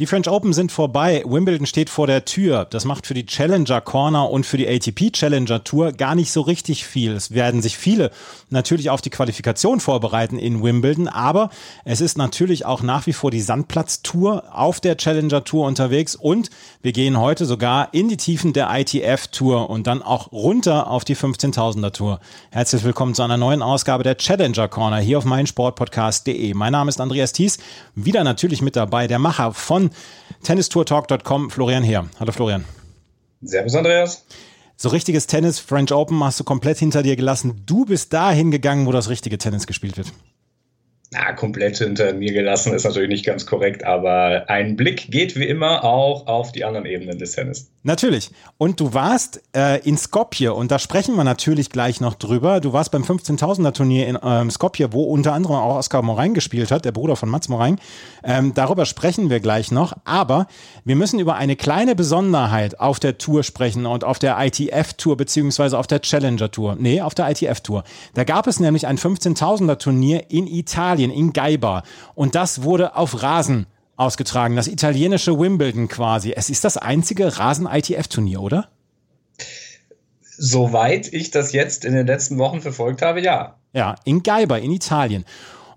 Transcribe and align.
Die 0.00 0.06
French 0.06 0.30
Open 0.30 0.54
sind 0.54 0.72
vorbei. 0.72 1.22
Wimbledon 1.26 1.66
steht 1.66 1.90
vor 1.90 2.06
der 2.06 2.24
Tür. 2.24 2.64
Das 2.64 2.86
macht 2.86 3.06
für 3.06 3.12
die 3.12 3.26
Challenger 3.26 3.82
Corner 3.82 4.30
und 4.30 4.46
für 4.46 4.56
die 4.56 4.66
ATP 4.66 5.12
Challenger 5.12 5.62
Tour 5.62 5.92
gar 5.92 6.14
nicht 6.14 6.32
so 6.32 6.40
richtig 6.40 6.86
viel. 6.86 7.12
Es 7.12 7.34
werden 7.34 7.60
sich 7.60 7.76
viele 7.76 8.10
natürlich 8.48 8.88
auf 8.88 9.02
die 9.02 9.10
Qualifikation 9.10 9.78
vorbereiten 9.78 10.38
in 10.38 10.62
Wimbledon, 10.62 11.06
aber 11.06 11.50
es 11.84 12.00
ist 12.00 12.16
natürlich 12.16 12.64
auch 12.64 12.80
nach 12.80 13.06
wie 13.06 13.12
vor 13.12 13.30
die 13.30 13.42
Sandplatz 13.42 14.00
Tour 14.00 14.44
auf 14.50 14.80
der 14.80 14.96
Challenger 14.96 15.44
Tour 15.44 15.66
unterwegs 15.66 16.16
und 16.16 16.48
wir 16.80 16.92
gehen 16.92 17.18
heute 17.18 17.44
sogar 17.44 17.92
in 17.92 18.08
die 18.08 18.16
Tiefen 18.16 18.54
der 18.54 18.70
ITF 18.72 19.26
Tour 19.26 19.68
und 19.68 19.86
dann 19.86 20.00
auch 20.00 20.32
runter 20.32 20.90
auf 20.90 21.04
die 21.04 21.14
15.000er 21.14 21.92
Tour. 21.92 22.20
Herzlich 22.50 22.84
willkommen 22.84 23.14
zu 23.14 23.22
einer 23.22 23.36
neuen 23.36 23.60
Ausgabe 23.60 24.02
der 24.02 24.16
Challenger 24.16 24.68
Corner 24.68 24.96
hier 24.96 25.18
auf 25.18 25.26
meinsportpodcast.de. 25.26 26.54
Mein 26.54 26.72
Name 26.72 26.88
ist 26.88 27.02
Andreas 27.02 27.34
Thies, 27.34 27.58
wieder 27.94 28.24
natürlich 28.24 28.62
mit 28.62 28.76
dabei 28.76 29.06
der 29.06 29.18
Macher 29.18 29.52
von 29.52 29.89
tennistourtalk.com, 30.42 31.50
Florian 31.50 31.82
Heer. 31.82 32.08
Hallo 32.18 32.32
Florian. 32.32 32.64
Servus 33.42 33.74
Andreas. 33.74 34.24
So 34.76 34.88
richtiges 34.88 35.26
Tennis, 35.26 35.58
French 35.58 35.92
Open 35.92 36.22
hast 36.24 36.40
du 36.40 36.44
komplett 36.44 36.78
hinter 36.78 37.02
dir 37.02 37.16
gelassen. 37.16 37.62
Du 37.66 37.84
bist 37.84 38.12
dahin 38.12 38.50
gegangen, 38.50 38.86
wo 38.86 38.92
das 38.92 39.08
richtige 39.08 39.38
Tennis 39.38 39.66
gespielt 39.66 39.96
wird 39.96 40.12
na, 41.12 41.32
komplett 41.32 41.78
hinter 41.78 42.12
mir 42.14 42.32
gelassen 42.32 42.72
ist 42.72 42.84
natürlich 42.84 43.08
nicht 43.08 43.26
ganz 43.26 43.44
korrekt, 43.44 43.82
aber 43.82 44.48
ein 44.48 44.76
Blick 44.76 45.10
geht 45.10 45.34
wie 45.34 45.46
immer 45.46 45.82
auch 45.82 46.28
auf 46.28 46.52
die 46.52 46.64
anderen 46.64 46.86
Ebenen 46.86 47.18
des 47.18 47.32
Tennis. 47.32 47.68
Natürlich. 47.82 48.30
Und 48.58 48.78
du 48.78 48.92
warst 48.92 49.40
äh, 49.56 49.80
in 49.88 49.96
Skopje 49.96 50.52
und 50.52 50.70
da 50.70 50.78
sprechen 50.78 51.16
wir 51.16 51.24
natürlich 51.24 51.70
gleich 51.70 52.02
noch 52.02 52.14
drüber. 52.14 52.60
Du 52.60 52.74
warst 52.74 52.92
beim 52.92 53.04
15.000er 53.04 53.72
Turnier 53.72 54.06
in 54.06 54.18
ähm, 54.22 54.50
Skopje, 54.50 54.92
wo 54.92 55.04
unter 55.04 55.32
anderem 55.32 55.56
auch 55.56 55.76
Oskar 55.76 56.02
Morain 56.02 56.34
gespielt 56.34 56.70
hat, 56.70 56.84
der 56.84 56.92
Bruder 56.92 57.16
von 57.16 57.30
Mats 57.30 57.48
Morain. 57.48 57.80
Ähm, 58.22 58.52
darüber 58.54 58.84
sprechen 58.84 59.30
wir 59.30 59.40
gleich 59.40 59.72
noch. 59.72 59.94
Aber 60.04 60.46
wir 60.84 60.94
müssen 60.94 61.18
über 61.20 61.36
eine 61.36 61.56
kleine 61.56 61.96
Besonderheit 61.96 62.78
auf 62.78 63.00
der 63.00 63.16
Tour 63.16 63.44
sprechen 63.44 63.86
und 63.86 64.04
auf 64.04 64.18
der 64.18 64.36
ITF-Tour 64.38 65.16
beziehungsweise 65.16 65.78
auf 65.78 65.86
der 65.86 66.02
Challenger-Tour. 66.02 66.76
Nee, 66.78 67.00
auf 67.00 67.14
der 67.14 67.30
ITF-Tour. 67.30 67.84
Da 68.12 68.24
gab 68.24 68.46
es 68.46 68.60
nämlich 68.60 68.86
ein 68.86 68.98
15.000er 68.98 69.78
Turnier 69.78 70.24
in 70.28 70.46
Italien. 70.46 70.99
Italien, 71.00 71.10
in 71.10 71.32
Gaiba. 71.32 71.82
Und 72.14 72.34
das 72.34 72.62
wurde 72.62 72.96
auf 72.96 73.22
Rasen 73.22 73.66
ausgetragen, 73.96 74.56
das 74.56 74.68
italienische 74.68 75.38
Wimbledon 75.38 75.88
quasi. 75.88 76.32
Es 76.32 76.50
ist 76.50 76.64
das 76.64 76.76
einzige 76.76 77.38
Rasen-ITF-Turnier, 77.38 78.40
oder? 78.40 78.68
Soweit 80.22 81.12
ich 81.12 81.30
das 81.30 81.52
jetzt 81.52 81.84
in 81.84 81.92
den 81.92 82.06
letzten 82.06 82.38
Wochen 82.38 82.62
verfolgt 82.62 83.02
habe, 83.02 83.20
ja. 83.20 83.56
Ja, 83.72 83.96
in 84.04 84.22
Gaiba, 84.22 84.56
in 84.56 84.72
Italien. 84.72 85.24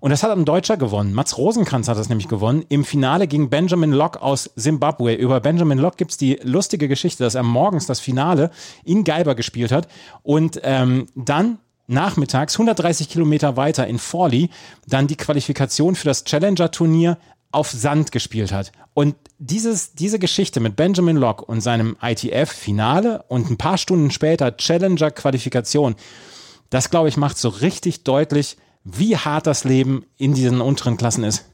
Und 0.00 0.10
das 0.10 0.22
hat 0.22 0.30
ein 0.30 0.44
Deutscher 0.44 0.76
gewonnen. 0.76 1.14
Mats 1.14 1.38
Rosenkranz 1.38 1.88
hat 1.88 1.96
das 1.96 2.10
nämlich 2.10 2.28
gewonnen. 2.28 2.64
Im 2.68 2.84
Finale 2.84 3.26
gegen 3.26 3.48
Benjamin 3.48 3.92
Locke 3.92 4.20
aus 4.20 4.50
Zimbabwe. 4.54 5.14
Über 5.14 5.40
Benjamin 5.40 5.78
Locke 5.78 5.96
gibt 5.96 6.10
es 6.10 6.18
die 6.18 6.38
lustige 6.42 6.88
Geschichte, 6.88 7.24
dass 7.24 7.34
er 7.34 7.42
morgens 7.42 7.86
das 7.86 8.00
Finale 8.00 8.50
in 8.84 9.04
Gaiba 9.04 9.32
gespielt 9.32 9.72
hat 9.72 9.88
und 10.22 10.60
ähm, 10.62 11.06
dann 11.14 11.58
nachmittags 11.86 12.54
130 12.54 13.08
Kilometer 13.08 13.56
weiter 13.56 13.86
in 13.86 13.98
Forley 13.98 14.50
dann 14.86 15.06
die 15.06 15.16
Qualifikation 15.16 15.94
für 15.94 16.06
das 16.06 16.24
Challenger-Turnier 16.24 17.18
auf 17.50 17.70
Sand 17.70 18.10
gespielt 18.12 18.52
hat. 18.52 18.72
Und 18.94 19.14
dieses, 19.38 19.94
diese 19.94 20.18
Geschichte 20.18 20.60
mit 20.60 20.76
Benjamin 20.76 21.16
Locke 21.16 21.44
und 21.44 21.60
seinem 21.60 21.96
ITF-Finale 22.02 23.24
und 23.28 23.50
ein 23.50 23.56
paar 23.56 23.78
Stunden 23.78 24.10
später 24.10 24.56
Challenger-Qualifikation, 24.56 25.94
das 26.70 26.90
glaube 26.90 27.08
ich 27.08 27.16
macht 27.16 27.38
so 27.38 27.48
richtig 27.48 28.02
deutlich, 28.04 28.56
wie 28.82 29.16
hart 29.16 29.46
das 29.46 29.64
Leben 29.64 30.04
in 30.16 30.34
diesen 30.34 30.60
unteren 30.60 30.96
Klassen 30.96 31.24
ist. 31.24 31.44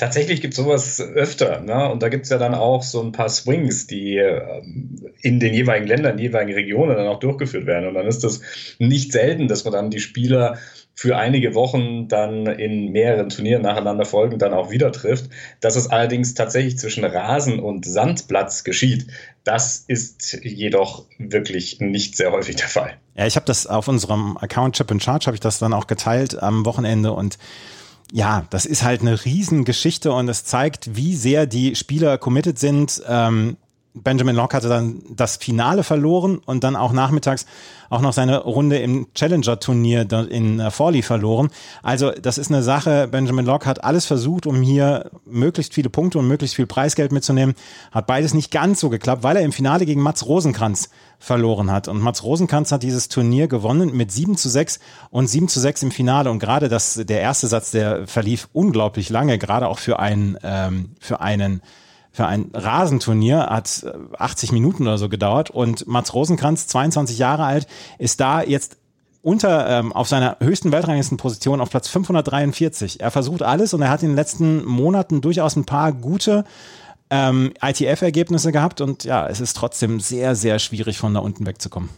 Tatsächlich 0.00 0.40
gibt 0.40 0.54
es 0.54 0.56
sowas 0.56 0.98
öfter. 0.98 1.60
Ne? 1.60 1.90
Und 1.90 2.02
da 2.02 2.08
gibt 2.08 2.24
es 2.24 2.30
ja 2.30 2.38
dann 2.38 2.54
auch 2.54 2.82
so 2.82 3.02
ein 3.02 3.12
paar 3.12 3.28
Swings, 3.28 3.86
die 3.86 4.16
ähm, 4.16 5.12
in 5.20 5.40
den 5.40 5.52
jeweiligen 5.52 5.86
Ländern, 5.86 6.18
jeweiligen 6.18 6.54
Regionen 6.54 6.96
dann 6.96 7.06
auch 7.06 7.20
durchgeführt 7.20 7.66
werden. 7.66 7.86
Und 7.86 7.92
dann 7.92 8.06
ist 8.06 8.24
das 8.24 8.40
nicht 8.78 9.12
selten, 9.12 9.46
dass 9.46 9.64
man 9.64 9.74
dann 9.74 9.90
die 9.90 10.00
Spieler 10.00 10.56
für 10.94 11.18
einige 11.18 11.54
Wochen 11.54 12.08
dann 12.08 12.46
in 12.46 12.92
mehreren 12.92 13.28
Turnieren 13.28 13.60
nacheinander 13.60 14.06
folgen 14.06 14.38
dann 14.38 14.54
auch 14.54 14.70
wieder 14.70 14.90
trifft. 14.90 15.28
Dass 15.60 15.76
es 15.76 15.90
allerdings 15.90 16.32
tatsächlich 16.32 16.78
zwischen 16.78 17.04
Rasen 17.04 17.60
und 17.60 17.84
Sandplatz 17.84 18.64
geschieht, 18.64 19.06
das 19.44 19.84
ist 19.86 20.32
jedoch 20.42 21.04
wirklich 21.18 21.78
nicht 21.80 22.16
sehr 22.16 22.32
häufig 22.32 22.56
der 22.56 22.68
Fall. 22.68 22.94
Ja, 23.16 23.26
ich 23.26 23.36
habe 23.36 23.44
das 23.44 23.66
auf 23.66 23.86
unserem 23.86 24.38
Account 24.38 24.76
Chip 24.76 24.90
and 24.90 25.04
Charge 25.04 25.26
habe 25.26 25.36
ich 25.36 25.40
das 25.40 25.58
dann 25.58 25.74
auch 25.74 25.86
geteilt 25.86 26.42
am 26.42 26.64
Wochenende 26.64 27.12
und 27.12 27.36
ja, 28.12 28.44
das 28.50 28.66
ist 28.66 28.82
halt 28.82 29.02
eine 29.02 29.24
Riesengeschichte 29.24 30.12
und 30.12 30.28
es 30.28 30.44
zeigt, 30.44 30.96
wie 30.96 31.14
sehr 31.14 31.46
die 31.46 31.76
Spieler 31.76 32.18
committed 32.18 32.58
sind. 32.58 33.02
Ähm, 33.06 33.56
Benjamin 33.94 34.36
Locke 34.36 34.56
hatte 34.56 34.68
dann 34.68 35.02
das 35.10 35.36
Finale 35.36 35.82
verloren 35.82 36.38
und 36.38 36.62
dann 36.62 36.76
auch 36.76 36.92
nachmittags 36.92 37.46
auch 37.88 38.00
noch 38.00 38.12
seine 38.12 38.38
Runde 38.38 38.78
im 38.78 39.08
Challenger-Turnier 39.14 40.06
in 40.30 40.60
äh, 40.60 40.70
Forley 40.70 41.02
verloren. 41.02 41.50
Also 41.82 42.12
das 42.12 42.38
ist 42.38 42.50
eine 42.50 42.62
Sache, 42.62 43.08
Benjamin 43.08 43.44
Locke 43.44 43.66
hat 43.66 43.82
alles 43.82 44.06
versucht, 44.06 44.46
um 44.46 44.62
hier 44.62 45.10
möglichst 45.24 45.74
viele 45.74 45.90
Punkte 45.90 46.20
und 46.20 46.28
möglichst 46.28 46.54
viel 46.54 46.68
Preisgeld 46.68 47.10
mitzunehmen. 47.10 47.56
Hat 47.90 48.06
beides 48.06 48.32
nicht 48.32 48.52
ganz 48.52 48.78
so 48.78 48.90
geklappt, 48.90 49.24
weil 49.24 49.36
er 49.36 49.42
im 49.42 49.52
Finale 49.52 49.86
gegen 49.86 50.02
Mats 50.02 50.24
Rosenkranz 50.24 50.90
verloren 51.18 51.72
hat. 51.72 51.88
Und 51.88 52.00
Mats 52.00 52.22
Rosenkranz 52.22 52.70
hat 52.70 52.84
dieses 52.84 53.08
Turnier 53.08 53.48
gewonnen 53.48 53.96
mit 53.96 54.12
7 54.12 54.36
zu 54.36 54.48
6 54.48 54.78
und 55.10 55.26
7 55.26 55.48
zu 55.48 55.58
6 55.58 55.82
im 55.82 55.90
Finale. 55.90 56.30
Und 56.30 56.38
gerade 56.38 56.68
das, 56.68 56.94
der 56.94 57.20
erste 57.20 57.48
Satz, 57.48 57.72
der 57.72 58.06
verlief 58.06 58.48
unglaublich 58.52 59.10
lange, 59.10 59.36
gerade 59.36 59.66
auch 59.66 59.80
für 59.80 59.98
einen, 59.98 60.38
ähm, 60.44 60.90
für 61.00 61.20
einen 61.20 61.60
für 62.20 62.26
ein 62.26 62.50
Rasenturnier 62.52 63.46
hat 63.46 63.86
80 64.18 64.50
äh, 64.50 64.52
Minuten 64.52 64.82
oder 64.82 64.98
so 64.98 65.08
gedauert 65.08 65.48
und 65.48 65.86
Mats 65.86 66.12
Rosenkranz, 66.12 66.66
22 66.66 67.16
Jahre 67.16 67.44
alt, 67.44 67.66
ist 67.98 68.20
da 68.20 68.42
jetzt 68.42 68.76
unter 69.22 69.66
ähm, 69.70 69.94
auf 69.94 70.06
seiner 70.06 70.36
höchsten 70.40 70.70
Weltranglistenposition 70.70 71.62
auf 71.62 71.70
Platz 71.70 71.88
543. 71.88 73.00
Er 73.00 73.10
versucht 73.10 73.40
alles 73.40 73.72
und 73.72 73.80
er 73.80 73.88
hat 73.88 74.02
in 74.02 74.10
den 74.10 74.16
letzten 74.16 74.66
Monaten 74.66 75.22
durchaus 75.22 75.56
ein 75.56 75.64
paar 75.64 75.94
gute 75.94 76.44
ähm, 77.08 77.54
ITF-Ergebnisse 77.62 78.52
gehabt 78.52 78.82
und 78.82 79.04
ja, 79.04 79.26
es 79.26 79.40
ist 79.40 79.56
trotzdem 79.56 79.98
sehr, 79.98 80.34
sehr 80.34 80.58
schwierig 80.58 80.98
von 80.98 81.14
da 81.14 81.20
unten 81.20 81.46
wegzukommen. 81.46 81.88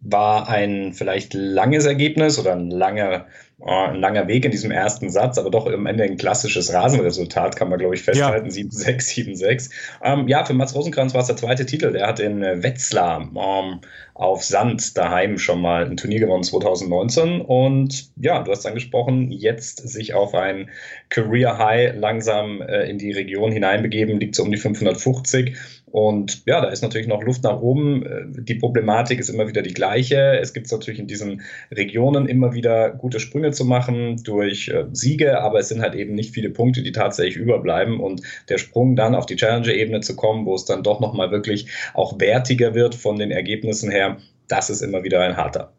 War 0.00 0.48
ein 0.48 0.94
vielleicht 0.94 1.34
langes 1.34 1.84
Ergebnis 1.84 2.38
oder 2.38 2.52
ein 2.52 2.70
langer 2.70 3.26
äh, 3.58 3.70
ein 3.70 4.00
langer 4.00 4.28
Weg 4.28 4.44
in 4.44 4.50
diesem 4.50 4.70
ersten 4.70 5.08
Satz, 5.08 5.38
aber 5.38 5.50
doch 5.50 5.66
am 5.66 5.86
Ende 5.86 6.04
ein 6.04 6.18
klassisches 6.18 6.72
Rasenresultat, 6.74 7.56
kann 7.56 7.70
man, 7.70 7.78
glaube 7.78 7.94
ich, 7.94 8.02
festhalten. 8.02 8.50
Ja. 8.50 8.64
7-6, 8.64 9.40
7-6. 9.40 9.70
Ähm, 10.02 10.28
ja, 10.28 10.44
für 10.44 10.52
Mats 10.52 10.74
Rosenkranz 10.74 11.14
war 11.14 11.22
es 11.22 11.28
der 11.28 11.36
zweite 11.36 11.64
Titel. 11.64 11.92
Der 11.92 12.06
hat 12.06 12.20
in 12.20 12.42
Wetzlar 12.42 13.22
ähm, 13.22 13.80
auf 14.12 14.44
Sand 14.44 14.96
daheim 14.96 15.38
schon 15.38 15.60
mal 15.62 15.86
ein 15.86 15.96
Turnier 15.96 16.20
gewonnen 16.20 16.42
2019. 16.42 17.40
Und 17.40 18.10
ja, 18.16 18.42
du 18.42 18.50
hast 18.50 18.66
angesprochen, 18.66 19.30
jetzt 19.30 19.88
sich 19.88 20.12
auf 20.12 20.34
ein 20.34 20.68
Career 21.08 21.56
High 21.56 21.94
langsam 21.96 22.60
äh, 22.60 22.88
in 22.90 22.98
die 22.98 23.12
Region 23.12 23.52
hineinbegeben, 23.52 24.20
liegt 24.20 24.34
so 24.34 24.42
um 24.42 24.50
die 24.50 24.58
550. 24.58 25.56
Und 25.96 26.42
ja, 26.44 26.60
da 26.60 26.68
ist 26.68 26.82
natürlich 26.82 27.06
noch 27.06 27.22
Luft 27.22 27.42
nach 27.42 27.58
oben. 27.58 28.04
Äh, 28.04 28.42
die 28.42 28.56
Problematik 28.56 29.18
ist 29.18 29.30
immer 29.30 29.48
wieder 29.48 29.62
die 29.62 29.72
gleiche. 29.72 30.38
Es 30.38 30.52
gibt 30.52 30.70
natürlich 30.70 31.00
in 31.00 31.06
diesen 31.06 31.40
Regionen 31.72 32.28
immer 32.28 32.52
wieder 32.52 32.90
gute 32.90 33.18
Sprünge 33.18 33.52
zu 33.52 33.64
machen 33.64 34.22
durch 34.22 34.68
äh, 34.68 34.84
Siege, 34.92 35.40
aber 35.40 35.58
es 35.58 35.70
sind 35.70 35.80
halt 35.80 35.94
eben 35.94 36.14
nicht 36.14 36.34
viele 36.34 36.50
Punkte, 36.50 36.82
die 36.82 36.92
tatsächlich 36.92 37.36
überbleiben. 37.36 37.98
Und 37.98 38.20
der 38.50 38.58
Sprung 38.58 38.94
dann 38.94 39.14
auf 39.14 39.24
die 39.24 39.36
Challenger-Ebene 39.36 40.00
zu 40.00 40.16
kommen, 40.16 40.44
wo 40.44 40.54
es 40.54 40.66
dann 40.66 40.82
doch 40.82 41.00
nochmal 41.00 41.30
wirklich 41.30 41.68
auch 41.94 42.20
wertiger 42.20 42.74
wird 42.74 42.94
von 42.94 43.18
den 43.18 43.30
Ergebnissen 43.30 43.90
her, 43.90 44.18
das 44.48 44.68
ist 44.68 44.82
immer 44.82 45.02
wieder 45.02 45.22
ein 45.22 45.38
harter. 45.38 45.72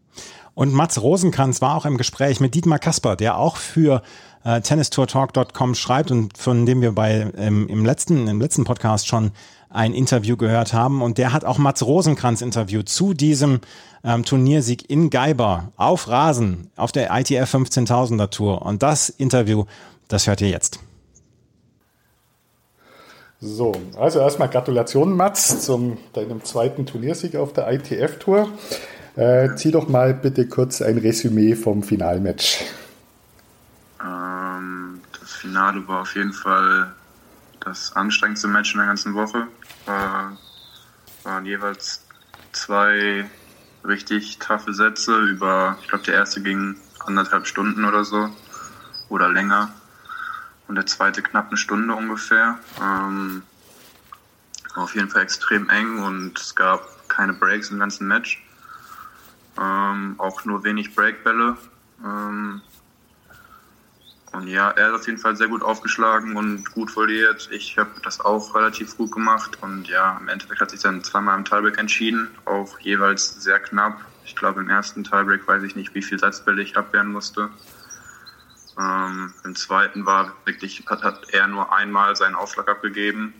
Und 0.55 0.73
Mats 0.73 0.99
Rosenkranz 0.99 1.61
war 1.61 1.75
auch 1.75 1.85
im 1.85 1.97
Gespräch 1.99 2.39
mit 2.39 2.55
Dietmar 2.55 2.79
Kasper, 2.79 3.15
der 3.17 3.37
auch 3.37 3.57
für 3.57 4.01
äh, 4.43 4.61
tennistourtalk.com 4.61 5.75
schreibt 5.75 6.09
und 6.09 6.35
von 6.35 6.65
dem 6.65 6.81
wir 6.81 6.93
bei 6.93 7.27
ähm, 7.37 7.67
im 7.67 7.85
letzten 7.85 8.27
im 8.27 8.41
letzten 8.41 8.63
Podcast 8.63 9.07
schon 9.07 9.31
ein 9.69 9.93
Interview 9.93 10.37
gehört 10.37 10.73
haben. 10.73 11.01
Und 11.01 11.17
der 11.17 11.33
hat 11.33 11.45
auch 11.45 11.57
Mats 11.57 11.85
Rosenkranz 11.85 12.41
interviewt 12.41 12.89
zu 12.89 13.13
diesem 13.13 13.61
ähm, 14.03 14.23
Turniersieg 14.23 14.89
in 14.89 15.09
Geiber 15.09 15.71
auf 15.75 16.07
Rasen 16.07 16.69
auf 16.75 16.91
der 16.91 17.09
ITF 17.11 17.53
15.000er 17.53 18.29
Tour. 18.29 18.61
Und 18.61 18.83
das 18.83 19.09
Interview, 19.09 19.65
das 20.07 20.27
hört 20.27 20.41
ihr 20.41 20.49
jetzt. 20.49 20.79
So, 23.39 23.71
also 23.95 24.19
erstmal 24.19 24.49
Gratulation, 24.49 25.15
Mats, 25.15 25.63
zum 25.63 25.97
deinem 26.13 26.43
zweiten 26.43 26.87
Turniersieg 26.87 27.35
auf 27.35 27.53
der 27.53 27.71
ITF-Tour. 27.71 28.49
Äh, 29.15 29.55
zieh 29.55 29.71
doch 29.71 29.87
mal 29.87 30.13
bitte 30.13 30.47
kurz 30.47 30.81
ein 30.81 30.97
Resümee 30.97 31.55
vom 31.55 31.83
Finalmatch. 31.83 32.63
Ähm, 34.01 35.01
das 35.19 35.33
Finale 35.33 35.87
war 35.87 36.01
auf 36.01 36.15
jeden 36.15 36.33
Fall 36.33 36.93
das 37.67 37.93
anstrengendste 37.93 38.47
Match 38.47 38.73
in 38.73 38.79
der 38.79 38.87
ganzen 38.87 39.13
Woche. 39.13 39.47
War, 39.85 40.37
waren 41.23 41.45
jeweils 41.45 42.05
zwei 42.53 43.29
richtig 43.83 44.39
taffe 44.39 44.73
Sätze 44.73 45.17
über, 45.19 45.77
ich 45.81 45.87
glaube, 45.87 46.05
der 46.05 46.15
erste 46.15 46.41
ging 46.41 46.77
anderthalb 47.05 47.45
Stunden 47.47 47.85
oder 47.85 48.03
so 48.03 48.29
oder 49.09 49.29
länger 49.29 49.71
und 50.67 50.75
der 50.75 50.85
zweite 50.85 51.21
knapp 51.21 51.47
eine 51.47 51.57
Stunde 51.57 51.93
ungefähr. 51.93 52.57
Ähm, 52.81 53.43
war 54.75 54.83
auf 54.83 54.95
jeden 54.95 55.09
Fall 55.09 55.23
extrem 55.23 55.69
eng 55.69 55.99
und 55.99 56.39
es 56.39 56.55
gab 56.55 57.09
keine 57.09 57.33
Breaks 57.33 57.69
im 57.69 57.79
ganzen 57.79 58.07
Match. 58.07 58.43
Ähm, 59.59 60.15
auch 60.17 60.45
nur 60.45 60.63
wenig 60.63 60.95
Breakbälle. 60.95 61.57
Ähm, 62.03 62.61
und 64.37 64.47
ja, 64.47 64.69
er 64.69 64.89
hat 64.89 64.93
auf 64.93 65.07
jeden 65.07 65.17
Fall 65.17 65.35
sehr 65.35 65.47
gut 65.47 65.63
aufgeschlagen 65.63 66.37
und 66.37 66.71
gut 66.73 66.95
voliert. 66.95 67.49
Ich 67.51 67.75
habe 67.79 67.89
das 68.03 68.19
auch 68.19 68.53
relativ 68.53 68.95
gut 68.95 69.11
gemacht. 69.11 69.57
Und 69.61 69.87
ja, 69.87 70.15
im 70.21 70.27
Endeffekt 70.27 70.61
hat 70.61 70.69
sich 70.69 70.81
dann 70.81 71.03
zweimal 71.03 71.39
im 71.39 71.43
Tiebreak 71.43 71.79
entschieden, 71.79 72.29
auch 72.45 72.79
jeweils 72.79 73.41
sehr 73.41 73.59
knapp. 73.59 73.99
Ich 74.25 74.35
glaube, 74.35 74.61
im 74.61 74.69
ersten 74.69 75.03
Tiebreak 75.03 75.47
weiß 75.47 75.63
ich 75.63 75.75
nicht, 75.75 75.95
wie 75.95 76.03
viel 76.03 76.19
Satzbälle 76.19 76.61
ich 76.61 76.77
abwehren 76.77 77.11
musste. 77.11 77.49
Ähm, 78.77 79.33
Im 79.43 79.55
zweiten 79.55 80.05
war 80.05 80.33
wirklich, 80.45 80.83
hat, 80.85 81.01
hat 81.01 81.29
er 81.31 81.47
nur 81.47 81.73
einmal 81.73 82.15
seinen 82.15 82.35
Aufschlag 82.35 82.69
abgegeben. 82.69 83.33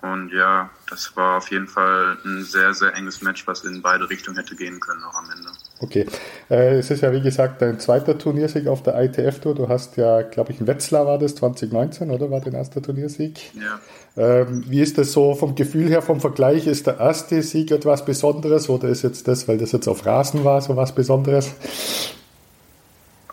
Und 0.00 0.30
ja, 0.30 0.70
das 0.88 1.14
war 1.14 1.36
auf 1.36 1.50
jeden 1.50 1.68
Fall 1.68 2.16
ein 2.24 2.42
sehr, 2.42 2.72
sehr 2.72 2.94
enges 2.94 3.20
Match, 3.20 3.46
was 3.46 3.64
in 3.64 3.82
beide 3.82 4.08
Richtungen 4.08 4.38
hätte 4.38 4.56
gehen 4.56 4.80
können 4.80 5.04
auch 5.04 5.14
am 5.14 5.30
Ende. 5.30 5.50
Okay. 5.80 6.06
Äh, 6.48 6.78
es 6.78 6.90
ist 6.90 7.02
ja 7.02 7.12
wie 7.12 7.20
gesagt 7.20 7.60
dein 7.60 7.80
zweiter 7.80 8.16
Turniersieg 8.16 8.68
auf 8.68 8.82
der 8.82 9.00
ITF-Tour. 9.02 9.54
Du 9.54 9.68
hast 9.68 9.96
ja, 9.96 10.22
glaube 10.22 10.52
ich, 10.52 10.60
in 10.60 10.66
Wetzlar 10.66 11.06
war 11.06 11.18
das 11.18 11.34
2019, 11.34 12.10
oder? 12.10 12.30
War 12.30 12.40
dein 12.40 12.54
erster 12.54 12.80
Turniersieg? 12.80 13.52
Ja. 13.54 13.80
Ähm, 14.16 14.64
wie 14.68 14.80
ist 14.80 14.96
das 14.98 15.12
so 15.12 15.34
vom 15.34 15.56
Gefühl 15.56 15.88
her, 15.88 16.00
vom 16.00 16.20
Vergleich? 16.20 16.66
Ist 16.68 16.86
der 16.86 17.00
erste 17.00 17.42
Sieg 17.42 17.72
etwas 17.72 18.04
Besonderes 18.04 18.68
oder 18.68 18.88
ist 18.88 19.02
jetzt 19.02 19.26
das, 19.26 19.48
weil 19.48 19.58
das 19.58 19.72
jetzt 19.72 19.88
auf 19.88 20.06
Rasen 20.06 20.44
war, 20.44 20.60
so 20.60 20.76
was 20.76 20.94
Besonderes? 20.94 21.52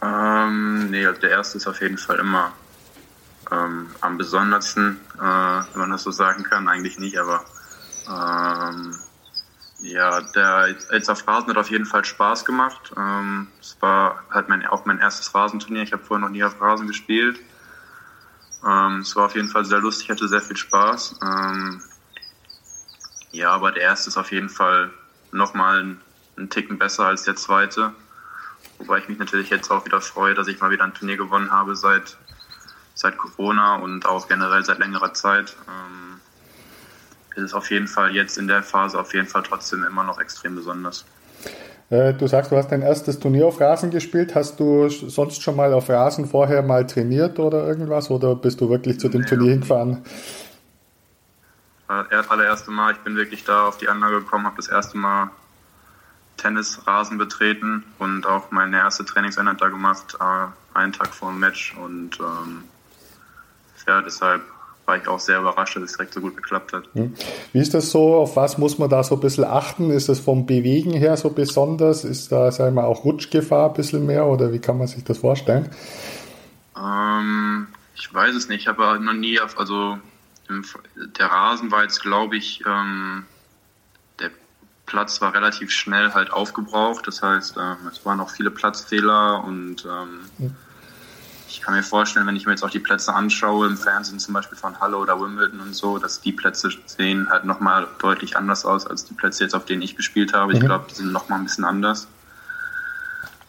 Ähm, 0.02 0.90
nee, 0.90 1.06
also 1.06 1.22
der 1.22 1.30
erste 1.30 1.58
ist 1.58 1.68
auf 1.68 1.80
jeden 1.80 2.00
Fall 2.00 2.18
immer 2.18 2.54
ähm, 3.52 3.88
am 4.02 4.18
besondersten, 4.18 5.00
äh, 5.18 5.22
wenn 5.22 5.80
man 5.80 5.92
das 5.92 6.04
so 6.04 6.12
sagen 6.12 6.44
kann. 6.44 6.68
Eigentlich 6.68 6.98
nicht, 6.98 7.18
aber 7.18 7.42
ähm, 8.10 8.96
ja, 9.82 10.22
der 10.22 10.76
auf 11.08 11.28
Rasen 11.28 11.50
hat 11.50 11.58
auf 11.58 11.72
jeden 11.72 11.86
Fall 11.86 12.06
Spaß 12.06 12.46
gemacht. 12.46 12.94
Ähm, 12.96 13.48
es 13.60 13.78
war 13.82 14.24
halt 14.30 14.48
mein, 14.48 14.66
auch 14.68 14.86
mein 14.86 15.00
erstes 15.00 15.34
Rasenturnier. 15.34 15.84
Ich 15.84 15.94
habe 15.94 16.04
vorher 16.04 16.26
noch 16.26 16.32
nie 16.32 16.44
auf 16.44 16.62
Rasen 16.62 16.88
gespielt. 16.88 17.40
Ähm, 18.66 19.00
es 19.00 19.16
war 19.16 19.26
auf 19.26 19.36
jeden 19.36 19.50
Fall 19.50 19.66
sehr 19.66 19.80
lustig, 19.80 20.10
hatte 20.10 20.28
sehr 20.28 20.42
viel 20.42 20.58
Spaß. 20.58 21.20
Ähm, 21.24 21.82
ja, 23.32 23.52
aber 23.52 23.72
der 23.72 23.84
erste 23.84 24.10
ist 24.10 24.18
auf 24.18 24.32
jeden 24.32 24.50
Fall 24.50 24.92
nochmal 25.32 25.98
einen 26.38 26.50
Ticken 26.50 26.78
besser 26.78 27.08
als 27.08 27.24
der 27.24 27.36
zweite. 27.36 27.94
Wobei 28.78 29.00
ich 29.00 29.08
mich 29.08 29.18
natürlich 29.18 29.50
jetzt 29.50 29.72
auch 29.72 29.86
wieder 29.86 30.02
freue, 30.02 30.36
dass 30.36 30.48
ich 30.48 30.60
mal 30.60 30.70
wieder 30.70 30.84
ein 30.84 30.94
Turnier 30.94 31.18
gewonnen 31.18 31.52
habe 31.52 31.76
seit 31.76 32.18
seit 32.94 33.18
Corona 33.18 33.76
und 33.76 34.06
auch 34.06 34.28
generell 34.28 34.64
seit 34.64 34.80
längerer 34.80 35.14
Zeit 35.14 35.56
ähm, 35.68 36.11
ist 37.36 37.44
es 37.44 37.54
auf 37.54 37.70
jeden 37.72 37.88
Fall 37.88 38.14
jetzt 38.16 38.38
in 38.38 38.48
der 38.48 38.64
Phase 38.64 39.00
auf 39.00 39.14
jeden 39.14 39.28
Fall 39.28 39.44
trotzdem 39.44 39.84
immer 39.84 40.04
noch 40.04 40.20
extrem 40.20 40.56
besonders. 40.56 41.06
Äh, 41.90 42.14
du 42.14 42.26
sagst, 42.28 42.52
du 42.52 42.58
hast 42.58 42.72
dein 42.72 42.82
erstes 42.82 43.20
Turnier 43.20 43.46
auf 43.48 43.60
Rasen 43.60 43.92
gespielt. 43.92 44.34
Hast 44.34 44.60
du 44.60 44.88
sonst 44.88 45.42
schon 45.42 45.56
mal 45.58 45.74
auf 45.74 45.90
Rasen 45.90 46.26
vorher 46.26 46.62
mal 46.64 46.88
trainiert 46.88 47.38
oder 47.38 47.68
irgendwas? 47.68 48.10
Oder 48.10 48.36
bist 48.36 48.62
du 48.62 48.70
wirklich 48.70 49.00
zu 49.00 49.10
dem 49.10 49.22
nee, 49.22 49.28
Turnier 49.28 49.52
hingefahren? 49.52 50.04
Das 52.10 52.30
allererste 52.30 52.72
Mal, 52.72 52.94
ich 52.94 53.00
bin 53.00 53.18
wirklich 53.18 53.44
da 53.44 53.68
auf 53.68 53.78
die 53.78 53.90
Anlage 53.90 54.22
gekommen, 54.22 54.46
habe 54.46 54.56
das 54.56 54.70
erste 54.70 54.98
Mal 54.98 55.30
Tennisrasen 56.38 57.18
betreten 57.18 57.84
und 58.00 58.26
auch 58.26 58.50
meine 58.52 58.78
erste 58.78 59.04
Trainingseinheit 59.04 59.60
da 59.60 59.68
gemacht, 59.68 60.18
äh, 60.20 60.78
einen 60.78 60.94
Tag 60.94 61.14
vor 61.14 61.30
dem 61.32 61.40
Match. 61.40 61.76
Und 61.76 62.18
ähm, 62.22 62.64
ja, 63.86 64.02
deshalb 64.02 64.42
war 64.92 64.98
ich 64.98 65.08
auch 65.08 65.20
sehr 65.22 65.40
überrascht, 65.40 65.78
dass 65.78 65.84
es 65.84 65.94
direkt 65.94 66.14
so 66.14 66.20
gut 66.20 66.36
geklappt 66.36 66.74
hat. 66.74 66.84
Hm. 66.94 67.14
Wie 67.54 67.60
ist 67.60 67.74
das 67.74 67.92
so? 67.92 68.16
Auf 68.16 68.36
was 68.36 68.58
muss 68.58 68.78
man 68.78 68.90
da 68.90 69.06
so 69.06 69.16
ein 69.16 69.22
bisschen 69.22 69.46
achten? 69.46 69.90
Ist 69.90 70.10
das 70.10 70.20
vom 70.20 70.46
Bewegen 70.46 70.92
her 70.92 71.16
so 71.16 71.30
besonders? 71.30 72.04
Ist 72.04 72.34
da, 72.34 72.52
sagen 72.52 72.76
wir, 72.76 72.84
auch 72.84 73.06
Rutschgefahr 73.06 73.70
ein 73.70 73.74
bisschen 73.74 74.06
mehr 74.06 74.26
oder 74.26 74.52
wie 74.52 74.60
kann 74.60 74.78
man 74.78 74.88
sich 74.88 75.06
das 75.06 75.20
vorstellen? 75.20 75.70
Ähm, 76.78 77.68
ich 77.96 78.14
weiß 78.14 78.36
es 78.36 78.50
nicht. 78.50 78.64
Ich 78.64 78.68
habe 78.68 79.00
noch 79.00 79.14
nie 79.14 79.40
auf, 79.40 79.58
also 79.58 79.98
im, 80.50 80.66
der 81.18 81.28
Rasen 81.28 81.72
war 81.72 81.84
jetzt, 81.84 82.02
glaube 82.02 82.36
ich, 82.36 82.62
ähm, 82.68 83.24
der 84.20 84.32
Platz 84.88 85.22
war 85.22 85.34
relativ 85.34 85.72
schnell 85.72 86.14
halt 86.14 86.34
aufgebraucht. 86.34 87.08
Das 87.08 87.22
heißt, 87.22 87.56
ähm, 87.56 87.88
es 87.90 88.06
waren 88.06 88.20
auch 88.20 88.30
viele 88.30 88.52
Platzfehler 88.52 89.42
und 89.46 89.86
ähm, 89.86 90.20
hm 90.38 90.56
ich 91.52 91.62
kann 91.62 91.74
mir 91.74 91.84
vorstellen, 91.84 92.26
wenn 92.28 92.36
ich 92.36 92.46
mir 92.46 92.54
jetzt 92.54 92.64
auch 92.64 92.70
die 92.70 92.80
Plätze 92.80 93.14
anschaue, 93.14 93.68
im 93.68 93.78
Fernsehen 93.78 94.20
zum 94.20 94.34
Beispiel 94.34 94.58
von 94.58 94.80
Halle 94.80 94.98
oder 94.98 95.20
Wimbledon 95.20 95.60
und 95.60 95.76
so, 95.76 95.98
dass 95.98 96.22
die 96.22 96.32
Plätze 96.32 96.70
sehen 96.86 97.30
halt 97.30 97.46
nochmal 97.46 97.88
deutlich 98.00 98.38
anders 98.38 98.66
aus 98.66 98.88
als 98.88 99.06
die 99.06 99.14
Plätze 99.14 99.44
jetzt, 99.44 99.54
auf 99.54 99.66
denen 99.66 99.82
ich 99.82 99.96
gespielt 99.96 100.34
habe. 100.34 100.54
Ich 100.54 100.62
mhm. 100.62 100.66
glaube, 100.66 100.86
die 100.90 100.96
sind 100.96 101.12
nochmal 101.12 101.40
ein 101.40 101.46
bisschen 101.46 101.66
anders. 101.66 102.08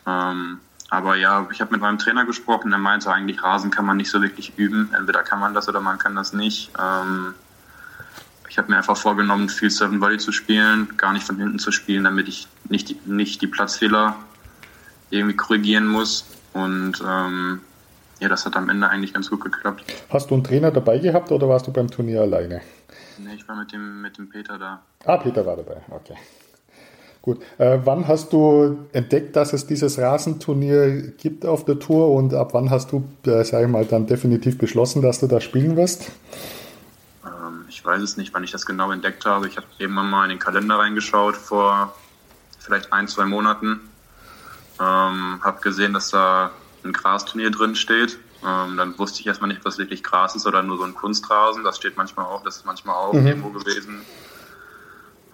Ähm, 0.07 0.59
aber 0.91 1.17
ja, 1.17 1.47
ich 1.51 1.61
habe 1.61 1.73
mit 1.73 1.81
meinem 1.81 1.99
Trainer 1.99 2.27
gesprochen, 2.27 2.71
der 2.71 2.79
meinte 2.79 3.11
eigentlich, 3.11 3.43
Rasen 3.43 3.71
kann 3.71 3.87
man 3.87 3.97
nicht 3.97 4.11
so 4.11 4.21
wirklich 4.21 4.53
üben. 4.59 4.91
Entweder 4.95 5.23
kann 5.23 5.41
man 5.41 5.55
das 5.55 5.69
oder 5.69 5.81
man 5.81 5.99
kann 5.99 6.15
das 6.15 6.33
nicht. 6.33 6.71
Ähm, 6.79 7.35
ich 8.49 8.59
habe 8.59 8.71
mir 8.71 8.77
einfach 8.77 8.99
vorgenommen, 8.99 9.49
viel 9.49 9.71
Seven 9.71 10.01
Volley 10.01 10.19
zu 10.19 10.33
spielen, 10.33 10.95
gar 10.99 11.15
nicht 11.15 11.27
von 11.27 11.39
hinten 11.39 11.59
zu 11.59 11.73
spielen, 11.73 12.05
damit 12.05 12.29
ich 12.29 12.47
nicht 12.69 12.91
die, 12.91 12.99
nicht 13.07 13.41
die 13.41 13.47
Platzfehler 13.47 14.17
irgendwie 15.09 15.37
korrigieren 15.37 15.87
muss. 15.87 16.27
Und 16.53 17.03
ähm, 17.07 17.63
ja, 18.23 18.29
das 18.29 18.47
hat 18.47 18.57
am 18.57 18.69
Ende 18.69 18.89
eigentlich 18.89 19.13
ganz 19.13 19.29
gut 19.29 19.43
geklappt. 19.43 19.83
Hast 20.09 20.31
du 20.31 20.35
einen 20.35 20.45
Trainer 20.45 20.71
dabei 20.71 20.99
gehabt 20.99 21.33
oder 21.33 21.49
warst 21.49 21.67
du 21.67 21.73
beim 21.73 21.91
Turnier 21.91 22.21
alleine? 22.21 22.61
Nee, 23.19 23.35
ich 23.35 23.49
war 23.49 23.57
mit 23.57 23.73
dem, 23.73 24.01
mit 24.01 24.17
dem 24.17 24.29
Peter 24.29 24.59
da. 24.59 24.81
Ah, 25.05 25.17
Peter 25.17 25.45
war 25.45 25.57
dabei, 25.57 25.79
okay. 25.91 26.15
Gut. 27.21 27.43
Äh, 27.59 27.81
wann 27.85 28.07
hast 28.07 28.33
du 28.33 28.87
entdeckt, 28.93 29.35
dass 29.35 29.53
es 29.53 29.67
dieses 29.67 29.99
Rasenturnier 29.99 31.13
gibt 31.19 31.45
auf 31.45 31.65
der 31.65 31.81
Tour 31.81 32.13
und 32.13 32.33
ab 32.33 32.55
wann 32.55 32.71
hast 32.71 32.93
du, 32.93 33.05
äh, 33.27 33.43
sag 33.43 33.63
ich 33.65 33.69
mal, 33.69 33.85
dann 33.85 34.07
definitiv 34.07 34.57
beschlossen, 34.57 35.03
dass 35.03 35.19
du 35.19 35.27
da 35.27 35.41
spielen 35.41 35.77
wirst? 35.77 36.13
Ähm, 37.25 37.65
ich 37.69 37.85
weiß 37.85 38.03
es 38.03 38.17
nicht, 38.17 38.33
wann 38.35 38.45
ich 38.45 38.53
das 38.53 38.67
genau 38.67 38.93
entdeckt 38.93 39.27
habe. 39.27 39.49
Ich 39.49 39.57
habe 39.57 39.67
eben 39.81 39.95
mal 39.95 40.25
in 40.25 40.31
den 40.31 40.39
Kalender 40.39 40.79
reingeschaut 40.79 41.37
vor 41.37 41.93
vielleicht 42.61 42.93
ein, 42.93 43.09
zwei 43.09 43.25
Monaten. 43.25 43.81
Ähm, 44.81 45.41
habe 45.43 45.61
gesehen, 45.61 45.93
dass 45.93 46.11
da 46.11 46.53
ein 46.85 46.93
Grasturnier 46.93 47.51
drin 47.51 47.75
steht. 47.75 48.19
Ähm, 48.45 48.77
dann 48.77 48.99
wusste 48.99 49.21
ich 49.21 49.27
erstmal 49.27 49.49
nicht, 49.49 49.65
das 49.65 49.79
wirklich 49.79 50.03
Gras 50.03 50.35
ist 50.35 50.47
oder 50.47 50.63
nur 50.63 50.79
so 50.79 50.85
ein 50.85 50.95
Kunstrasen. 50.95 51.63
Das 51.65 51.77
steht 51.77 51.97
manchmal 51.97 52.27
auch, 52.27 52.43
das 52.43 52.57
ist 52.57 52.67
manchmal 52.67 52.97
auch 52.97 53.13
mhm. 53.13 53.27
irgendwo 53.27 53.51
gewesen. 53.51 54.03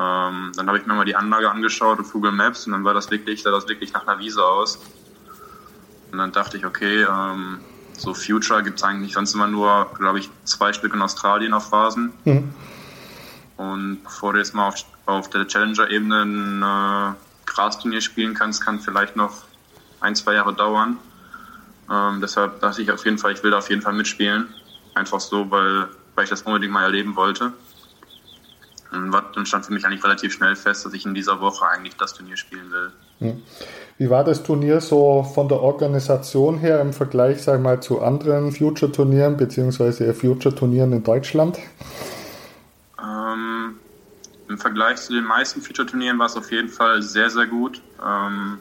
Ähm, 0.01 0.53
dann 0.55 0.67
habe 0.67 0.79
ich 0.79 0.87
mir 0.87 0.95
mal 0.95 1.05
die 1.05 1.17
Anlage 1.17 1.51
angeschaut 1.51 1.99
auf 1.99 2.13
Google 2.13 2.33
Maps 2.33 2.67
und 2.67 2.73
dann 2.73 2.85
war 2.85 2.95
das 2.95 3.11
wirklich, 3.11 3.43
sah 3.43 3.51
das 3.51 3.67
wirklich 3.67 3.93
nach 3.93 4.07
einer 4.07 4.19
Wiese 4.21 4.45
aus. 4.45 4.79
Und 6.13 6.19
dann 6.19 6.33
dachte 6.33 6.57
ich, 6.57 6.65
okay, 6.65 7.03
ähm, 7.03 7.61
so 7.95 8.15
Future 8.15 8.63
gibt 8.63 8.79
es 8.79 8.85
eigentlich 8.85 9.15
sonst 9.15 9.35
immer 9.35 9.49
nur, 9.49 9.91
glaube 9.99 10.21
ich, 10.21 10.31
zwei 10.45 10.73
Stück 10.73 10.95
in 10.95 11.03
Australien 11.03 11.53
auf 11.53 11.73
Rasen. 11.73 12.13
Mhm. 12.25 12.55
Und 13.57 14.05
bevor 14.05 14.35
du 14.35 14.39
jetzt 14.39 14.55
mal 14.55 14.69
auf, 14.69 14.77
auf 15.07 15.29
der 15.31 15.47
Challenger-Ebene 15.49 16.23
ein 16.23 16.63
äh, 16.63 17.15
Grasturnier 17.47 18.01
spielen 18.01 18.35
kannst, 18.35 18.65
kann 18.65 18.79
vielleicht 18.79 19.17
noch 19.17 19.33
ein, 20.01 20.15
zwei 20.15 20.35
Jahre 20.35 20.55
dauern. 20.55 20.99
Ähm, 21.91 22.21
deshalb 22.21 22.61
dachte 22.61 22.83
ich 22.83 22.91
auf 22.91 23.05
jeden 23.05 23.19
Fall, 23.19 23.33
ich 23.33 23.43
will 23.43 23.51
da 23.51 23.59
auf 23.59 23.71
jeden 23.71 23.83
Fall 23.83 23.95
mitspielen. 23.95 24.49
Einfach 24.95 25.21
so, 25.21 25.51
weil, 25.51 25.89
weil 26.15 26.25
ich 26.25 26.31
das 26.31 26.43
unbedingt 26.43 26.73
mal 26.73 26.85
erleben 26.85 27.17
wollte. 27.17 27.53
Und 28.91 29.13
dann 29.13 29.47
stand 29.47 29.67
für 29.67 29.73
mich 29.73 29.85
eigentlich 29.85 30.03
relativ 30.03 30.33
schnell 30.33 30.57
fest, 30.57 30.85
dass 30.87 30.95
ich 30.95 31.05
in 31.05 31.15
dieser 31.15 31.41
Woche 31.41 31.67
eigentlich 31.67 31.97
das 31.97 32.15
Turnier 32.15 32.37
spielen 32.37 32.71
will. 32.71 32.91
Wie 33.99 34.09
war 34.09 34.25
das 34.25 34.43
Turnier 34.43 34.81
so 34.81 35.25
von 35.35 35.49
der 35.49 35.61
Organisation 35.61 36.59
her 36.59 36.81
im 36.81 36.93
Vergleich, 36.93 37.43
sag 37.43 37.61
mal, 37.61 37.83
zu 37.83 38.01
anderen 38.01 38.53
Future-Turnieren 38.53 39.37
beziehungsweise 39.37 40.15
Future-Turnieren 40.15 40.93
in 40.93 41.03
Deutschland? 41.03 41.59
Ähm, 43.03 43.75
Im 44.49 44.57
Vergleich 44.57 44.97
zu 44.97 45.13
den 45.13 45.25
meisten 45.25 45.61
Future-Turnieren 45.61 46.19
war 46.19 46.27
es 46.27 46.37
auf 46.37 46.51
jeden 46.51 46.69
Fall 46.69 47.03
sehr, 47.03 47.29
sehr 47.29 47.47
gut. 47.47 47.83
Ähm, 48.05 48.59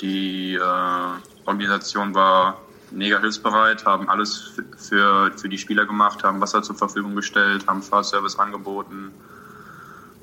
die 0.00 0.54
äh, 0.54 1.29
Organisation 1.50 2.14
war 2.14 2.58
mega 2.90 3.18
hilfsbereit, 3.18 3.84
haben 3.84 4.08
alles 4.08 4.52
für, 4.76 5.32
für 5.36 5.48
die 5.48 5.58
Spieler 5.58 5.84
gemacht, 5.84 6.24
haben 6.24 6.40
Wasser 6.40 6.62
zur 6.62 6.76
Verfügung 6.76 7.14
gestellt, 7.14 7.66
haben 7.66 7.82
Fahrservice 7.82 8.38
angeboten, 8.38 9.12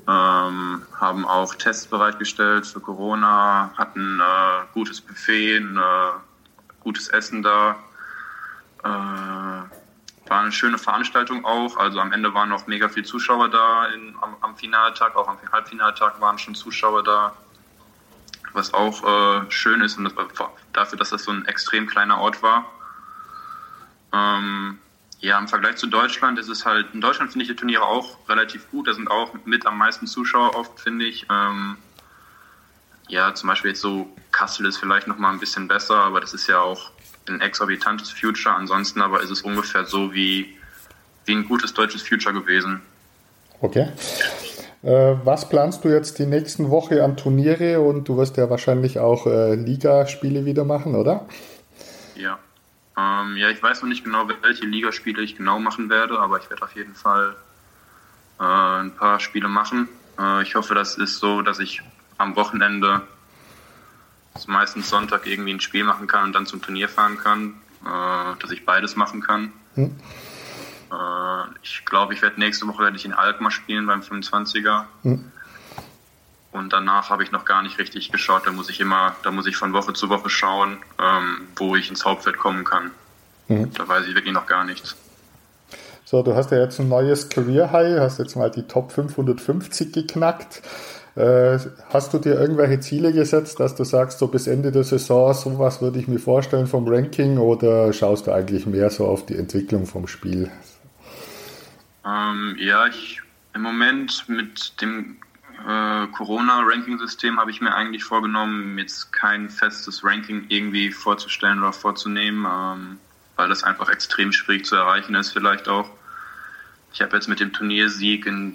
ähm, 0.06 0.82
haben 0.98 1.24
auch 1.26 1.54
Tests 1.54 1.86
bereitgestellt 1.86 2.66
für 2.66 2.80
Corona, 2.80 3.70
hatten 3.76 4.20
äh, 4.20 4.64
gutes 4.74 5.00
Buffet, 5.00 5.58
ein 5.58 5.76
äh, 5.76 6.80
gutes 6.80 7.08
Essen 7.08 7.42
da. 7.42 7.76
Äh, 8.84 8.88
war 10.30 10.40
eine 10.42 10.52
schöne 10.52 10.78
Veranstaltung 10.78 11.44
auch. 11.44 11.76
Also 11.78 12.00
am 12.00 12.12
Ende 12.12 12.34
waren 12.34 12.50
noch 12.50 12.66
mega 12.66 12.88
viele 12.88 13.06
Zuschauer 13.06 13.48
da 13.48 13.86
in, 13.86 14.14
am, 14.20 14.36
am 14.40 14.56
Finaltag, 14.56 15.16
auch 15.16 15.28
am 15.28 15.38
Halbfinaltag 15.52 16.20
waren 16.20 16.38
schon 16.38 16.54
Zuschauer 16.54 17.02
da, 17.02 17.32
was 18.58 18.74
auch 18.74 19.04
äh, 19.04 19.50
schön 19.50 19.80
ist 19.80 19.96
und 19.96 20.04
das, 20.04 20.12
dafür, 20.72 20.98
dass 20.98 21.10
das 21.10 21.24
so 21.24 21.30
ein 21.30 21.46
extrem 21.46 21.86
kleiner 21.86 22.18
Ort 22.18 22.42
war. 22.42 22.66
Ähm, 24.12 24.78
ja, 25.20 25.38
im 25.38 25.48
Vergleich 25.48 25.76
zu 25.76 25.86
Deutschland 25.86 26.38
ist 26.38 26.48
es 26.48 26.66
halt, 26.66 26.88
in 26.92 27.00
Deutschland 27.00 27.32
finde 27.32 27.44
ich 27.44 27.50
die 27.50 27.56
Turniere 27.56 27.84
auch 27.84 28.18
relativ 28.28 28.70
gut. 28.70 28.88
Da 28.88 28.94
sind 28.94 29.10
auch 29.10 29.32
mit 29.44 29.64
am 29.66 29.78
meisten 29.78 30.06
Zuschauer 30.06 30.54
oft, 30.54 30.80
finde 30.80 31.06
ich. 31.06 31.26
Ähm, 31.30 31.76
ja, 33.08 33.34
zum 33.34 33.48
Beispiel 33.48 33.70
jetzt 33.70 33.80
so 33.80 34.14
Kassel 34.32 34.66
ist 34.66 34.76
vielleicht 34.76 35.06
noch 35.06 35.18
mal 35.18 35.30
ein 35.30 35.40
bisschen 35.40 35.66
besser, 35.66 35.96
aber 35.96 36.20
das 36.20 36.34
ist 36.34 36.46
ja 36.46 36.60
auch 36.60 36.90
ein 37.28 37.40
exorbitantes 37.40 38.10
Future. 38.10 38.54
Ansonsten 38.54 39.00
aber 39.00 39.22
ist 39.22 39.30
es 39.30 39.42
ungefähr 39.42 39.86
so 39.86 40.12
wie, 40.12 40.56
wie 41.24 41.32
ein 41.32 41.48
gutes 41.48 41.74
deutsches 41.74 42.02
Future 42.02 42.34
gewesen. 42.34 42.80
Okay. 43.60 43.88
Äh, 44.82 45.16
was 45.24 45.48
planst 45.48 45.84
du 45.84 45.88
jetzt 45.88 46.18
die 46.18 46.26
nächsten 46.26 46.70
Woche 46.70 47.02
an 47.02 47.16
Turniere 47.16 47.80
und 47.80 48.08
du 48.08 48.16
wirst 48.16 48.36
ja 48.36 48.48
wahrscheinlich 48.48 48.98
auch 48.98 49.26
äh, 49.26 49.54
Ligaspiele 49.54 50.44
wieder 50.44 50.64
machen, 50.64 50.94
oder? 50.94 51.26
Ja. 52.14 52.38
Ähm, 52.96 53.36
ja, 53.36 53.50
ich 53.50 53.62
weiß 53.62 53.82
noch 53.82 53.88
nicht 53.88 54.04
genau, 54.04 54.28
welche 54.42 54.66
Ligaspiele 54.66 55.22
ich 55.22 55.36
genau 55.36 55.58
machen 55.58 55.90
werde, 55.90 56.18
aber 56.18 56.38
ich 56.38 56.48
werde 56.50 56.62
auf 56.62 56.74
jeden 56.74 56.94
Fall 56.94 57.36
äh, 58.38 58.42
ein 58.42 58.92
paar 58.92 59.20
Spiele 59.20 59.48
machen. 59.48 59.88
Äh, 60.18 60.42
ich 60.42 60.54
hoffe, 60.54 60.74
das 60.74 60.96
ist 60.96 61.18
so, 61.18 61.42
dass 61.42 61.58
ich 61.58 61.82
am 62.16 62.36
Wochenende 62.36 63.02
meistens 64.46 64.88
Sonntag 64.88 65.26
irgendwie 65.26 65.54
ein 65.54 65.60
Spiel 65.60 65.84
machen 65.84 66.06
kann 66.06 66.24
und 66.24 66.32
dann 66.32 66.46
zum 66.46 66.62
Turnier 66.62 66.88
fahren 66.88 67.18
kann, 67.18 67.54
äh, 67.84 68.40
dass 68.40 68.50
ich 68.52 68.64
beides 68.64 68.94
machen 68.94 69.20
kann. 69.22 69.52
Hm. 69.74 69.96
Äh, 70.90 71.58
ich 71.62 71.84
glaube, 71.84 72.14
ich 72.14 72.22
werde 72.22 72.40
nächste 72.40 72.66
Woche 72.66 72.82
werde 72.82 72.96
ich 72.96 73.04
in 73.04 73.12
Alkmaar 73.12 73.50
spielen 73.50 73.86
beim 73.86 74.00
25er. 74.00 74.84
Hm. 75.02 75.32
Und 76.50 76.72
danach 76.72 77.10
habe 77.10 77.22
ich 77.22 77.30
noch 77.30 77.44
gar 77.44 77.62
nicht 77.62 77.78
richtig 77.78 78.10
geschaut. 78.10 78.46
Da 78.46 78.52
muss 78.52 78.70
ich 78.70 78.80
immer, 78.80 79.14
da 79.22 79.30
muss 79.30 79.46
ich 79.46 79.56
von 79.56 79.72
Woche 79.72 79.92
zu 79.92 80.08
Woche 80.08 80.30
schauen, 80.30 80.78
ähm, 80.98 81.48
wo 81.56 81.76
ich 81.76 81.90
ins 81.90 82.04
Hauptfeld 82.04 82.38
kommen 82.38 82.64
kann. 82.64 82.90
Hm. 83.48 83.72
Da 83.74 83.86
weiß 83.86 84.06
ich 84.06 84.14
wirklich 84.14 84.34
noch 84.34 84.46
gar 84.46 84.64
nichts. 84.64 84.96
So, 86.04 86.22
du 86.22 86.34
hast 86.34 86.50
ja 86.50 86.58
jetzt 86.58 86.80
ein 86.80 86.88
neues 86.88 87.28
Career 87.28 87.70
High, 87.70 88.00
hast 88.00 88.18
jetzt 88.18 88.34
mal 88.34 88.50
die 88.50 88.62
Top 88.62 88.92
550 88.92 89.92
geknackt. 89.92 90.62
Äh, 91.16 91.58
hast 91.90 92.14
du 92.14 92.18
dir 92.18 92.40
irgendwelche 92.40 92.80
Ziele 92.80 93.12
gesetzt, 93.12 93.60
dass 93.60 93.74
du 93.74 93.84
sagst, 93.84 94.18
so 94.18 94.28
bis 94.28 94.46
Ende 94.46 94.72
der 94.72 94.84
Saison, 94.84 95.34
sowas 95.34 95.82
würde 95.82 95.98
ich 95.98 96.08
mir 96.08 96.18
vorstellen 96.20 96.66
vom 96.66 96.88
Ranking 96.88 97.38
oder 97.38 97.92
schaust 97.92 98.26
du 98.26 98.32
eigentlich 98.32 98.66
mehr 98.66 98.88
so 98.88 99.06
auf 99.06 99.26
die 99.26 99.36
Entwicklung 99.36 99.84
vom 99.84 100.06
Spiel? 100.06 100.50
Ähm, 102.04 102.56
ja, 102.58 102.86
ich 102.86 103.20
im 103.54 103.62
Moment 103.62 104.28
mit 104.28 104.80
dem 104.80 105.16
äh, 105.66 106.06
Corona-Ranking-System 106.08 107.38
habe 107.38 107.50
ich 107.50 107.60
mir 107.60 107.74
eigentlich 107.74 108.04
vorgenommen, 108.04 108.78
jetzt 108.78 109.12
kein 109.12 109.50
festes 109.50 110.04
Ranking 110.04 110.46
irgendwie 110.48 110.90
vorzustellen 110.92 111.58
oder 111.58 111.72
vorzunehmen, 111.72 112.46
ähm, 112.48 112.98
weil 113.36 113.48
das 113.48 113.64
einfach 113.64 113.88
extrem 113.88 114.32
schwierig 114.32 114.66
zu 114.66 114.76
erreichen 114.76 115.14
ist, 115.14 115.32
vielleicht 115.32 115.68
auch. 115.68 115.90
Ich 116.92 117.02
habe 117.02 117.16
jetzt 117.16 117.28
mit 117.28 117.40
dem 117.40 117.52
Turniersieg 117.52 118.26
in 118.26 118.54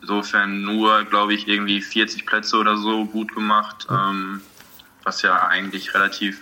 insofern 0.00 0.62
nur, 0.62 1.04
glaube 1.04 1.34
ich, 1.34 1.48
irgendwie 1.48 1.80
40 1.80 2.26
Plätze 2.26 2.56
oder 2.56 2.76
so 2.76 3.06
gut 3.06 3.34
gemacht, 3.34 3.86
ähm, 3.90 4.40
was 5.02 5.22
ja 5.22 5.48
eigentlich 5.48 5.94
relativ 5.94 6.40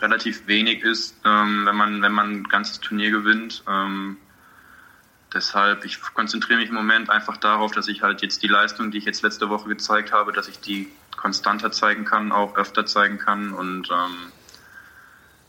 relativ 0.00 0.46
wenig 0.46 0.82
ist, 0.82 1.14
ähm, 1.24 1.66
wenn 1.66 1.76
man 1.76 2.02
wenn 2.02 2.12
man 2.12 2.30
ein 2.32 2.44
ganzes 2.44 2.80
Turnier 2.80 3.10
gewinnt. 3.10 3.62
Ähm, 3.68 4.16
deshalb, 5.32 5.84
ich 5.84 6.00
konzentriere 6.14 6.58
mich 6.58 6.68
im 6.68 6.74
Moment 6.74 7.10
einfach 7.10 7.36
darauf, 7.36 7.72
dass 7.72 7.88
ich 7.88 8.02
halt 8.02 8.22
jetzt 8.22 8.42
die 8.42 8.48
Leistung, 8.48 8.90
die 8.90 8.98
ich 8.98 9.04
jetzt 9.04 9.22
letzte 9.22 9.48
Woche 9.48 9.68
gezeigt 9.68 10.12
habe, 10.12 10.32
dass 10.32 10.48
ich 10.48 10.60
die 10.60 10.88
konstanter 11.16 11.72
zeigen 11.72 12.04
kann, 12.04 12.32
auch 12.32 12.56
öfter 12.56 12.86
zeigen 12.86 13.18
kann 13.18 13.52
und 13.52 13.88
ähm, 13.90 14.32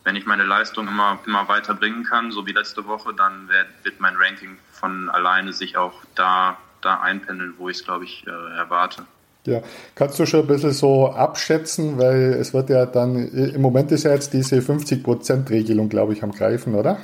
wenn 0.04 0.16
ich 0.16 0.26
meine 0.26 0.44
Leistung 0.44 0.88
immer, 0.88 1.20
immer 1.28 1.48
weiter 1.48 1.76
bringen 1.76 2.04
kann, 2.04 2.32
so 2.32 2.48
wie 2.48 2.52
letzte 2.54 2.86
Woche, 2.88 3.14
dann 3.14 3.48
wird, 3.50 3.68
wird 3.84 4.00
mein 4.00 4.16
Ranking 4.16 4.58
von 4.72 5.10
alleine 5.10 5.54
sich 5.54 5.78
auch 5.78 5.94
da 6.16 6.58
da 6.82 7.00
einpendeln, 7.02 7.54
wo 7.58 7.70
ich 7.70 7.78
es, 7.78 7.84
glaube 7.84 8.06
ich, 8.06 8.26
äh, 8.28 8.58
erwarte. 8.58 9.04
Ja, 9.46 9.62
kannst 9.96 10.20
du 10.20 10.26
schon 10.26 10.42
ein 10.42 10.48
bisschen 10.48 10.72
so 10.72 11.08
abschätzen, 11.08 11.98
weil 11.98 12.36
es 12.40 12.54
wird 12.54 12.70
ja 12.70 12.86
dann, 12.86 13.28
im 13.28 13.62
Moment 13.62 13.92
ist 13.92 14.04
ja 14.04 14.12
jetzt 14.12 14.34
diese 14.34 14.58
50%-Regelung, 14.58 15.90
glaube 15.90 16.14
ich, 16.14 16.22
am 16.22 16.32
Greifen, 16.32 16.76
oder? 16.76 16.98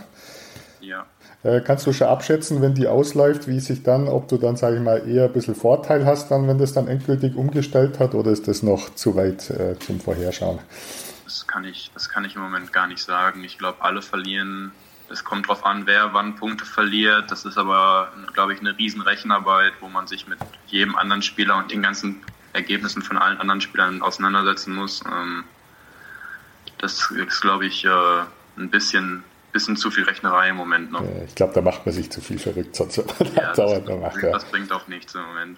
Äh, 1.43 1.61
kannst 1.61 1.85
du 1.85 1.93
schon 1.93 2.07
abschätzen, 2.07 2.61
wenn 2.61 2.73
die 2.73 2.87
ausläuft, 2.87 3.47
wie 3.47 3.59
sich 3.59 3.83
dann, 3.83 4.07
ob 4.07 4.27
du 4.27 4.37
dann, 4.37 4.55
sage 4.55 4.77
ich 4.77 4.81
mal, 4.81 5.07
eher 5.07 5.25
ein 5.25 5.33
bisschen 5.33 5.55
Vorteil 5.55 6.05
hast, 6.05 6.31
dann, 6.31 6.47
wenn 6.47 6.57
das 6.57 6.73
dann 6.73 6.87
endgültig 6.87 7.35
umgestellt 7.35 7.99
hat, 7.99 8.15
oder 8.15 8.31
ist 8.31 8.47
das 8.47 8.63
noch 8.63 8.95
zu 8.95 9.15
weit 9.15 9.49
äh, 9.49 9.77
zum 9.79 9.99
Vorherschauen? 9.99 10.59
Das 11.25 11.45
kann 11.45 11.63
ich, 11.63 11.91
das 11.93 12.09
kann 12.09 12.25
ich 12.25 12.35
im 12.35 12.41
Moment 12.41 12.73
gar 12.73 12.87
nicht 12.87 13.03
sagen. 13.03 13.43
Ich 13.43 13.57
glaube, 13.57 13.81
alle 13.81 14.01
verlieren 14.01 14.71
es 15.09 15.23
kommt 15.23 15.45
darauf 15.45 15.65
an, 15.65 15.85
wer 15.85 16.13
wann 16.13 16.35
Punkte 16.35 16.65
verliert. 16.65 17.31
Das 17.31 17.45
ist 17.45 17.57
aber, 17.57 18.11
glaube 18.33 18.53
ich, 18.53 18.59
eine 18.59 18.77
riesen 18.77 19.01
Rechenarbeit, 19.01 19.73
wo 19.79 19.87
man 19.87 20.07
sich 20.07 20.27
mit 20.27 20.39
jedem 20.67 20.95
anderen 20.95 21.21
Spieler 21.21 21.57
und 21.57 21.71
den 21.71 21.81
ganzen 21.81 22.21
Ergebnissen 22.53 23.01
von 23.01 23.17
allen 23.17 23.37
anderen 23.39 23.61
Spielern 23.61 24.01
auseinandersetzen 24.01 24.73
muss. 24.73 25.01
Ähm, 25.05 25.45
das 26.77 27.09
ist, 27.11 27.41
glaube 27.41 27.65
ich, 27.65 27.85
äh, 27.85 27.89
ein 28.57 28.69
bisschen, 28.69 29.23
bisschen 29.57 29.75
zu 29.75 29.91
viel 29.91 30.03
Rechnerei 30.03 30.49
im 30.49 30.55
Moment 30.55 30.91
noch. 30.91 31.03
Ich 31.27 31.35
glaube, 31.35 31.53
da 31.53 31.61
macht 31.61 31.85
man 31.85 31.93
sich 31.93 32.09
zu 32.09 32.21
viel 32.21 32.39
verrückt, 32.39 32.75
sonst 32.75 32.97
ja, 32.97 33.03
das, 33.55 33.81
macht, 33.99 34.23
ja. 34.23 34.31
das 34.31 34.45
bringt 34.45 34.71
auch 34.71 34.87
nichts 34.87 35.15
im 35.15 35.21
Moment. 35.21 35.57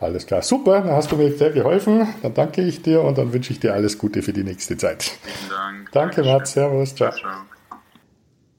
Alles 0.00 0.26
klar, 0.26 0.42
super, 0.42 0.80
dann 0.80 0.92
hast 0.92 1.12
du 1.12 1.16
mir 1.16 1.32
sehr 1.36 1.50
geholfen. 1.50 2.08
Dann 2.22 2.34
danke 2.34 2.62
ich 2.62 2.82
dir 2.82 3.02
und 3.02 3.16
dann 3.16 3.32
wünsche 3.32 3.52
ich 3.52 3.60
dir 3.60 3.74
alles 3.74 3.96
Gute 3.98 4.22
für 4.22 4.32
die 4.32 4.44
nächste 4.44 4.76
Zeit. 4.76 5.02
Vielen 5.02 5.50
Dank. 5.50 5.92
Danke, 5.92 6.24
Mats, 6.24 6.52
servus, 6.52 6.94
ciao. 6.94 7.12
ciao 7.12 7.30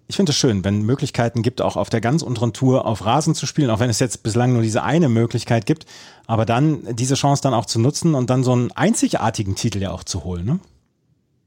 ich 0.07 0.15
finde 0.15 0.31
es 0.31 0.37
schön, 0.37 0.63
wenn 0.63 0.83
Möglichkeiten 0.83 1.41
gibt, 1.41 1.61
auch 1.61 1.77
auf 1.77 1.89
der 1.89 2.01
ganz 2.01 2.21
unteren 2.21 2.53
Tour 2.53 2.85
auf 2.85 3.05
Rasen 3.05 3.33
zu 3.33 3.45
spielen, 3.45 3.69
auch 3.69 3.79
wenn 3.79 3.89
es 3.89 3.99
jetzt 3.99 4.21
bislang 4.21 4.53
nur 4.53 4.61
diese 4.61 4.83
eine 4.83 5.09
Möglichkeit 5.09 5.65
gibt, 5.65 5.85
aber 6.27 6.45
dann 6.45 6.95
diese 6.95 7.15
Chance 7.15 7.41
dann 7.41 7.53
auch 7.53 7.65
zu 7.65 7.79
nutzen 7.79 8.13
und 8.13 8.29
dann 8.29 8.43
so 8.43 8.51
einen 8.51 8.71
einzigartigen 8.71 9.55
Titel 9.55 9.81
ja 9.81 9.91
auch 9.91 10.03
zu 10.03 10.23
holen, 10.23 10.45
ne? 10.45 10.59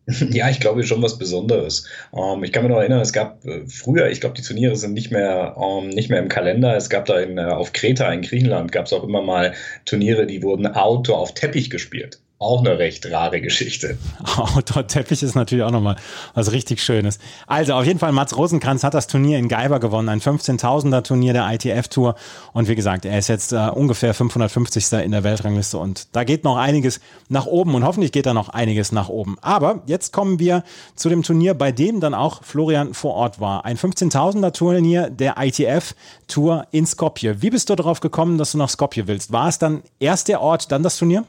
Ja, 0.30 0.48
ich 0.48 0.60
glaube 0.60 0.84
schon 0.84 1.02
was 1.02 1.18
Besonderes. 1.18 1.86
Ähm, 2.16 2.42
ich 2.42 2.52
kann 2.52 2.64
mich 2.64 2.72
noch 2.72 2.78
erinnern, 2.78 3.00
es 3.00 3.12
gab 3.12 3.44
äh, 3.44 3.66
früher, 3.66 4.10
ich 4.10 4.20
glaube, 4.20 4.34
die 4.36 4.42
Turniere 4.42 4.76
sind 4.76 4.94
nicht 4.94 5.10
mehr, 5.10 5.56
ähm, 5.60 5.90
nicht 5.90 6.08
mehr 6.08 6.20
im 6.20 6.28
Kalender. 6.28 6.76
Es 6.76 6.88
gab 6.88 7.04
da 7.06 7.18
in, 7.18 7.38
äh, 7.38 7.42
auf 7.42 7.72
Kreta 7.72 8.10
in 8.12 8.22
Griechenland 8.22 8.72
gab 8.72 8.86
es 8.86 8.92
auch 8.92 9.04
immer 9.04 9.22
mal 9.22 9.54
Turniere, 9.84 10.26
die 10.26 10.42
wurden 10.42 10.66
Outdoor 10.66 11.18
auf 11.18 11.34
Teppich 11.34 11.70
gespielt. 11.70 12.20
Auch 12.40 12.60
eine 12.60 12.78
recht 12.78 13.10
rare 13.10 13.40
Geschichte. 13.40 13.98
Outdoor-Teppich 14.36 15.24
ist 15.24 15.34
natürlich 15.34 15.64
auch 15.64 15.72
nochmal 15.72 15.96
was 16.34 16.52
richtig 16.52 16.80
Schönes. 16.80 17.18
Also 17.48 17.74
auf 17.74 17.84
jeden 17.84 17.98
Fall, 17.98 18.12
Mats 18.12 18.36
Rosenkranz 18.36 18.84
hat 18.84 18.94
das 18.94 19.08
Turnier 19.08 19.40
in 19.40 19.48
Geiber 19.48 19.80
gewonnen, 19.80 20.08
ein 20.08 20.20
15.000er 20.20 21.02
Turnier 21.02 21.32
der 21.32 21.50
ITF-Tour. 21.52 22.14
Und 22.52 22.68
wie 22.68 22.76
gesagt, 22.76 23.04
er 23.04 23.18
ist 23.18 23.26
jetzt 23.26 23.52
äh, 23.52 23.70
ungefähr 23.74 24.14
550. 24.14 24.92
in 24.92 25.10
der 25.10 25.24
Weltrangliste 25.24 25.78
und 25.78 26.14
da 26.14 26.22
geht 26.22 26.44
noch 26.44 26.56
einiges 26.56 27.00
nach 27.28 27.46
oben 27.46 27.74
und 27.74 27.84
hoffentlich 27.84 28.12
geht 28.12 28.26
da 28.26 28.34
noch 28.34 28.50
einiges 28.50 28.92
nach 28.92 29.08
oben. 29.08 29.36
Aber 29.40 29.82
jetzt 29.86 30.12
kommen 30.12 30.38
wir 30.38 30.62
zu 30.94 31.08
dem 31.08 31.24
Turnier, 31.24 31.54
bei 31.54 31.72
dem 31.72 31.98
dann 31.98 32.14
auch 32.14 32.44
Florian 32.44 32.94
vor 32.94 33.14
Ort 33.14 33.40
war. 33.40 33.64
Ein 33.64 33.76
15.000er 33.76 34.52
Turnier 34.52 35.10
der 35.10 35.34
ITF-Tour 35.38 36.68
in 36.70 36.86
Skopje. 36.86 37.42
Wie 37.42 37.50
bist 37.50 37.68
du 37.68 37.74
darauf 37.74 37.98
gekommen, 37.98 38.38
dass 38.38 38.52
du 38.52 38.58
nach 38.58 38.68
Skopje 38.68 39.08
willst? 39.08 39.32
War 39.32 39.48
es 39.48 39.58
dann 39.58 39.82
erst 39.98 40.28
der 40.28 40.40
Ort, 40.40 40.70
dann 40.70 40.84
das 40.84 40.98
Turnier? 40.98 41.24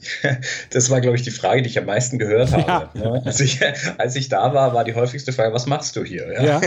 Das 0.70 0.90
war, 0.90 1.00
glaube 1.00 1.16
ich, 1.16 1.22
die 1.22 1.30
Frage, 1.30 1.62
die 1.62 1.68
ich 1.68 1.78
am 1.78 1.86
meisten 1.86 2.18
gehört 2.18 2.52
habe. 2.52 2.62
Ja. 2.62 2.90
Ne? 2.94 3.22
Als, 3.24 3.40
ich, 3.40 3.60
als 3.98 4.16
ich 4.16 4.28
da 4.28 4.54
war, 4.54 4.74
war 4.74 4.84
die 4.84 4.94
häufigste 4.94 5.32
Frage, 5.32 5.52
was 5.52 5.66
machst 5.66 5.96
du 5.96 6.04
hier? 6.04 6.32
Ja? 6.42 6.60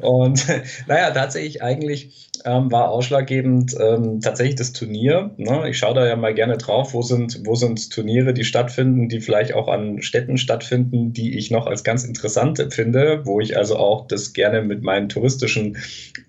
Und 0.00 0.46
naja, 0.86 1.10
tatsächlich 1.10 1.62
eigentlich 1.62 2.30
ähm, 2.44 2.70
war 2.70 2.90
ausschlaggebend 2.90 3.74
ähm, 3.80 4.20
tatsächlich 4.20 4.56
das 4.56 4.72
Turnier. 4.72 5.30
Ne? 5.36 5.68
Ich 5.68 5.78
schaue 5.78 5.94
da 5.94 6.06
ja 6.06 6.16
mal 6.16 6.34
gerne 6.34 6.56
drauf, 6.56 6.94
wo 6.94 7.02
sind, 7.02 7.40
wo 7.44 7.54
sind 7.54 7.90
Turniere, 7.90 8.32
die 8.32 8.44
stattfinden, 8.44 9.08
die 9.08 9.20
vielleicht 9.20 9.54
auch 9.54 9.68
an 9.68 10.02
Städten 10.02 10.38
stattfinden, 10.38 11.12
die 11.12 11.36
ich 11.36 11.50
noch 11.50 11.66
als 11.66 11.84
ganz 11.84 12.04
interessant 12.04 12.64
finde, 12.70 13.22
wo 13.24 13.40
ich 13.40 13.56
also 13.56 13.76
auch 13.76 14.06
das 14.06 14.32
gerne 14.32 14.62
mit 14.62 14.82
meinen 14.82 15.08
touristischen 15.08 15.78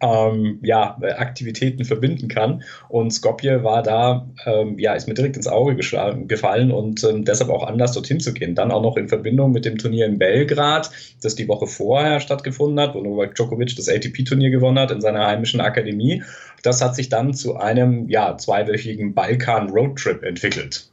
ähm, 0.01 0.59
ja, 0.63 0.97
Aktivitäten 1.17 1.85
verbinden 1.85 2.27
kann. 2.27 2.63
Und 2.87 3.11
Skopje 3.11 3.63
war 3.63 3.83
da, 3.83 4.29
ähm, 4.45 4.79
ja, 4.79 4.93
ist 4.93 5.07
mir 5.07 5.13
direkt 5.13 5.37
ins 5.37 5.47
Auge 5.47 5.75
geschlagen, 5.75 6.27
gefallen 6.27 6.49
und 6.72 7.03
ähm, 7.03 7.25
deshalb 7.25 7.50
auch 7.50 7.65
anders 7.65 7.94
dorthin 7.94 8.20
zu 8.20 8.34
gehen. 8.34 8.56
Dann 8.56 8.72
auch 8.72 8.82
noch 8.82 8.98
in 8.98 9.08
Verbindung 9.08 9.51
mit 9.51 9.65
dem 9.65 9.77
Turnier 9.77 10.06
in 10.06 10.18
Belgrad, 10.18 10.91
das 11.22 11.36
die 11.36 11.48
Woche 11.48 11.68
vorher 11.68 12.20
stattgefunden 12.20 12.79
hat, 12.79 12.96
wo 12.96 13.01
Novak 13.01 13.36
Djokovic 13.36 13.75
das 13.75 13.88
ATP-Turnier 13.88 14.50
gewonnen 14.50 14.79
hat 14.79 14.91
in 14.91 15.01
seiner 15.01 15.25
heimischen 15.25 15.62
Akademie. 15.62 16.24
Das 16.63 16.82
hat 16.82 16.96
sich 16.96 17.10
dann 17.10 17.34
zu 17.34 17.58
einem 17.58 18.10
ja, 18.10 18.38
zweiwöchigen 18.38 19.13
Balkan-Roadtrip 19.13 20.24
entwickelt. 20.24 20.89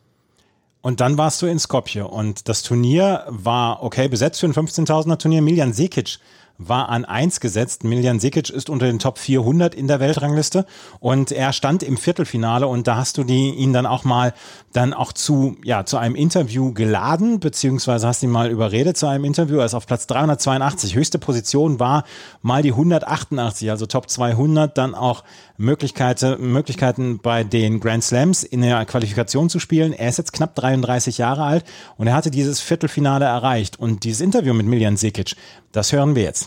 Und 0.82 1.00
dann 1.00 1.18
warst 1.18 1.42
du 1.42 1.46
in 1.46 1.58
Skopje 1.58 2.06
und 2.06 2.48
das 2.48 2.62
Turnier 2.62 3.24
war 3.26 3.82
okay 3.82 4.06
besetzt 4.06 4.38
für 4.38 4.46
ein 4.46 4.52
15.000er 4.52 5.18
Turnier. 5.18 5.42
Miljan 5.42 5.72
Sekic 5.72 6.18
war 6.58 6.88
an 6.88 7.04
1 7.04 7.40
gesetzt. 7.40 7.84
Miljan 7.84 8.20
Sikic 8.20 8.50
ist 8.50 8.70
unter 8.70 8.86
den 8.86 8.98
Top 8.98 9.18
400 9.18 9.74
in 9.74 9.88
der 9.88 10.00
Weltrangliste 10.00 10.66
und 11.00 11.32
er 11.32 11.52
stand 11.52 11.82
im 11.82 11.96
Viertelfinale 11.96 12.66
und 12.66 12.86
da 12.86 12.96
hast 12.96 13.18
du 13.18 13.24
die, 13.24 13.50
ihn 13.50 13.72
dann 13.72 13.86
auch 13.86 14.04
mal 14.04 14.32
dann 14.72 14.92
auch 14.92 15.12
zu, 15.12 15.56
ja, 15.64 15.84
zu 15.84 15.96
einem 15.96 16.14
Interview 16.14 16.72
geladen, 16.72 17.40
beziehungsweise 17.40 18.06
hast 18.06 18.22
ihn 18.22 18.30
mal 18.30 18.50
überredet 18.50 18.96
zu 18.96 19.06
einem 19.06 19.24
Interview. 19.24 19.58
Er 19.58 19.66
ist 19.66 19.74
auf 19.74 19.86
Platz 19.86 20.06
382. 20.06 20.94
Höchste 20.94 21.18
Position 21.18 21.80
war 21.80 22.04
mal 22.42 22.62
die 22.62 22.72
188, 22.72 23.70
also 23.70 23.86
Top 23.86 24.10
200, 24.10 24.76
dann 24.76 24.94
auch 24.94 25.24
Möglichkeiten, 25.56 26.52
Möglichkeiten 26.52 27.18
bei 27.18 27.44
den 27.44 27.80
Grand 27.80 28.04
Slams 28.04 28.42
in 28.44 28.60
der 28.62 28.84
Qualifikation 28.84 29.48
zu 29.48 29.58
spielen. 29.58 29.92
Er 29.92 30.08
ist 30.08 30.18
jetzt 30.18 30.32
knapp 30.32 30.54
33 30.54 31.18
Jahre 31.18 31.44
alt 31.44 31.64
und 31.96 32.06
er 32.06 32.14
hatte 32.14 32.30
dieses 32.30 32.60
Viertelfinale 32.60 33.24
erreicht. 33.24 33.78
Und 33.78 34.04
dieses 34.04 34.20
Interview 34.20 34.54
mit 34.54 34.66
Miljan 34.66 34.96
Sekic, 34.96 35.36
das 35.72 35.92
hören 35.92 36.14
wir 36.14 36.22
jetzt. 36.22 36.45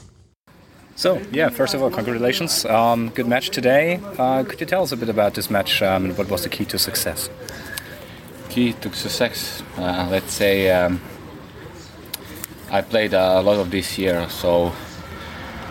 So, 0.99 1.21
yeah, 1.31 1.47
first 1.47 1.73
of 1.73 1.81
all, 1.81 1.89
congratulations. 1.89 2.65
Um, 2.65 3.07
good 3.11 3.25
match 3.25 3.51
today. 3.51 4.01
Uh, 4.17 4.43
could 4.43 4.59
you 4.59 4.65
tell 4.65 4.83
us 4.83 4.91
a 4.91 4.97
bit 4.97 5.07
about 5.07 5.33
this 5.33 5.49
match 5.49 5.81
um, 5.81 6.03
and 6.03 6.17
what 6.17 6.29
was 6.29 6.43
the 6.43 6.49
key 6.49 6.65
to 6.65 6.77
success? 6.77 7.29
Key 8.49 8.73
to 8.73 8.91
success, 8.91 9.63
uh, 9.77 10.09
let's 10.11 10.33
say 10.33 10.69
um, 10.69 10.99
I 12.69 12.81
played 12.81 13.13
a 13.13 13.39
lot 13.39 13.59
of 13.59 13.71
this 13.71 13.97
year, 13.97 14.27
so 14.27 14.73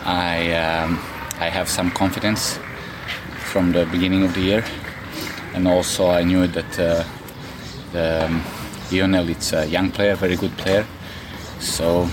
I, 0.07 0.51
um, 0.55 0.99
I 1.39 1.51
have 1.51 1.69
some 1.69 1.91
confidence 1.91 2.59
from 3.53 3.73
the 3.73 3.85
beginning 3.85 4.25
of 4.25 4.33
the 4.33 4.41
year. 4.41 4.65
And 5.53 5.69
also, 5.69 6.09
I 6.09 6.25
knew 6.25 6.47
that 6.47 6.79
uh, 6.81 7.05
the, 7.93 8.25
um, 8.25 8.43
Lionel 8.91 9.29
is 9.29 9.53
a 9.53 9.67
young 9.67 9.91
player, 9.91 10.15
very 10.15 10.37
good 10.37 10.57
player. 10.57 10.87
So 11.61 12.09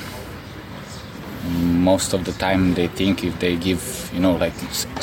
most 1.91 2.13
of 2.13 2.25
the 2.25 2.31
time 2.33 2.73
they 2.73 2.87
think 2.87 3.23
if 3.23 3.33
they 3.39 3.55
give 3.55 3.83
you 4.13 4.19
know 4.19 4.35
like 4.35 4.57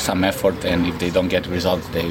some 0.08 0.24
effort 0.24 0.64
and 0.64 0.86
if 0.86 0.98
they 0.98 1.10
don't 1.10 1.28
get 1.28 1.46
results 1.46 1.86
they 1.88 2.08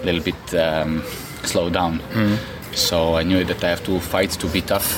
a 0.00 0.04
little 0.04 0.24
bit 0.30 0.42
um, 0.54 1.02
slow 1.44 1.70
down 1.70 2.00
mm. 2.12 2.36
so 2.74 2.96
i 3.20 3.22
knew 3.22 3.44
that 3.44 3.62
i 3.62 3.68
have 3.68 3.84
to 3.84 4.00
fight 4.00 4.30
to 4.30 4.46
be 4.48 4.60
tough 4.60 4.90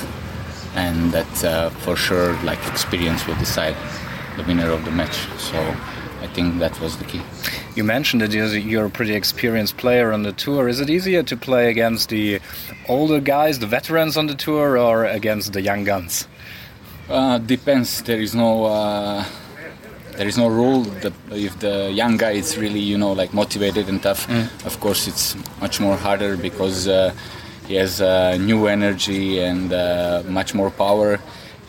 and 0.75 1.12
that 1.12 1.44
uh, 1.44 1.70
for 1.85 1.97
sure 1.97 2.32
like 2.50 2.61
experience 2.68 3.26
will 3.26 3.40
decide 3.47 3.76
the 4.37 4.44
winner 4.44 4.70
of 4.70 4.85
the 4.85 4.90
match 4.90 5.18
so 5.38 5.59
i 6.23 6.28
think 6.35 6.59
that 6.59 6.75
was 6.80 6.97
the 6.97 7.04
key 7.04 7.23
you 7.76 7.85
mentioned 7.85 8.20
that 8.23 8.32
you're 8.32 8.87
a 8.87 8.90
pretty 8.90 9.14
experienced 9.14 9.76
player 9.76 10.12
on 10.12 10.25
the 10.25 10.32
tour. 10.32 10.68
Is 10.68 10.80
it 10.80 10.90
easier 10.90 11.23
to 11.23 11.37
play 11.37 11.70
against 11.70 12.09
the 12.09 12.40
older 12.88 13.20
guys, 13.20 13.61
the 13.61 13.66
veterans 13.66 14.16
on 14.16 14.26
the 14.26 14.35
tour, 14.35 14.76
or 14.76 15.04
against 15.04 15.52
the 15.52 15.62
young 15.62 15.85
guns? 15.85 16.26
Uh, 17.11 17.38
depends. 17.38 18.02
There 18.02 18.21
is 18.21 18.37
no 18.37 18.67
uh, 18.67 19.25
there 20.17 20.29
is 20.29 20.38
no 20.38 20.47
rule 20.47 20.83
that 21.02 21.12
if 21.33 21.59
the 21.59 21.90
young 21.90 22.17
guy 22.17 22.33
is 22.33 22.57
really 22.57 22.79
you 22.79 22.97
know 22.97 23.11
like 23.12 23.35
motivated 23.35 23.88
and 23.88 24.00
tough. 24.00 24.29
Mm. 24.29 24.47
Of 24.64 24.79
course, 24.79 25.09
it's 25.09 25.35
much 25.61 25.81
more 25.81 25.97
harder 25.97 26.37
because 26.37 26.87
uh, 26.87 27.12
he 27.67 27.75
has 27.75 28.00
uh, 28.00 28.37
new 28.37 28.69
energy 28.69 29.40
and 29.40 29.73
uh, 29.73 30.23
much 30.29 30.55
more 30.55 30.71
power. 30.71 31.19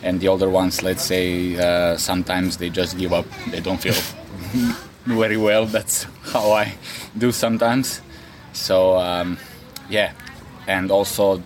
And 0.04 0.20
the 0.20 0.28
older 0.28 0.48
ones, 0.48 0.82
let's 0.82 1.02
say, 1.02 1.56
uh, 1.56 1.96
sometimes 1.96 2.56
they 2.58 2.70
just 2.70 2.96
give 2.96 3.12
up. 3.12 3.26
They 3.50 3.60
don't 3.60 3.80
feel 3.80 3.94
very 5.06 5.36
well. 5.36 5.66
That's 5.66 6.06
how 6.32 6.52
I 6.52 6.74
do 7.18 7.32
sometimes. 7.32 8.00
So 8.52 8.96
um, 8.98 9.38
yeah, 9.90 10.12
and 10.68 10.92
also 10.92 11.42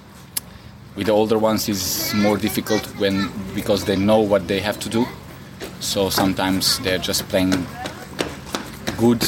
with 0.96 1.06
the 1.06 1.12
older 1.12 1.38
ones 1.38 1.68
is 1.68 2.12
more 2.14 2.36
difficult 2.36 2.82
when 2.98 3.30
because 3.54 3.84
they 3.84 3.96
know 3.96 4.20
what 4.20 4.48
they 4.48 4.60
have 4.60 4.80
to 4.80 4.88
do. 4.88 5.06
So 5.80 6.10
sometimes 6.10 6.78
they're 6.80 6.98
just 6.98 7.28
playing 7.28 7.66
good, 8.96 9.20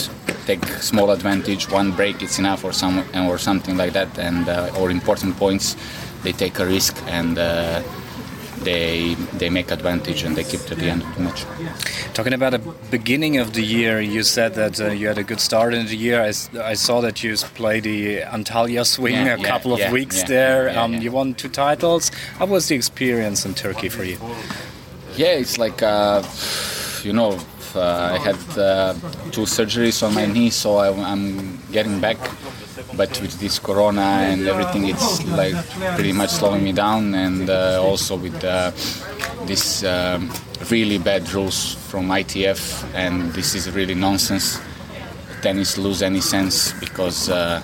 take 0.47 0.65
small 0.81 1.11
advantage, 1.11 1.71
one 1.71 1.93
break 1.93 2.23
it's 2.23 2.39
enough 2.39 2.65
or 2.65 2.73
some 2.73 3.05
or 3.15 3.39
something 3.39 3.77
like 3.77 3.93
that, 3.93 4.19
and 4.19 4.49
uh, 4.49 4.71
or 4.79 4.91
important 4.91 5.37
points, 5.37 5.77
they 6.23 6.33
take 6.33 6.59
a 6.59 6.67
risk 6.67 6.97
and. 7.07 7.39
Uh, 7.39 7.83
they 8.65 9.15
they 9.39 9.51
make 9.51 9.71
advantage 9.71 10.23
and 10.23 10.37
they 10.37 10.45
keep 10.45 10.61
to 10.63 10.75
the 10.75 10.87
end 10.87 11.03
of 11.03 11.15
the 11.15 11.23
match. 11.23 11.45
Talking 12.15 12.33
about 12.33 12.53
the 12.53 12.59
beginning 12.91 13.39
of 13.39 13.53
the 13.53 13.63
year, 13.63 14.01
you 14.01 14.23
said 14.23 14.55
that 14.55 14.81
uh, 14.81 14.91
you 14.91 15.09
had 15.09 15.19
a 15.19 15.25
good 15.25 15.41
start 15.41 15.75
in 15.75 15.87
the 15.87 15.97
year. 15.97 16.23
I, 16.23 16.33
I 16.73 16.75
saw 16.75 17.01
that 17.01 17.23
you 17.23 17.37
played 17.55 17.85
the 17.85 18.21
Antalya 18.21 18.85
swing 18.87 19.15
yeah, 19.15 19.35
a 19.35 19.43
couple 19.43 19.73
of 19.73 19.79
yeah, 19.79 19.93
weeks 19.93 20.23
there. 20.25 20.77
Um, 20.79 20.95
you 20.95 21.13
won 21.13 21.35
two 21.35 21.49
titles. 21.49 22.11
How 22.39 22.47
was 22.47 22.69
the 22.69 22.75
experience 22.75 23.45
in 23.47 23.55
Turkey 23.55 23.89
for 23.89 24.05
you? 24.05 24.19
Yeah, 25.17 25.35
it's 25.43 25.59
like 25.59 25.83
uh, 25.83 26.23
you 27.03 27.13
know. 27.13 27.39
Uh, 27.75 28.17
I 28.17 28.19
had 28.19 28.59
uh, 28.59 28.95
two 29.31 29.43
surgeries 29.43 30.03
on 30.03 30.15
my 30.15 30.25
knee, 30.25 30.49
so 30.49 30.79
I, 30.79 30.91
I'm 30.91 31.59
getting 31.71 32.01
back 32.01 32.17
but 32.99 33.21
with 33.23 33.39
this 33.39 33.61
corona 33.61 34.09
and 34.31 34.47
everything 34.49 34.89
it's 34.89 35.25
like 35.43 35.55
pretty 35.95 36.13
much 36.13 36.31
slowing 36.31 36.63
me 36.65 36.73
down 36.73 37.15
and 37.15 37.49
uh, 37.49 37.81
also 37.81 38.17
with 38.17 38.45
uh, 38.45 38.73
this 39.47 39.85
um, 39.85 40.29
really 40.69 40.99
bad 40.99 41.23
rules 41.33 41.77
from 41.89 42.09
ITF 42.09 42.61
and 42.95 43.33
this 43.33 43.55
is 43.55 43.71
really 43.71 43.95
nonsense 43.95 44.61
tennis 45.43 45.79
lose 45.79 46.03
any 46.03 46.21
sense 46.21 46.73
because 46.81 47.31
uh, 47.31 47.63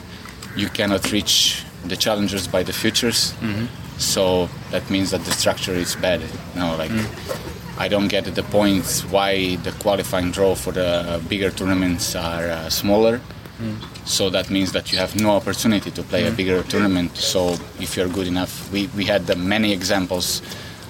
you 0.56 0.68
cannot 0.68 1.10
reach 1.10 1.64
the 1.84 1.96
challengers 1.96 2.46
by 2.46 2.62
the 2.62 2.72
futures 2.72 3.32
mm-hmm. 3.32 3.66
so 3.98 4.48
that 4.70 4.88
means 4.88 5.10
that 5.10 5.22
the 5.24 5.32
structure 5.32 5.74
is 5.74 5.96
bad 5.96 6.20
you 6.20 6.60
know 6.60 6.76
like 6.76 6.92
mm. 6.92 7.50
I 7.76 7.88
don't 7.88 8.06
get 8.06 8.24
the 8.32 8.44
point 8.44 8.86
why 9.10 9.56
the 9.56 9.72
qualifying 9.72 10.30
draw 10.30 10.54
for 10.54 10.72
the 10.72 11.20
bigger 11.28 11.50
tournaments 11.50 12.14
are 12.14 12.46
uh, 12.48 12.70
smaller 12.70 13.20
Mm. 13.58 14.06
So 14.06 14.30
that 14.30 14.50
means 14.50 14.72
that 14.72 14.92
you 14.92 14.98
have 14.98 15.14
no 15.16 15.30
opportunity 15.30 15.90
to 15.90 16.02
play 16.02 16.22
mm. 16.22 16.28
a 16.28 16.32
bigger 16.32 16.62
tournament. 16.62 17.16
So 17.16 17.56
if 17.80 17.96
you're 17.96 18.08
good 18.08 18.26
enough, 18.26 18.70
we, 18.72 18.88
we 18.96 19.04
had 19.04 19.30
uh, 19.30 19.34
many 19.36 19.72
examples, 19.72 20.42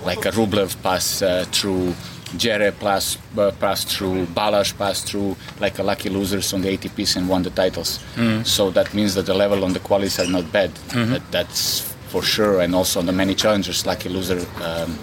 like 0.05 0.25
a 0.25 0.31
Rublev 0.31 0.81
pass 0.83 1.23
uh, 1.23 1.45
through, 1.53 1.95
Jere 2.37 2.73
pass, 2.73 3.19
uh, 3.39 3.53
passed 3.61 3.89
through, 3.89 4.27
Balash 4.27 4.77
pass 4.77 5.03
through, 5.03 5.37
like 5.61 5.79
a 5.79 5.83
lucky 5.83 6.09
losers 6.09 6.53
on 6.53 6.63
the 6.63 6.77
ATPs 6.77 7.17
and 7.17 7.29
won 7.29 7.43
the 7.43 7.51
titles. 7.51 8.01
Mm. 8.17 8.47
So 8.47 8.71
that 8.71 8.93
means 8.95 9.15
that 9.15 9.27
the 9.27 9.35
level 9.35 9.65
on 9.65 9.73
the 9.73 9.81
qualies 9.81 10.19
are 10.23 10.31
not 10.31 10.51
bad. 10.51 10.71
Mm-hmm. 10.71 11.13
That, 11.13 11.31
that's 11.31 11.81
for 12.09 12.23
sure. 12.23 12.61
And 12.61 12.75
also 12.75 13.01
on 13.01 13.07
the 13.07 13.13
many 13.13 13.35
challengers, 13.35 13.87
lucky 13.87 14.09
loser 14.09 14.45
um, 14.63 14.99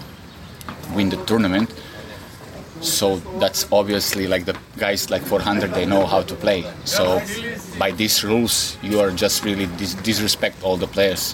win 0.94 1.08
the 1.08 1.24
tournament 1.24 1.72
so 2.82 3.16
that's 3.38 3.66
obviously 3.70 4.26
like 4.26 4.44
the 4.44 4.58
guys 4.76 5.08
like 5.08 5.22
400 5.22 5.72
they 5.72 5.86
know 5.86 6.04
how 6.04 6.20
to 6.22 6.34
play 6.34 6.64
so 6.84 7.20
by 7.78 7.90
these 7.90 8.24
rules 8.24 8.76
you 8.82 9.00
are 9.00 9.10
just 9.10 9.44
really 9.44 9.66
dis- 9.78 9.94
disrespect 9.94 10.62
all 10.62 10.76
the 10.76 10.86
players 10.86 11.32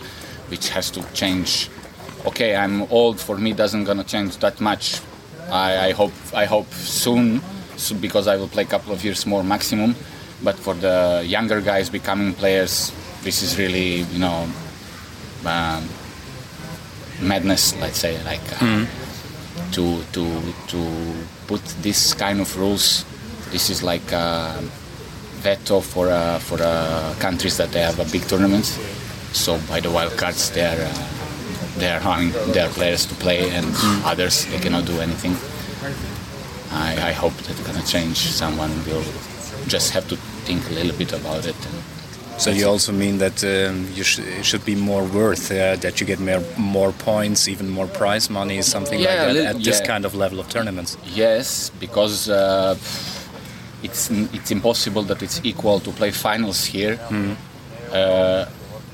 which 0.48 0.68
has 0.70 0.90
to 0.90 1.02
change. 1.12 1.68
Okay 2.26 2.56
i'm 2.56 2.82
old 2.90 3.20
for 3.20 3.36
me 3.36 3.52
doesn't 3.52 3.84
gonna 3.84 4.04
change 4.04 4.36
that 4.38 4.60
much. 4.60 5.00
I, 5.50 5.88
I 5.88 5.92
hope 5.92 6.12
i 6.34 6.44
hope 6.44 6.70
soon 6.74 7.40
so 7.76 7.94
because 7.94 8.26
i 8.28 8.36
will 8.36 8.48
play 8.48 8.64
a 8.64 8.66
couple 8.66 8.92
of 8.92 9.04
years 9.04 9.26
more 9.26 9.42
maximum. 9.42 9.94
But 10.42 10.54
for 10.54 10.74
the 10.74 11.24
younger 11.26 11.60
guys 11.60 11.90
becoming 11.90 12.34
players 12.34 12.92
this 13.22 13.42
is 13.42 13.58
really 13.58 14.02
you 14.14 14.18
know 14.18 14.46
um, 15.44 15.88
madness 17.20 17.74
let's 17.80 17.98
say 17.98 18.22
like 18.24 18.44
uh, 18.52 18.64
mm-hmm 18.64 19.08
to 19.72 20.02
to 20.12 20.24
to 20.68 20.80
put 21.46 21.62
this 21.82 22.14
kind 22.14 22.40
of 22.40 22.48
rules. 22.58 23.04
This 23.50 23.70
is 23.70 23.82
like 23.82 24.12
a 24.12 24.62
veto 25.42 25.80
for 25.80 26.08
uh, 26.08 26.38
for 26.38 26.58
uh, 26.60 27.14
countries 27.18 27.56
that 27.56 27.70
they 27.72 27.80
have 27.80 27.98
a 28.00 28.10
big 28.12 28.22
tournaments. 28.28 28.78
So 29.32 29.58
by 29.68 29.80
the 29.80 29.90
wild 29.90 30.16
cards, 30.16 30.50
they 30.50 30.64
are 30.64 30.80
uh, 30.80 31.08
they 31.78 31.90
are 31.90 32.00
having 32.00 32.32
their 32.52 32.68
players 32.70 33.06
to 33.06 33.14
play, 33.14 33.50
and 33.50 33.66
mm. 33.66 34.04
others 34.04 34.46
they 34.46 34.58
cannot 34.58 34.86
do 34.86 35.00
anything. 35.00 35.36
I, 36.70 37.10
I 37.10 37.12
hope 37.12 37.34
that's 37.46 37.60
gonna 37.60 37.84
change. 37.86 38.18
Someone 38.18 38.70
will 38.84 39.04
just 39.66 39.92
have 39.92 40.08
to 40.08 40.16
think 40.46 40.68
a 40.70 40.74
little 40.74 40.96
bit 40.96 41.12
about 41.12 41.46
it. 41.46 41.56
So 42.38 42.50
you 42.50 42.68
also 42.68 42.92
mean 42.92 43.18
that 43.18 43.42
um, 43.42 43.88
you 43.94 44.04
sh 44.04 44.20
it 44.20 44.44
should 44.44 44.64
be 44.64 44.76
more 44.76 45.02
worth 45.02 45.50
uh, 45.50 45.74
that 45.84 46.00
you 46.00 46.06
get 46.06 46.20
more 46.20 46.42
more 46.56 46.92
points, 46.92 47.48
even 47.48 47.68
more 47.68 47.88
prize 47.88 48.30
money, 48.30 48.62
something 48.62 49.00
yeah, 49.00 49.08
like 49.08 49.34
that 49.34 49.56
at 49.56 49.64
this 49.64 49.80
kind 49.80 50.04
of 50.04 50.14
level 50.14 50.38
of 50.38 50.48
tournaments. 50.48 50.96
Yes, 51.04 51.70
because 51.80 52.28
uh, 52.28 52.76
it's 53.82 54.10
it's 54.10 54.50
impossible 54.50 55.02
that 55.04 55.22
it's 55.22 55.40
equal 55.44 55.80
to 55.80 55.90
play 55.90 56.10
finals 56.10 56.64
here. 56.64 56.96
Mm. 57.08 57.36
Uh, 57.92 58.46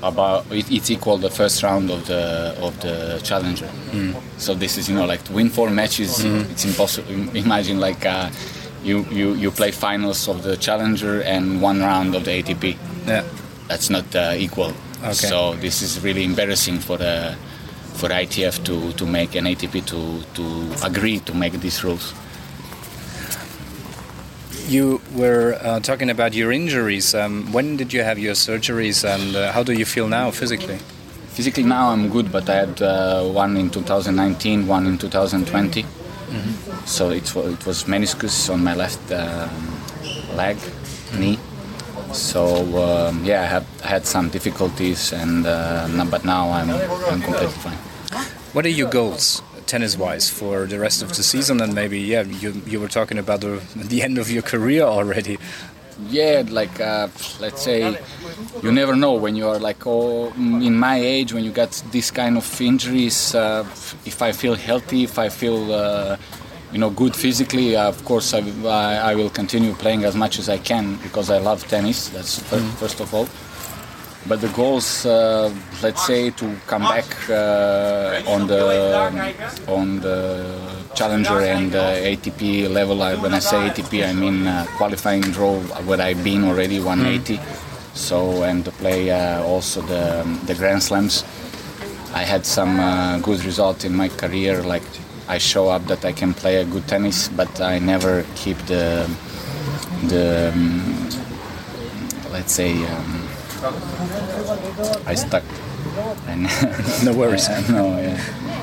about 0.03 0.45
it, 0.51 0.71
it's 0.71 0.91
equal 0.91 1.17
the 1.17 1.29
first 1.29 1.63
round 1.63 1.89
of 1.89 2.05
the 2.05 2.55
of 2.61 2.79
the 2.81 3.19
challenger. 3.23 3.67
Mm. 3.91 4.15
So 4.37 4.53
this 4.53 4.77
is 4.77 4.89
you 4.89 4.95
know 4.95 5.05
like 5.05 5.23
to 5.23 5.33
win 5.33 5.49
four 5.49 5.69
matches. 5.69 6.19
Mm. 6.19 6.51
It's 6.51 6.65
impossible. 6.65 7.11
Imagine 7.35 7.79
like. 7.79 8.05
Uh, 8.05 8.29
you, 8.85 9.03
you, 9.05 9.33
you 9.33 9.51
play 9.51 9.71
finals 9.71 10.27
of 10.27 10.43
the 10.43 10.55
challenger 10.57 11.21
and 11.23 11.59
one 11.61 11.79
round 11.81 12.13
of 12.13 12.23
the 12.25 12.43
ATP. 12.43 12.77
Yeah. 13.07 13.23
That's 13.67 13.89
not 13.89 14.15
uh, 14.15 14.33
equal. 14.37 14.73
Okay. 15.01 15.13
So 15.13 15.55
this 15.55 15.81
is 15.81 16.01
really 16.01 16.23
embarrassing 16.23 16.79
for 16.79 16.97
the 16.97 17.35
for 17.95 18.09
ITF 18.09 18.63
to, 18.65 18.91
to 18.93 19.05
make 19.05 19.35
an 19.35 19.45
ATP 19.45 19.85
to, 19.85 20.21
to 20.35 20.85
agree 20.85 21.19
to 21.19 21.33
make 21.33 21.53
these 21.53 21.83
rules. 21.83 22.13
You 24.67 24.99
were 25.13 25.59
uh, 25.61 25.79
talking 25.79 26.09
about 26.09 26.33
your 26.33 26.51
injuries. 26.51 27.13
Um, 27.13 27.51
when 27.51 27.77
did 27.77 27.93
you 27.93 28.01
have 28.01 28.17
your 28.17 28.33
surgeries, 28.33 29.03
and 29.07 29.35
uh, 29.35 29.51
how 29.51 29.61
do 29.61 29.73
you 29.73 29.85
feel 29.85 30.07
now 30.07 30.31
physically? 30.31 30.79
Physically 31.29 31.63
now 31.63 31.89
I'm 31.89 32.09
good, 32.09 32.31
but 32.31 32.49
I 32.49 32.55
had 32.55 32.81
uh, 32.81 33.23
one 33.25 33.57
in 33.57 33.69
2019, 33.69 34.65
one 34.67 34.87
in 34.87 34.97
2020. 34.97 35.83
Mm 35.83 35.87
-hmm. 35.87 36.87
So 36.87 37.11
it, 37.11 37.35
it 37.35 37.65
was 37.65 37.85
meniscus 37.87 38.49
on 38.49 38.63
my 38.63 38.75
left 38.75 39.11
um, 39.11 39.49
leg, 40.35 40.57
knee. 41.11 41.37
So 42.11 42.41
um, 42.77 43.25
yeah, 43.25 43.43
I 43.43 43.47
had, 43.47 43.63
I 43.83 43.87
had 43.87 44.05
some 44.07 44.29
difficulties, 44.29 45.13
and 45.13 45.45
uh, 45.45 46.09
but 46.09 46.23
now 46.23 46.51
I'm 46.53 46.69
I'm 47.11 47.21
completely 47.21 47.59
fine. 47.61 47.77
What 48.53 48.65
are 48.65 48.71
your 48.71 48.89
goals? 48.89 49.43
Tennis-wise 49.67 50.29
for 50.29 50.65
the 50.65 50.79
rest 50.79 51.01
of 51.01 51.09
the 51.09 51.23
season 51.23 51.61
and 51.61 51.73
maybe 51.73 51.99
yeah 51.99 52.21
you, 52.21 52.61
you 52.65 52.79
were 52.79 52.87
talking 52.87 53.17
about 53.17 53.41
the, 53.41 53.61
the 53.75 54.01
end 54.01 54.17
of 54.17 54.29
your 54.29 54.41
career 54.41 54.83
already 54.83 55.37
yeah 56.09 56.43
like 56.49 56.79
uh, 56.79 57.07
let's 57.39 57.61
say 57.61 57.97
you 58.61 58.71
never 58.71 58.95
know 58.95 59.13
when 59.13 59.35
you 59.35 59.47
are 59.47 59.59
like 59.59 59.87
oh 59.87 60.27
in 60.35 60.75
my 60.75 60.97
age 60.97 61.33
when 61.33 61.43
you 61.43 61.51
get 61.51 61.71
this 61.91 62.11
kind 62.11 62.37
of 62.37 62.61
injuries 62.61 63.33
uh, 63.35 63.63
if 64.05 64.21
i 64.21 64.31
feel 64.31 64.55
healthy 64.55 65.03
if 65.03 65.17
i 65.17 65.29
feel 65.29 65.71
uh, 65.73 66.17
you 66.71 66.79
know 66.79 66.89
good 66.89 67.15
physically 67.15 67.75
uh, 67.75 67.87
of 67.87 68.03
course 68.03 68.33
I, 68.33 68.39
I, 69.11 69.15
will 69.15 69.29
continue 69.29 69.73
playing 69.73 70.03
as 70.03 70.15
much 70.15 70.39
as 70.39 70.49
i 70.49 70.57
can 70.57 70.97
because 70.97 71.29
i 71.29 71.37
love 71.37 71.65
tennis 71.67 72.09
that's 72.09 72.39
mm. 72.39 72.69
first 72.73 72.99
of 72.99 73.13
all 73.13 73.27
but 74.27 74.41
the 74.41 74.47
goals, 74.49 75.05
uh, 75.05 75.53
let's 75.83 76.05
say, 76.05 76.31
to 76.31 76.55
come 76.65 76.81
back 76.81 77.05
uh, 77.29 78.23
on 78.27 78.47
the 78.47 78.63
on 79.67 79.99
the 79.99 80.55
challenger 80.95 81.41
and 81.41 81.71
ATP 81.71 82.69
level. 82.69 82.97
when 82.97 83.33
I 83.33 83.39
say 83.39 83.69
ATP, 83.69 84.07
I 84.07 84.13
mean 84.13 84.47
uh, 84.47 84.65
qualifying 84.77 85.21
draw 85.21 85.59
where 85.85 86.01
I've 86.01 86.23
been 86.23 86.43
already 86.43 86.79
180. 86.79 87.37
Mm. 87.37 87.95
So 87.95 88.43
and 88.43 88.65
to 88.65 88.71
play 88.71 89.11
uh, 89.11 89.43
also 89.43 89.81
the 89.81 90.23
the 90.45 90.55
Grand 90.55 90.81
Slams. 90.81 91.23
I 92.13 92.23
had 92.23 92.45
some 92.45 92.79
uh, 92.79 93.19
good 93.19 93.43
results 93.45 93.83
in 93.85 93.95
my 93.95 94.09
career. 94.09 94.63
Like 94.63 94.87
I 95.27 95.37
show 95.37 95.69
up 95.69 95.85
that 95.85 96.03
I 96.03 96.13
can 96.13 96.33
play 96.33 96.57
a 96.57 96.65
good 96.65 96.87
tennis, 96.87 97.27
but 97.27 97.61
I 97.61 97.77
never 97.79 98.25
keep 98.35 98.57
the 98.65 99.07
the 100.07 100.51
um, 100.53 101.09
let's 102.31 102.53
say. 102.53 102.73
Um, 102.73 103.24
I 105.05 105.15
stuck. 105.15 105.43
no 107.03 107.13
worries. 107.13 107.47
No, 107.69 107.97
yeah. 107.97 108.19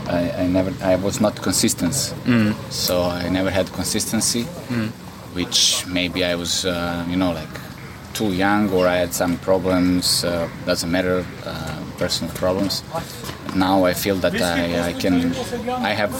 I, 0.08 0.42
I, 0.42 0.46
never. 0.46 0.72
I 0.84 0.96
was 0.96 1.20
not 1.20 1.40
consistent, 1.40 1.94
mm. 2.24 2.54
so 2.70 3.02
I 3.02 3.28
never 3.28 3.50
had 3.50 3.72
consistency, 3.72 4.44
mm. 4.68 4.90
which 5.34 5.86
maybe 5.86 6.24
I 6.24 6.34
was, 6.34 6.66
uh, 6.66 7.06
you 7.08 7.16
know, 7.16 7.32
like 7.32 7.48
too 8.12 8.32
young 8.32 8.70
or 8.70 8.86
I 8.86 8.96
had 8.96 9.14
some 9.14 9.38
problems. 9.38 10.24
Uh, 10.24 10.48
doesn't 10.66 10.90
matter, 10.90 11.24
uh, 11.44 11.82
personal 11.98 12.34
problems. 12.34 12.82
Now 13.56 13.84
I 13.84 13.94
feel 13.94 14.16
that 14.16 14.34
I, 14.34 14.88
I 14.88 14.92
can. 14.92 15.32
I 15.90 15.92
have 15.92 16.12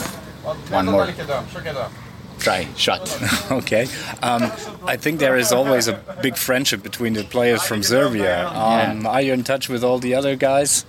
one 0.71 0.87
more 0.87 1.07
try 2.43 2.67
shot. 2.77 3.03
okay. 3.51 3.87
Um, 4.23 4.43
I 4.85 4.97
think 4.97 5.21
there 5.21 5.37
is 5.37 5.53
always 5.53 5.89
a 5.89 5.95
big 6.23 6.37
friendship 6.37 6.83
between 6.83 7.15
the 7.15 7.25
players 7.25 7.63
from 7.63 7.83
Serbia. 7.83 8.49
Um, 8.49 9.03
yeah. 9.03 9.09
Are 9.09 9.23
you 9.23 9.33
in 9.33 9.45
touch 9.45 9.69
with 9.69 9.85
all 9.85 9.99
the 9.99 10.15
other 10.15 10.37
guys? 10.37 10.85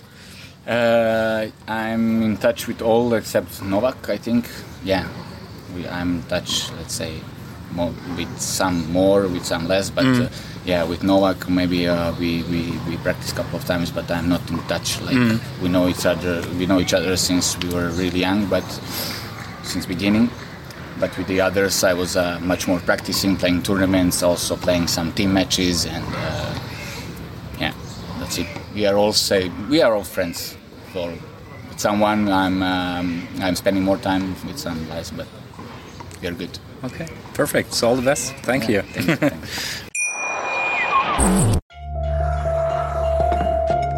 Uh, 0.67 1.47
I'm 1.67 2.23
in 2.23 2.37
touch 2.37 2.67
with 2.67 2.81
all 2.81 3.13
except 3.13 3.61
Novak. 3.61 4.09
I 4.09 4.17
think. 4.17 4.49
Yeah, 4.83 5.07
we, 5.75 5.87
I'm 5.87 6.15
in 6.15 6.23
touch. 6.23 6.71
Let's 6.71 6.95
say 6.95 7.19
more, 7.71 7.93
with 8.17 8.39
some 8.39 8.91
more, 8.91 9.27
with 9.27 9.45
some 9.45 9.67
less, 9.67 9.89
but. 9.89 10.05
Mm. 10.05 10.25
Uh, 10.25 10.29
yeah, 10.65 10.85
with 10.85 11.03
Novak 11.03 11.49
maybe 11.49 11.89
uh, 11.89 12.13
we, 12.15 12.41
we, 12.43 12.71
we 12.87 12.95
practice 13.03 13.33
a 13.33 13.35
couple 13.35 13.59
of 13.59 13.65
times, 13.65 13.91
but 13.91 14.09
I'm 14.09 14.29
not 14.29 14.49
in 14.49 14.59
touch. 14.59 15.01
Like 15.01 15.13
mm. 15.13 15.61
we 15.61 15.67
know 15.67 15.89
each 15.89 16.05
other, 16.05 16.41
we 16.57 16.65
know 16.65 16.79
each 16.79 16.93
other 16.93 17.17
since 17.17 17.57
we 17.57 17.67
were 17.67 17.89
really 17.89 18.21
young, 18.21 18.45
but 18.45 18.63
since 19.63 19.85
beginning 19.85 20.29
but 20.99 21.15
with 21.17 21.27
the 21.27 21.41
others 21.41 21.83
I 21.83 21.93
was 21.93 22.15
uh, 22.15 22.39
much 22.41 22.67
more 22.67 22.79
practicing, 22.79 23.35
playing 23.37 23.63
tournaments, 23.63 24.23
also 24.23 24.55
playing 24.55 24.87
some 24.87 25.11
team 25.13 25.33
matches, 25.33 25.85
and 25.85 26.05
uh, 26.07 26.59
yeah, 27.59 27.73
that's 28.19 28.37
it. 28.37 28.47
We 28.73 28.85
are 28.85 28.95
all 28.95 29.13
say 29.13 29.49
we 29.69 29.81
are 29.81 29.93
all 29.93 30.03
friends. 30.03 30.55
So 30.93 31.13
with 31.69 31.79
someone 31.79 32.29
I'm 32.29 32.63
um, 32.63 33.27
I'm 33.39 33.55
spending 33.55 33.83
more 33.83 33.97
time 33.97 34.35
with 34.45 34.57
some 34.57 34.85
guys, 34.87 35.11
but 35.11 35.27
we 36.21 36.27
are 36.27 36.33
good. 36.33 36.57
Okay, 36.83 37.07
perfect. 37.33 37.73
So 37.73 37.89
all 37.89 37.95
the 37.95 38.01
best. 38.01 38.33
Thank 38.43 38.69
yeah, 38.69 38.75
you. 38.75 38.81
Thank 38.81 39.07
you. 39.07 39.15
Thank 39.15 39.33
you. 39.33 39.39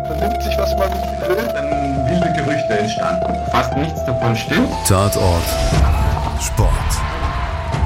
Vernimmt 0.08 0.44
sich, 0.44 0.58
was 0.58 0.76
man 0.78 0.92
will, 1.28 1.48
dann 1.54 2.08
wilde 2.08 2.32
Gerüchte 2.38 2.80
entstanden. 2.80 3.34
Fast 3.52 3.76
nichts 3.76 4.06
davon 4.06 4.36
stimmt. 4.36 4.70
Tatort 4.88 5.44
Sport. 6.46 6.72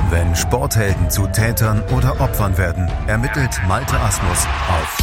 Wenn 0.09 0.35
Sporthelden 0.35 1.09
zu 1.09 1.27
Tätern 1.27 1.81
oder 1.95 2.19
Opfern 2.19 2.57
werden, 2.57 2.91
ermittelt 3.07 3.51
Malte 3.67 3.97
Asmus 3.99 4.45
auf 4.67 4.97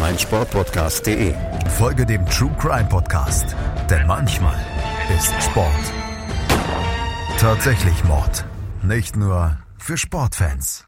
meinsportpodcast.de. 0.00 1.34
Folge 1.78 2.06
dem 2.06 2.26
True 2.26 2.50
Crime 2.58 2.88
Podcast, 2.88 3.54
denn 3.88 4.06
manchmal 4.06 4.58
ist 5.16 5.32
Sport 5.42 5.70
tatsächlich 7.38 8.02
Mord. 8.04 8.44
Nicht 8.82 9.16
nur 9.16 9.58
für 9.78 9.96
Sportfans. 9.96 10.86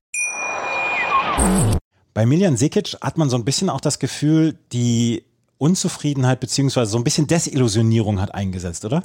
Bei 2.12 2.26
Miljan 2.26 2.56
Sekic 2.56 2.96
hat 3.02 3.18
man 3.18 3.30
so 3.30 3.36
ein 3.36 3.44
bisschen 3.44 3.70
auch 3.70 3.80
das 3.80 3.98
Gefühl, 3.98 4.58
die 4.72 5.24
Unzufriedenheit 5.58 6.40
bzw. 6.40 6.86
so 6.86 6.98
ein 6.98 7.04
bisschen 7.04 7.26
Desillusionierung 7.26 8.20
hat 8.20 8.34
eingesetzt, 8.34 8.84
oder? 8.84 9.04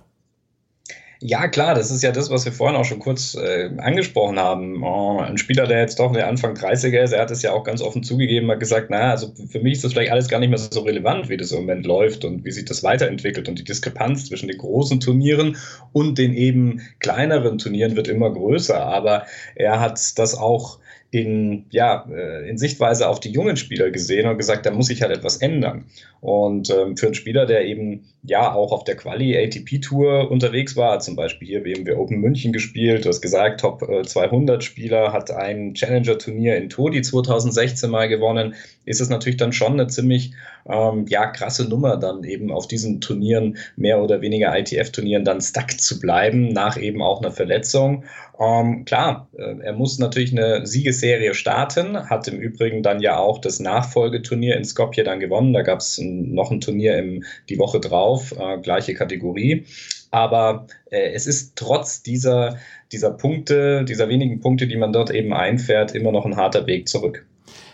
Ja, 1.23 1.47
klar, 1.47 1.75
das 1.75 1.91
ist 1.91 2.01
ja 2.01 2.11
das, 2.11 2.31
was 2.31 2.45
wir 2.45 2.51
vorhin 2.51 2.75
auch 2.75 2.83
schon 2.83 2.97
kurz 2.97 3.35
äh, 3.35 3.69
angesprochen 3.77 4.39
haben. 4.39 4.83
Oh, 4.83 5.19
ein 5.19 5.37
Spieler, 5.37 5.67
der 5.67 5.79
jetzt 5.79 5.99
doch 5.99 6.11
der 6.11 6.27
Anfang 6.27 6.55
30er 6.55 6.99
ist, 6.99 7.11
er 7.11 7.21
hat 7.21 7.29
es 7.29 7.43
ja 7.43 7.51
auch 7.51 7.63
ganz 7.63 7.79
offen 7.79 8.01
zugegeben, 8.01 8.49
hat 8.49 8.59
gesagt, 8.59 8.89
naja, 8.89 9.11
also 9.11 9.31
für 9.47 9.59
mich 9.59 9.73
ist 9.73 9.83
das 9.83 9.93
vielleicht 9.93 10.11
alles 10.11 10.29
gar 10.29 10.39
nicht 10.39 10.49
mehr 10.49 10.57
so 10.57 10.79
relevant, 10.81 11.29
wie 11.29 11.37
das 11.37 11.51
im 11.51 11.59
Moment 11.59 11.85
läuft 11.85 12.25
und 12.25 12.43
wie 12.43 12.51
sich 12.51 12.65
das 12.65 12.81
weiterentwickelt. 12.81 13.47
Und 13.47 13.59
die 13.59 13.63
Diskrepanz 13.63 14.29
zwischen 14.29 14.47
den 14.47 14.57
großen 14.57 14.99
Turnieren 14.99 15.57
und 15.93 16.17
den 16.17 16.33
eben 16.33 16.81
kleineren 16.99 17.59
Turnieren 17.59 17.95
wird 17.95 18.07
immer 18.07 18.33
größer. 18.33 18.83
Aber 18.83 19.27
er 19.53 19.79
hat 19.79 20.17
das 20.17 20.33
auch 20.33 20.79
in, 21.11 21.65
ja, 21.71 22.07
äh, 22.09 22.49
in 22.49 22.57
Sichtweise 22.57 23.09
auf 23.09 23.19
die 23.19 23.31
jungen 23.31 23.57
Spieler 23.57 23.91
gesehen 23.91 24.29
und 24.29 24.37
gesagt, 24.37 24.65
da 24.65 24.71
muss 24.71 24.87
sich 24.87 25.01
halt 25.01 25.11
etwas 25.11 25.37
ändern. 25.37 25.85
Und 26.21 26.69
ähm, 26.69 26.95
für 26.95 27.07
einen 27.07 27.15
Spieler, 27.15 27.45
der 27.45 27.65
eben 27.65 28.05
ja 28.23 28.53
auch 28.53 28.71
auf 28.71 28.85
der 28.85 28.95
Quali 28.95 29.35
ATP 29.35 29.81
Tour 29.81 30.31
unterwegs 30.31 30.77
war, 30.77 30.99
zum 30.99 31.17
Beispiel 31.17 31.47
hier 31.49 31.63
BMW 31.63 31.95
Open 31.95 32.19
München 32.19 32.53
gespielt, 32.53 33.03
du 33.03 33.09
hast 33.09 33.21
gesagt, 33.21 33.59
Top 33.59 33.81
200 33.81 34.61
äh, 34.61 34.65
Spieler, 34.65 35.11
hat 35.11 35.31
ein 35.31 35.73
Challenger 35.73 36.17
Turnier 36.17 36.55
in 36.55 36.69
Todi 36.69 37.01
2016 37.01 37.89
mal 37.89 38.07
gewonnen, 38.07 38.55
ist 38.85 39.01
es 39.01 39.09
natürlich 39.09 39.37
dann 39.37 39.51
schon 39.51 39.73
eine 39.73 39.87
ziemlich 39.87 40.31
ähm, 40.69 41.05
ja, 41.09 41.27
krasse 41.27 41.67
Nummer, 41.67 41.97
dann 41.97 42.23
eben 42.23 42.51
auf 42.51 42.67
diesen 42.67 43.01
Turnieren, 43.01 43.57
mehr 43.75 44.01
oder 44.01 44.21
weniger 44.21 44.57
ITF-Turnieren, 44.57 45.25
dann 45.25 45.41
stuck 45.41 45.71
zu 45.79 45.99
bleiben, 45.99 46.49
nach 46.49 46.77
eben 46.77 47.01
auch 47.01 47.21
einer 47.21 47.31
Verletzung. 47.31 48.03
Ähm, 48.41 48.85
klar, 48.85 49.27
äh, 49.37 49.59
er 49.61 49.73
muss 49.73 49.99
natürlich 49.99 50.31
eine 50.31 50.65
Siegesserie 50.65 51.35
starten, 51.35 52.09
hat 52.09 52.27
im 52.27 52.39
Übrigen 52.39 52.81
dann 52.81 52.99
ja 52.99 53.17
auch 53.17 53.37
das 53.37 53.59
Nachfolgeturnier 53.59 54.57
in 54.57 54.65
Skopje 54.65 55.03
dann 55.03 55.19
gewonnen. 55.19 55.53
Da 55.53 55.61
gab 55.61 55.79
es 55.79 55.99
noch 56.01 56.49
ein 56.49 56.59
Turnier 56.59 56.97
im, 56.97 57.23
die 57.49 57.59
Woche 57.59 57.79
drauf, 57.79 58.33
äh, 58.35 58.57
gleiche 58.59 58.95
Kategorie. 58.95 59.65
Aber 60.09 60.65
äh, 60.89 61.11
es 61.13 61.27
ist 61.27 61.55
trotz 61.55 62.01
dieser, 62.01 62.57
dieser 62.91 63.11
Punkte, 63.11 63.85
dieser 63.85 64.09
wenigen 64.09 64.39
Punkte, 64.39 64.65
die 64.65 64.77
man 64.77 64.91
dort 64.91 65.11
eben 65.11 65.33
einfährt, 65.33 65.93
immer 65.93 66.11
noch 66.11 66.25
ein 66.25 66.35
harter 66.35 66.65
Weg 66.65 66.89
zurück. 66.89 67.23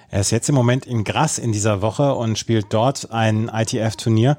Er 0.09 0.19
ist 0.21 0.31
jetzt 0.31 0.49
im 0.49 0.55
Moment 0.55 0.85
in 0.85 1.05
Grass 1.05 1.37
in 1.37 1.53
dieser 1.53 1.81
Woche 1.81 2.13
und 2.13 2.37
spielt 2.37 2.67
dort 2.69 3.11
ein 3.11 3.49
ITF-Turnier. 3.53 4.37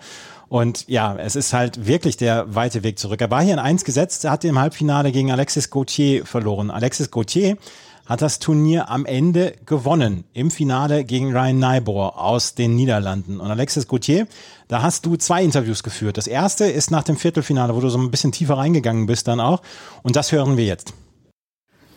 Und 0.48 0.88
ja, 0.88 1.14
es 1.16 1.36
ist 1.36 1.52
halt 1.52 1.86
wirklich 1.86 2.16
der 2.16 2.54
weite 2.54 2.82
Weg 2.82 2.98
zurück. 2.98 3.20
Er 3.20 3.30
war 3.30 3.42
hier 3.42 3.52
in 3.52 3.58
eins 3.58 3.84
gesetzt, 3.84 4.24
er 4.24 4.30
hat 4.30 4.44
im 4.44 4.58
Halbfinale 4.58 5.12
gegen 5.12 5.30
Alexis 5.30 5.70
Gauthier 5.70 6.24
verloren. 6.24 6.70
Alexis 6.70 7.10
Gauthier 7.10 7.58
hat 8.06 8.22
das 8.22 8.38
Turnier 8.38 8.88
am 8.88 9.04
Ende 9.04 9.54
gewonnen. 9.66 10.24
Im 10.32 10.50
Finale 10.50 11.04
gegen 11.04 11.36
Ryan 11.36 11.58
Neibohr 11.58 12.18
aus 12.18 12.54
den 12.54 12.74
Niederlanden. 12.74 13.38
Und 13.38 13.50
Alexis 13.50 13.86
Gauthier, 13.86 14.26
da 14.66 14.80
hast 14.80 15.04
du 15.04 15.16
zwei 15.16 15.44
Interviews 15.44 15.82
geführt. 15.82 16.16
Das 16.16 16.26
erste 16.26 16.64
ist 16.64 16.90
nach 16.90 17.04
dem 17.04 17.18
Viertelfinale, 17.18 17.76
wo 17.76 17.80
du 17.80 17.90
so 17.90 17.98
ein 17.98 18.10
bisschen 18.10 18.32
tiefer 18.32 18.56
reingegangen 18.56 19.04
bist 19.04 19.28
dann 19.28 19.40
auch. 19.40 19.60
Und 20.02 20.16
das 20.16 20.32
hören 20.32 20.56
wir 20.56 20.64
jetzt. 20.64 20.94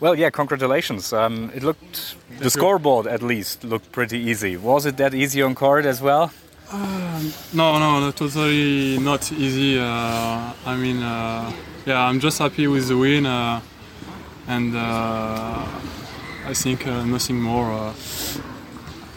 Well, 0.00 0.18
yeah, 0.18 0.30
congratulations. 0.30 1.12
Um, 1.12 1.50
it 1.54 1.62
looked, 1.62 2.16
the 2.42 2.50
scoreboard 2.50 3.06
at 3.06 3.22
least 3.22 3.62
looked 3.62 3.92
pretty 3.92 4.16
easy. 4.16 4.58
Was 4.60 4.84
it 4.84 4.96
that 4.96 5.14
easy 5.14 5.42
on 5.42 5.54
court 5.54 5.86
as 5.86 6.02
well? 6.02 6.30
No, 6.72 7.78
no, 7.78 8.00
no, 8.00 8.10
totally 8.12 8.98
not 8.98 9.30
easy. 9.32 9.78
Uh, 9.78 10.52
I 10.64 10.76
mean, 10.76 11.02
uh, 11.02 11.52
yeah, 11.84 12.00
I'm 12.00 12.18
just 12.20 12.38
happy 12.38 12.66
with 12.66 12.88
the 12.88 12.96
win. 12.96 13.26
Uh, 13.26 13.60
and 14.48 14.74
uh, 14.74 15.66
I 16.46 16.54
think 16.54 16.86
uh, 16.86 17.04
nothing 17.04 17.40
more. 17.40 17.70
Uh, 17.70 17.94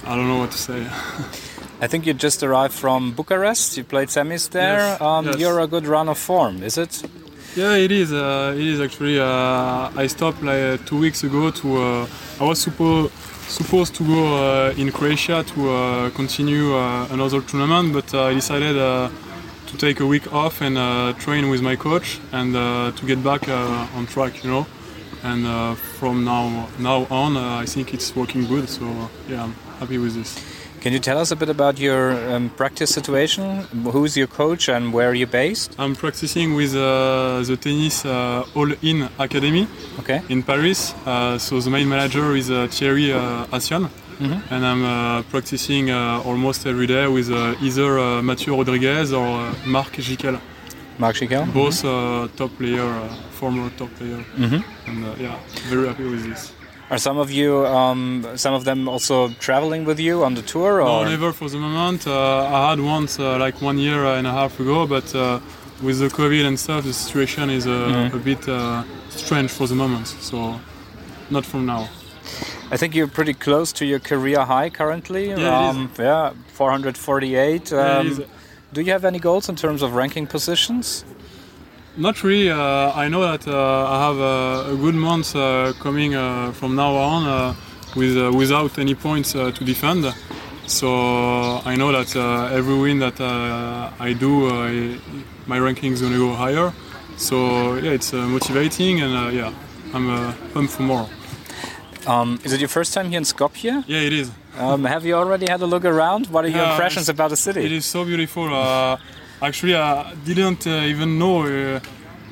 I 0.06 0.16
don't 0.16 0.28
know 0.28 0.40
what 0.40 0.52
to 0.52 0.58
say. 0.58 0.88
I 1.82 1.88
think 1.88 2.06
you 2.06 2.14
just 2.14 2.44
arrived 2.44 2.74
from 2.74 3.14
Bucharest. 3.14 3.78
You 3.78 3.84
played 3.84 4.10
semis 4.10 4.50
there. 4.50 4.78
Yes, 4.78 5.02
um, 5.02 5.26
yes. 5.26 5.38
You're 5.38 5.60
a 5.60 5.68
good 5.68 5.88
run 5.88 6.10
of 6.10 6.18
form, 6.18 6.64
is 6.64 6.78
it? 6.78 7.04
Yeah, 7.56 7.76
it 7.76 7.92
is. 7.92 8.12
Uh, 8.14 8.54
it 8.56 8.62
is 8.66 8.82
actually. 8.82 9.20
Uh, 9.20 9.90
I 9.96 10.08
stopped 10.08 10.44
like 10.44 10.86
two 10.86 11.00
weeks 11.00 11.24
ago 11.24 11.52
to. 11.52 11.78
Uh, 11.78 12.08
I 12.40 12.44
was 12.44 12.60
supposed 12.62 13.14
supposed 13.48 13.96
to 13.96 14.04
go 14.04 14.22
uh, 14.38 14.74
in 14.78 14.92
Croatia 14.92 15.44
to 15.44 15.70
uh, 15.70 16.10
continue 16.12 16.76
uh, 16.76 17.08
another 17.12 17.42
tournament, 17.42 17.94
but 17.94 18.14
I 18.14 18.34
decided 18.34 18.76
to 18.76 19.78
take 19.78 20.00
a 20.00 20.06
week 20.06 20.32
off 20.34 20.62
and 20.62 20.76
train 21.20 21.50
with 21.50 21.62
my 21.62 21.76
coach 21.76 22.20
and 22.32 22.54
to 22.54 23.06
get 23.06 23.24
back 23.24 23.48
on 23.50 24.06
track. 24.08 24.44
You 24.44 24.50
know, 24.50 24.68
and 25.24 25.78
from 25.78 26.24
now 26.24 26.70
now 26.80 27.08
on, 27.10 27.38
I 27.38 27.66
think 27.66 27.94
it's 27.94 28.16
working 28.16 28.46
good. 28.46 28.70
So 28.70 28.86
yeah, 29.28 29.44
I'm 29.44 29.54
happy 29.80 29.98
with 29.98 30.16
this. 30.16 30.65
Can 30.82 30.94
you 30.94 31.00
tell 31.00 31.18
us 31.18 31.32
a 31.32 31.36
bit 31.36 31.50
about 31.50 31.80
your 31.80 32.14
um, 32.32 32.50
practice 32.52 32.94
situation? 32.94 33.62
Who's 33.92 34.16
your 34.16 34.28
coach 34.28 34.70
and 34.70 34.94
where 34.94 35.10
are 35.10 35.16
you 35.16 35.26
based? 35.26 35.76
I'm 35.80 35.96
practicing 35.96 36.54
with 36.54 36.76
uh, 36.76 37.42
the 37.44 37.58
tennis 37.60 38.06
uh, 38.06 38.46
All 38.56 38.72
In 38.82 39.10
Academy 39.18 39.68
okay. 40.00 40.22
in 40.30 40.44
Paris. 40.44 40.94
Uh, 41.06 41.38
so 41.38 41.60
the 41.60 41.70
main 41.70 41.90
manager 41.90 42.36
is 42.36 42.52
uh, 42.52 42.68
Thierry 42.70 43.12
uh, 43.12 43.48
Assian. 43.52 43.90
Mm 44.20 44.28
-hmm. 44.28 44.54
And 44.54 44.64
I'm 44.64 44.84
uh, 44.84 45.24
practicing 45.30 45.92
almost 46.26 46.66
every 46.66 46.88
day 46.88 47.08
with 47.08 47.30
either 47.62 48.22
Mathieu 48.22 48.56
Rodriguez 48.56 49.12
or 49.12 49.28
Marc 49.66 49.94
Jiquel. 49.98 50.40
Marc 50.98 51.16
Jiquel? 51.16 51.46
Both 51.54 51.82
top 52.36 52.52
player, 52.58 52.90
former 53.40 53.70
top 53.76 53.90
player. 53.98 54.24
Mm 54.38 54.50
-hmm. 54.50 54.62
And 54.88 54.98
yeah, 55.20 55.36
very 55.70 55.88
happy 55.88 56.04
with 56.04 56.24
this. 56.24 56.55
Are 56.92 57.00
some 57.00 57.18
of 57.18 57.32
you, 57.32 57.66
um, 57.66 58.26
some 58.36 58.54
of 58.54 58.64
them 58.64 58.88
also 58.88 59.30
traveling 59.40 59.86
with 59.86 60.00
you 60.00 60.24
on 60.24 60.36
the 60.36 60.44
tour? 60.44 60.82
Or? 60.82 61.04
No, 61.04 61.10
never 61.10 61.34
for 61.34 61.50
the 61.50 61.58
moment. 61.58 62.06
Uh, 62.06 62.44
I 62.44 62.70
had 62.70 62.80
once, 62.80 63.20
uh, 63.20 63.40
like 63.40 63.60
one 63.62 63.80
year 63.80 64.06
and 64.06 64.28
a 64.28 64.32
half 64.32 64.60
ago, 64.60 64.86
but 64.86 65.16
uh, 65.16 65.40
with 65.82 65.98
the 66.00 66.10
COVID 66.10 66.46
and 66.46 66.60
stuff, 66.60 66.84
the 66.84 66.94
situation 66.94 67.50
is 67.50 67.66
mm. 67.66 68.14
a 68.14 68.18
bit 68.20 68.48
uh, 68.48 68.84
strange 69.10 69.50
for 69.50 69.66
the 69.68 69.74
moment. 69.74 70.08
So, 70.08 70.60
not 71.32 71.44
from 71.44 71.66
now. 71.66 71.90
I 72.72 72.78
think 72.78 72.96
you're 72.96 73.08
pretty 73.08 73.34
close 73.34 73.72
to 73.74 73.86
your 73.86 74.00
career 74.00 74.44
high 74.46 74.70
currently. 74.70 75.30
Yeah, 75.30 75.70
um, 75.70 75.92
yeah 75.98 76.34
448. 76.54 77.74
Um, 77.74 78.08
yeah, 78.08 78.26
do 78.74 78.82
you 78.82 78.92
have 78.92 79.06
any 79.06 79.20
goals 79.20 79.50
in 79.50 79.56
terms 79.56 79.82
of 79.82 79.94
ranking 79.94 80.28
positions? 80.28 81.04
Not 81.98 82.24
really. 82.24 82.50
Uh, 82.50 82.92
I 82.94 83.08
know 83.08 83.22
that 83.22 83.48
uh, 83.48 83.88
I 83.90 84.08
have 84.08 84.18
a, 84.18 84.74
a 84.74 84.76
good 84.76 84.96
month 84.96 85.34
uh, 85.34 85.72
coming 85.80 86.14
uh, 86.14 86.52
from 86.52 86.76
now 86.76 86.94
on 86.94 87.26
uh, 87.26 87.56
with 87.96 88.18
uh, 88.18 88.34
without 88.34 88.78
any 88.78 88.96
points 88.96 89.32
to 89.32 89.52
defend. 89.52 90.14
So 90.68 91.62
I 91.64 91.76
know 91.78 91.92
that 91.94 92.14
every 92.52 92.78
win 92.78 93.00
that 93.00 93.22
I 93.22 94.14
do, 94.14 95.00
my 95.48 95.58
ranking 95.58 95.94
is 95.94 96.02
gonna 96.02 96.18
go 96.18 96.34
higher. 96.34 96.74
So 97.16 97.76
yeah, 97.76 97.92
it's 97.92 98.12
motivating, 98.12 99.02
and 99.02 99.34
yeah, 99.34 99.54
I'm 99.94 100.34
pumped 100.54 100.74
for 100.74 100.84
more. 100.84 101.08
Um, 102.08 102.40
is 102.44 102.52
it 102.52 102.60
your 102.60 102.70
first 102.70 102.94
time 102.94 103.10
here 103.10 103.20
in 103.20 103.24
Skopje? 103.24 103.84
Yeah, 103.88 104.00
it 104.00 104.12
is. 104.12 104.32
Um, 104.58 104.84
have 104.84 105.06
you 105.06 105.16
already 105.16 105.48
had 105.50 105.62
a 105.62 105.66
look 105.66 105.86
around? 105.86 106.28
What 106.28 106.46
are 106.46 106.50
your 106.50 106.62
yeah, 106.62 106.72
impressions 106.72 107.10
about 107.10 107.30
the 107.30 107.38
city? 107.38 107.64
It 107.66 107.72
is 107.72 107.86
so 107.86 108.04
beautiful. 108.04 108.50
Actually, 109.42 109.76
I 109.76 110.14
didn't 110.24 110.66
uh, 110.66 110.86
even 110.88 111.20
know 111.20 111.42
uh, 111.42 111.80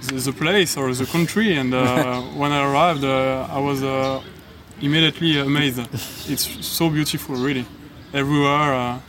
the, 0.07 0.15
the, 0.15 0.31
place 0.31 0.77
or 0.77 0.93
the 0.93 1.05
country, 1.05 1.57
and 1.57 1.73
uh, 1.73 2.21
when 2.37 2.51
I 2.51 2.63
arrived, 2.71 3.03
uh, 3.03 3.47
I 3.51 3.59
was 3.59 3.83
uh, 3.83 4.21
immediately 4.81 5.37
amazed. 5.39 5.81
It's 6.29 6.65
so 6.65 6.89
beautiful, 6.89 7.35
really. 7.35 7.65
Everywhere, 8.13 8.73
uh, 8.73 8.99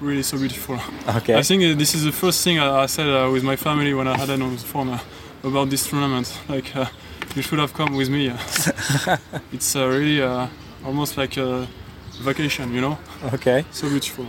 really 0.00 0.22
so 0.22 0.38
beautiful. 0.38 0.78
Okay. 1.08 1.34
I 1.34 1.42
think 1.42 1.76
this 1.76 1.94
is 1.94 2.04
the 2.04 2.12
first 2.12 2.44
thing 2.44 2.60
I, 2.60 2.86
said 2.86 3.28
with 3.32 3.42
my 3.42 3.56
family 3.56 3.94
when 3.94 4.06
I 4.06 4.16
had 4.16 4.28
it 4.30 4.40
on 4.40 4.52
the 4.52 4.62
phone 4.62 5.00
about 5.42 5.70
this 5.70 5.88
tournament. 5.88 6.32
Like, 6.48 6.72
you 7.34 7.42
should 7.42 7.58
have 7.58 7.74
come 7.74 7.96
with 7.96 8.10
me. 8.10 8.28
it's 9.52 9.74
really 9.74 10.22
almost 10.84 11.16
like 11.16 11.36
a 11.36 11.66
vacation, 12.22 12.72
you 12.72 12.80
know? 12.80 12.98
Okay. 13.32 13.64
So 13.72 13.88
beautiful. 13.88 14.26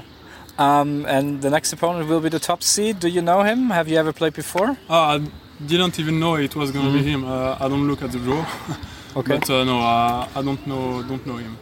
Um, 0.57 1.05
and 1.05 1.41
the 1.41 1.49
next 1.49 1.73
opponent 1.73 2.07
will 2.07 2.21
be 2.21 2.29
the 2.29 2.39
top 2.39 2.63
seed. 2.63 2.99
Do 2.99 3.07
you 3.07 3.21
know 3.21 3.43
him? 3.43 3.69
Have 3.69 3.87
you 3.87 3.97
ever 3.97 4.13
played 4.13 4.33
before? 4.33 4.77
Uh, 4.89 4.93
I 4.93 5.21
didn't 5.65 5.99
even 5.99 6.19
know 6.19 6.35
it 6.35 6.55
was 6.55 6.71
going 6.71 6.85
to 6.85 6.91
mm. 6.91 7.03
be 7.03 7.11
him. 7.11 7.25
Uh, 7.25 7.57
I 7.59 7.67
don't 7.67 7.87
look 7.87 8.01
at 8.01 8.11
the 8.11 8.19
draw. 8.19 8.45
okay. 9.17 9.37
But 9.39 9.49
uh, 9.49 9.63
no, 9.65 9.79
uh, 9.79 10.27
I 10.33 10.41
don't 10.41 10.65
know. 10.65 11.03
Don't 11.03 11.25
know 11.27 11.37
him. 11.37 11.57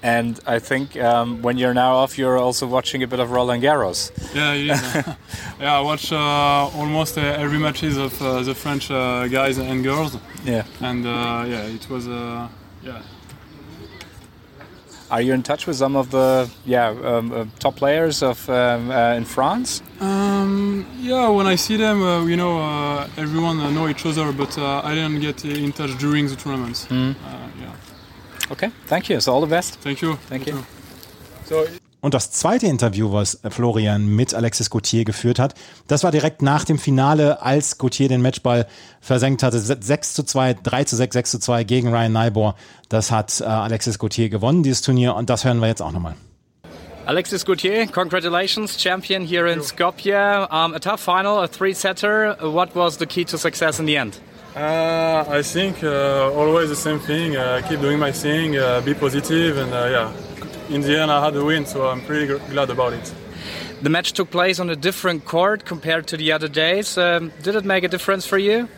And 0.00 0.38
I 0.46 0.60
think 0.60 0.96
um, 0.96 1.42
when 1.42 1.58
you're 1.58 1.74
now 1.74 1.96
off, 1.96 2.16
you're 2.18 2.38
also 2.38 2.68
watching 2.68 3.02
a 3.02 3.08
bit 3.08 3.18
of 3.18 3.32
Roland 3.32 3.64
Garros. 3.64 4.12
Yeah, 4.32 4.52
yeah. 4.52 5.16
yeah, 5.58 5.76
I 5.78 5.80
watch 5.80 6.12
uh, 6.12 6.16
almost 6.16 7.18
uh, 7.18 7.22
every 7.22 7.58
matches 7.58 7.96
of 7.96 8.16
the 8.20 8.54
French 8.54 8.90
guys 8.90 9.58
and 9.58 9.82
girls. 9.82 10.16
Yeah. 10.44 10.62
And 10.80 11.04
yeah, 11.04 11.62
it 11.62 11.90
was 11.90 12.06
yeah 12.06 13.02
are 15.10 15.22
you 15.22 15.32
in 15.32 15.42
touch 15.42 15.66
with 15.66 15.76
some 15.76 15.96
of 15.96 16.10
the 16.10 16.50
yeah 16.64 16.88
um, 16.88 17.32
uh, 17.32 17.44
top 17.58 17.76
players 17.76 18.22
of 18.22 18.48
um, 18.48 18.90
uh, 18.90 19.14
in 19.14 19.24
France? 19.24 19.82
Um, 20.00 20.86
yeah, 21.00 21.28
when 21.28 21.46
I 21.46 21.56
see 21.56 21.76
them, 21.76 22.02
uh, 22.02 22.24
you 22.24 22.36
know, 22.36 22.58
uh, 22.60 23.08
everyone 23.16 23.58
uh, 23.60 23.70
know 23.70 23.88
each 23.88 24.04
other, 24.06 24.32
but 24.32 24.56
uh, 24.58 24.82
I 24.84 24.94
didn't 24.94 25.20
get 25.20 25.44
in 25.44 25.72
touch 25.72 25.96
during 25.98 26.28
the 26.28 26.36
tournaments. 26.36 26.86
Mm. 26.86 27.14
yeah. 27.60 28.52
Okay, 28.52 28.70
thank 28.86 29.08
you. 29.08 29.20
So 29.20 29.32
all 29.32 29.40
the 29.40 29.46
best. 29.46 29.80
Thank 29.80 30.02
you. 30.02 30.16
Thank, 30.28 30.46
you. 30.46 30.56
you. 30.56 30.64
So 31.44 31.66
Und 32.00 32.14
das 32.14 32.30
zweite 32.30 32.66
Interview, 32.66 33.12
was 33.12 33.40
Florian 33.50 34.06
mit 34.06 34.32
Alexis 34.32 34.70
Gauthier 34.70 35.04
geführt 35.04 35.40
hat, 35.40 35.54
das 35.88 36.04
war 36.04 36.12
direkt 36.12 36.42
nach 36.42 36.64
dem 36.64 36.78
Finale, 36.78 37.42
als 37.42 37.76
Gauthier 37.76 38.08
den 38.08 38.22
Matchball 38.22 38.66
versenkt 39.00 39.42
hatte. 39.42 39.58
6 39.58 40.14
zu 40.14 40.22
2, 40.22 40.54
3 40.54 40.84
zu 40.84 40.94
6, 40.94 41.12
6 41.12 41.30
zu 41.32 41.38
2 41.40 41.64
gegen 41.64 41.88
Ryan 41.88 42.12
Nybor. 42.12 42.54
Das 42.88 43.10
hat 43.10 43.40
äh, 43.40 43.44
Alexis 43.44 43.98
Gauthier 43.98 44.28
gewonnen, 44.28 44.62
dieses 44.62 44.82
Turnier. 44.82 45.16
Und 45.16 45.28
das 45.28 45.44
hören 45.44 45.58
wir 45.58 45.66
jetzt 45.66 45.82
auch 45.82 45.90
nochmal. 45.92 46.14
Alexis 47.06 47.44
Gauthier, 47.44 47.86
congratulations, 47.86 48.80
champion 48.80 49.24
here 49.24 49.50
in 49.50 49.62
Skopje. 49.62 50.46
Um, 50.50 50.74
a 50.74 50.78
tough 50.78 51.00
final, 51.00 51.42
a 51.42 51.48
three-setter. 51.48 52.36
What 52.42 52.76
was 52.76 52.98
the 52.98 53.06
key 53.06 53.24
to 53.24 53.38
success 53.38 53.80
in 53.80 53.86
the 53.86 53.96
end? 53.96 54.20
Uh, 54.54 55.24
I 55.26 55.42
think 55.42 55.82
uh, 55.82 56.30
always 56.36 56.68
the 56.68 56.76
same 56.76 57.00
thing. 57.00 57.36
Uh, 57.36 57.62
keep 57.66 57.80
doing 57.80 57.98
my 57.98 58.12
thing, 58.12 58.58
uh, 58.58 58.82
be 58.82 58.92
positive, 58.92 59.56
and 59.56 59.72
uh, 59.72 59.88
yeah, 59.90 60.12
in 60.70 60.80
the 60.82 61.00
end, 61.00 61.10
I 61.10 61.24
had 61.24 61.36
a 61.36 61.44
win, 61.44 61.66
so 61.66 61.88
I'm 61.88 62.00
pretty 62.02 62.26
glad 62.50 62.70
about 62.70 62.92
it. 62.92 63.14
The 63.82 63.90
match 63.90 64.12
took 64.12 64.30
place 64.30 64.58
on 64.58 64.70
a 64.70 64.76
different 64.76 65.24
court 65.24 65.64
compared 65.64 66.06
to 66.08 66.16
the 66.16 66.32
other 66.32 66.48
days. 66.48 66.98
Um, 66.98 67.32
did 67.42 67.54
it 67.54 67.64
make 67.64 67.84
a 67.84 67.88
difference 67.88 68.26
for 68.26 68.38
you? 68.38 68.68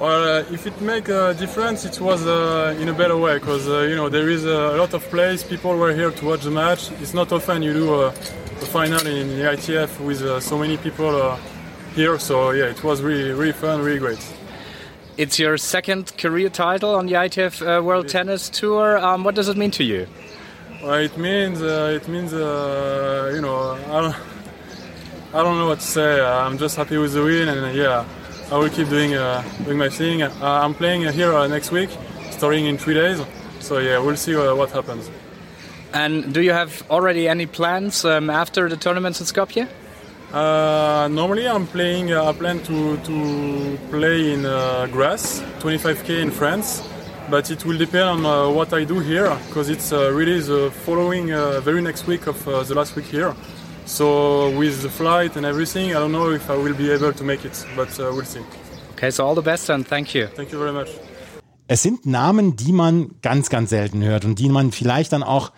Well, 0.00 0.40
uh, 0.40 0.52
if 0.52 0.66
it 0.66 0.80
make 0.80 1.08
a 1.08 1.32
difference, 1.34 1.84
it 1.84 2.00
was 2.00 2.26
uh, 2.26 2.76
in 2.80 2.88
a 2.88 2.92
better 2.92 3.16
way 3.16 3.38
because 3.38 3.68
uh, 3.68 3.82
you 3.82 3.94
know 3.94 4.08
there 4.08 4.28
is 4.28 4.44
a 4.44 4.76
lot 4.76 4.94
of 4.94 5.02
place. 5.10 5.44
People 5.44 5.76
were 5.76 5.94
here 5.94 6.10
to 6.10 6.24
watch 6.24 6.42
the 6.42 6.50
match. 6.50 6.90
It's 7.00 7.14
not 7.14 7.30
often 7.30 7.62
you 7.62 7.72
do 7.72 7.94
a, 7.94 8.08
a 8.08 8.66
final 8.76 9.06
in 9.06 9.28
the 9.28 9.44
ITF 9.44 10.00
with 10.04 10.22
uh, 10.22 10.40
so 10.40 10.58
many 10.58 10.76
people 10.76 11.14
uh, 11.14 11.38
here. 11.94 12.18
So 12.18 12.50
yeah, 12.50 12.64
it 12.64 12.82
was 12.82 13.00
really 13.00 13.30
really 13.30 13.52
fun, 13.52 13.80
really 13.80 14.00
great. 14.00 14.18
It's 15.18 15.38
your 15.38 15.56
second 15.58 16.16
career 16.16 16.48
title 16.48 16.96
on 16.96 17.06
the 17.06 17.12
ITF 17.12 17.62
uh, 17.62 17.82
World 17.82 18.08
Tennis 18.08 18.48
Tour. 18.48 18.98
Um, 18.98 19.22
what 19.22 19.34
does 19.34 19.48
it 19.48 19.56
mean 19.56 19.70
to 19.72 19.84
you? 19.84 20.08
Well, 20.82 20.94
it 20.94 21.16
means 21.16 21.62
uh, 21.62 21.92
it 21.94 22.08
means 22.08 22.34
uh, 22.34 23.30
you 23.32 23.40
know 23.40 23.78
I 23.86 24.00
don't 24.00 24.16
I 25.32 25.42
don't 25.44 25.56
know 25.56 25.68
what 25.68 25.78
to 25.78 25.86
say. 25.86 26.20
I'm 26.20 26.58
just 26.58 26.74
happy 26.74 26.98
with 26.98 27.12
the 27.12 27.22
win, 27.22 27.48
and 27.48 27.66
uh, 27.66 27.68
yeah, 27.68 28.04
I 28.50 28.58
will 28.58 28.68
keep 28.68 28.88
doing 28.88 29.14
uh, 29.14 29.44
doing 29.64 29.78
my 29.78 29.88
thing. 29.88 30.22
Uh, 30.22 30.32
I'm 30.42 30.74
playing 30.74 31.02
here 31.12 31.32
uh, 31.32 31.46
next 31.46 31.70
week, 31.70 31.90
starting 32.32 32.66
in 32.66 32.78
three 32.78 32.94
days. 32.94 33.22
So 33.60 33.78
yeah, 33.78 34.00
we'll 34.00 34.16
see 34.16 34.34
what 34.34 34.72
happens. 34.72 35.08
And 35.92 36.34
do 36.34 36.40
you 36.40 36.52
have 36.52 36.82
already 36.90 37.28
any 37.28 37.46
plans 37.46 38.04
um, 38.04 38.28
after 38.28 38.68
the 38.68 38.76
tournaments 38.76 39.20
in 39.20 39.26
Skopje? 39.26 39.68
normally, 41.12 41.46
I'm 41.46 41.68
playing. 41.68 42.12
I 42.12 42.32
plan 42.32 42.58
to 42.64 42.96
to 42.96 43.78
play 43.88 44.32
in 44.32 44.42
grass, 44.90 45.42
25k 45.60 46.22
in 46.22 46.32
France 46.32 46.82
but 47.32 47.50
it 47.50 47.64
will 47.64 47.78
depend 47.78 48.04
on 48.04 48.26
uh, 48.26 48.50
what 48.50 48.74
I 48.74 48.84
do 48.84 49.00
here 49.00 49.34
because 49.46 49.70
it's 49.70 49.90
uh, 49.90 50.12
really 50.12 50.38
the 50.40 50.70
following 50.84 51.32
uh, 51.32 51.60
very 51.60 51.80
next 51.80 52.06
week 52.06 52.26
of 52.26 52.36
uh, 52.46 52.62
the 52.62 52.74
last 52.74 52.94
week 52.94 53.06
here. 53.06 53.34
So 53.86 54.50
with 54.58 54.82
the 54.82 54.90
flight 54.90 55.36
and 55.36 55.46
everything, 55.46 55.96
I 55.96 55.98
don't 56.02 56.12
know 56.12 56.30
if 56.30 56.50
I 56.50 56.56
will 56.56 56.74
be 56.74 56.90
able 56.92 57.12
to 57.14 57.24
make 57.24 57.42
it, 57.46 57.56
but 57.74 57.88
uh, 57.98 58.12
we'll 58.14 58.26
see. 58.26 58.44
Okay, 58.92 59.10
so 59.10 59.24
all 59.24 59.34
the 59.34 59.48
best 59.52 59.70
and 59.70 59.86
thank 59.86 60.14
you. 60.14 60.26
Thank 60.26 60.52
you 60.52 60.58
very 60.58 60.72
much. 60.72 60.90
Es 61.68 61.82
sind 61.82 62.04
Namen, 62.04 62.54
die 62.56 62.72
man 62.72 63.12
ganz, 63.22 63.48
ganz 63.48 63.70
selten 63.70 64.04
hört 64.04 64.26
und 64.26 64.38
die 64.38 64.50
man 64.50 64.70
vielleicht 64.70 65.14
dann 65.14 65.22
auch 65.22 65.52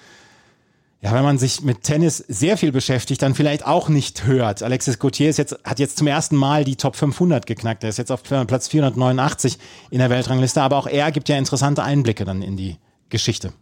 ja, 1.04 1.12
wenn 1.12 1.22
man 1.22 1.36
sich 1.36 1.60
mit 1.60 1.82
Tennis 1.82 2.16
sehr 2.16 2.56
viel 2.56 2.72
beschäftigt, 2.72 3.20
dann 3.20 3.34
vielleicht 3.34 3.66
auch 3.66 3.90
nicht 3.90 4.24
hört. 4.24 4.62
Alexis 4.62 4.98
Gauthier 4.98 5.28
ist 5.28 5.36
jetzt, 5.36 5.58
hat 5.62 5.78
jetzt 5.78 5.98
zum 5.98 6.06
ersten 6.06 6.34
Mal 6.34 6.64
die 6.64 6.76
Top 6.76 6.96
500 6.96 7.46
geknackt. 7.46 7.84
Er 7.84 7.90
ist 7.90 7.98
jetzt 7.98 8.10
auf 8.10 8.22
Platz 8.22 8.68
489 8.68 9.58
in 9.90 9.98
der 9.98 10.08
Weltrangliste, 10.08 10.62
aber 10.62 10.78
auch 10.78 10.86
er 10.86 11.12
gibt 11.12 11.28
ja 11.28 11.36
interessante 11.36 11.82
Einblicke 11.82 12.24
dann 12.24 12.40
in 12.40 12.56
die 12.56 12.78
Geschichte. 13.10 13.52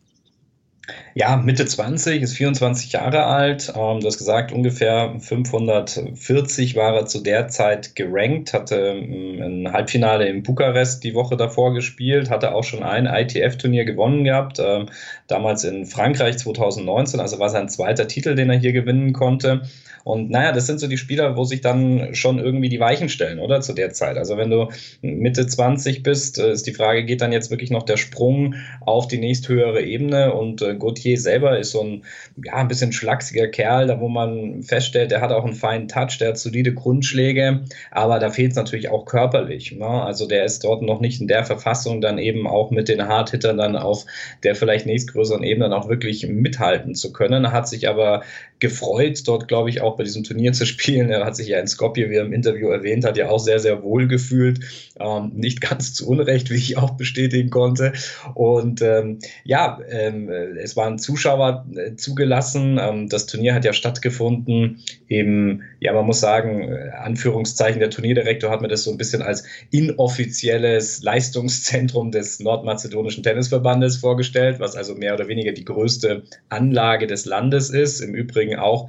Ja, 1.15 1.37
Mitte 1.37 1.67
20, 1.67 2.23
ist 2.23 2.37
24 2.39 2.93
Jahre 2.93 3.25
alt. 3.25 3.71
Ähm, 3.77 4.01
du 4.01 4.07
hast 4.07 4.17
gesagt, 4.17 4.51
ungefähr 4.51 5.15
540 5.19 6.75
war 6.75 6.95
er 6.95 7.07
zu 7.07 7.21
der 7.21 7.49
Zeit 7.49 7.95
gerankt, 7.97 8.55
hatte 8.55 8.77
ähm, 8.77 9.43
ein 9.43 9.73
Halbfinale 9.73 10.27
in 10.27 10.43
Bukarest 10.43 11.05
die 11.05 11.15
Woche 11.15 11.37
davor 11.37 11.75
gespielt, 11.75 12.31
hatte 12.31 12.55
auch 12.55 12.65
schon 12.65 12.83
ein 12.83 13.05
ITF-Turnier 13.05 13.85
gewonnen 13.85 14.25
gehabt, 14.25 14.59
ähm, 14.59 14.87
damals 15.27 15.65
in 15.65 15.85
Frankreich 15.85 16.39
2019, 16.39 17.21
also 17.21 17.39
war 17.39 17.51
sein 17.51 17.69
zweiter 17.69 18.09
Titel, 18.09 18.35
den 18.35 18.49
er 18.49 18.59
hier 18.59 18.73
gewinnen 18.73 19.13
konnte. 19.13 19.63
Und 20.05 20.31
naja, 20.31 20.53
das 20.53 20.67
sind 20.67 20.81
so 20.81 20.89
die 20.89 20.97
Spieler, 20.97 21.37
wo 21.37 21.45
sich 21.45 21.61
dann 21.61 22.15
schon 22.15 22.39
irgendwie 22.39 22.69
die 22.69 22.81
Weichen 22.81 23.09
stellen, 23.09 23.39
oder? 23.39 23.61
Zu 23.61 23.73
der 23.73 23.93
Zeit. 23.93 24.17
Also 24.17 24.37
wenn 24.37 24.51
du 24.51 24.69
Mitte 25.01 25.47
20 25.47 26.03
bist, 26.03 26.39
äh, 26.39 26.53
ist 26.53 26.67
die 26.67 26.75
Frage, 26.75 27.05
geht 27.05 27.21
dann 27.21 27.33
jetzt 27.33 27.51
wirklich 27.51 27.71
noch 27.71 27.85
der 27.85 27.97
Sprung 27.97 28.57
auf 28.81 29.07
die 29.07 29.19
nächsthöhere 29.19 29.83
Ebene? 29.83 30.33
Und 30.33 30.63
äh, 30.63 30.75
Gauthier 31.03 31.19
selber 31.19 31.59
ist 31.59 31.73
so 31.73 31.83
ein, 31.83 32.05
ja, 32.45 32.55
ein 32.55 32.69
bisschen 32.69 32.93
schlachsiger 32.93 33.49
Kerl, 33.49 33.89
da 33.89 34.01
wo 34.01 34.09
man 34.09 34.63
feststellt, 34.63 35.11
der 35.11 35.21
hat 35.21 35.33
auch 35.33 35.45
einen 35.45 35.55
feinen 35.55 35.89
Touch, 35.89 36.19
der 36.21 36.29
hat 36.29 36.39
solide 36.39 36.73
Grundschläge, 36.73 37.65
aber 37.91 38.19
da 38.21 38.31
fehlt 38.31 38.53
es 38.53 38.57
natürlich 38.57 38.89
auch 38.89 39.05
körperlich. 39.05 39.73
Ne? 39.73 39.87
Also 39.87 40.29
der 40.29 40.45
ist 40.45 40.63
dort 40.65 40.83
noch 40.83 41.01
nicht 41.01 41.21
in 41.21 41.27
der 41.27 41.45
Verfassung, 41.45 42.01
dann 42.01 42.19
eben 42.19 42.47
auch 42.47 42.71
mit 42.71 42.89
den 42.89 43.09
Hardhittern 43.09 43.59
dann 43.59 43.77
auf 43.77 44.07
der 44.45 44.55
vielleicht 44.55 44.87
nächstgrößeren 44.87 45.43
Ebene 45.43 45.69
dann 45.69 45.79
auch 45.79 45.89
wirklich 45.89 46.27
mithalten 46.29 46.95
zu 46.95 47.13
können, 47.13 47.53
hat 47.53 47.69
sich 47.69 47.89
aber 47.89 48.23
gefreut, 48.63 49.27
dort, 49.27 49.49
glaube 49.49 49.71
ich, 49.71 49.81
auch 49.83 49.97
bei 49.97 50.05
diesem 50.05 50.23
Turnier 50.23 50.53
zu 50.53 50.67
spielen. 50.67 51.11
Er 51.11 51.27
hat 51.27 51.35
sich 51.35 51.49
ja 51.49 51.59
in 51.59 51.67
Skopje, 51.67 52.09
wie 52.11 52.15
er 52.15 52.25
im 52.25 52.33
Interview 52.33 52.69
erwähnt 52.69 53.05
hat, 53.05 53.17
ja 53.17 53.29
auch 53.29 53.41
sehr, 53.41 53.59
sehr 53.59 53.83
wohl 53.83 54.07
gefühlt. 54.07 54.61
Ähm, 55.01 55.33
nicht 55.35 55.61
ganz 55.61 55.95
zu 55.95 56.09
Unrecht, 56.09 56.49
wie 56.51 56.55
ich 56.55 56.79
auch 56.79 56.93
bestätigen 56.93 57.51
konnte. 57.51 57.93
Und 58.35 58.81
ähm, 58.81 59.19
ja, 59.43 59.81
ähm, 59.91 60.31
es 60.31 60.77
waren 60.77 61.01
Zuschauer 61.01 61.67
äh, 61.75 61.97
zugelassen. 61.97 62.79
Ähm, 62.81 63.09
das 63.09 63.27
Turnier 63.27 63.55
hat 63.55 63.65
ja 63.65 63.73
stattgefunden 63.73 64.81
im, 65.09 65.63
ja, 65.81 65.93
man 65.93 66.07
muss 66.07 66.21
sagen, 66.21 66.73
äh, 66.73 66.91
Anführungszeichen, 66.91 67.81
der 67.81 67.91
Turnierdirektor 67.91 68.49
hat 68.51 68.63
mir 68.63 68.69
das 68.69 68.85
so 68.85 68.93
ein 68.93 68.97
bisschen 68.97 69.23
als 69.23 69.45
inoffizielles 69.71 71.03
Leistungszentrum 71.03 72.13
des 72.13 72.39
nordmazedonischen 72.39 73.25
Tennisverbandes 73.25 73.97
vorgestellt, 73.97 74.61
was 74.61 74.77
also 74.77 74.95
mehr 74.95 75.15
oder 75.15 75.27
weniger 75.27 75.51
die 75.51 75.65
größte 75.65 76.23
Anlage 76.49 77.09
des 77.09 77.25
Landes 77.25 77.71
ist. 77.71 78.01
Im 78.01 78.15
Übrigen 78.15 78.52
Übrigen 78.53 78.61
auch 78.61 78.89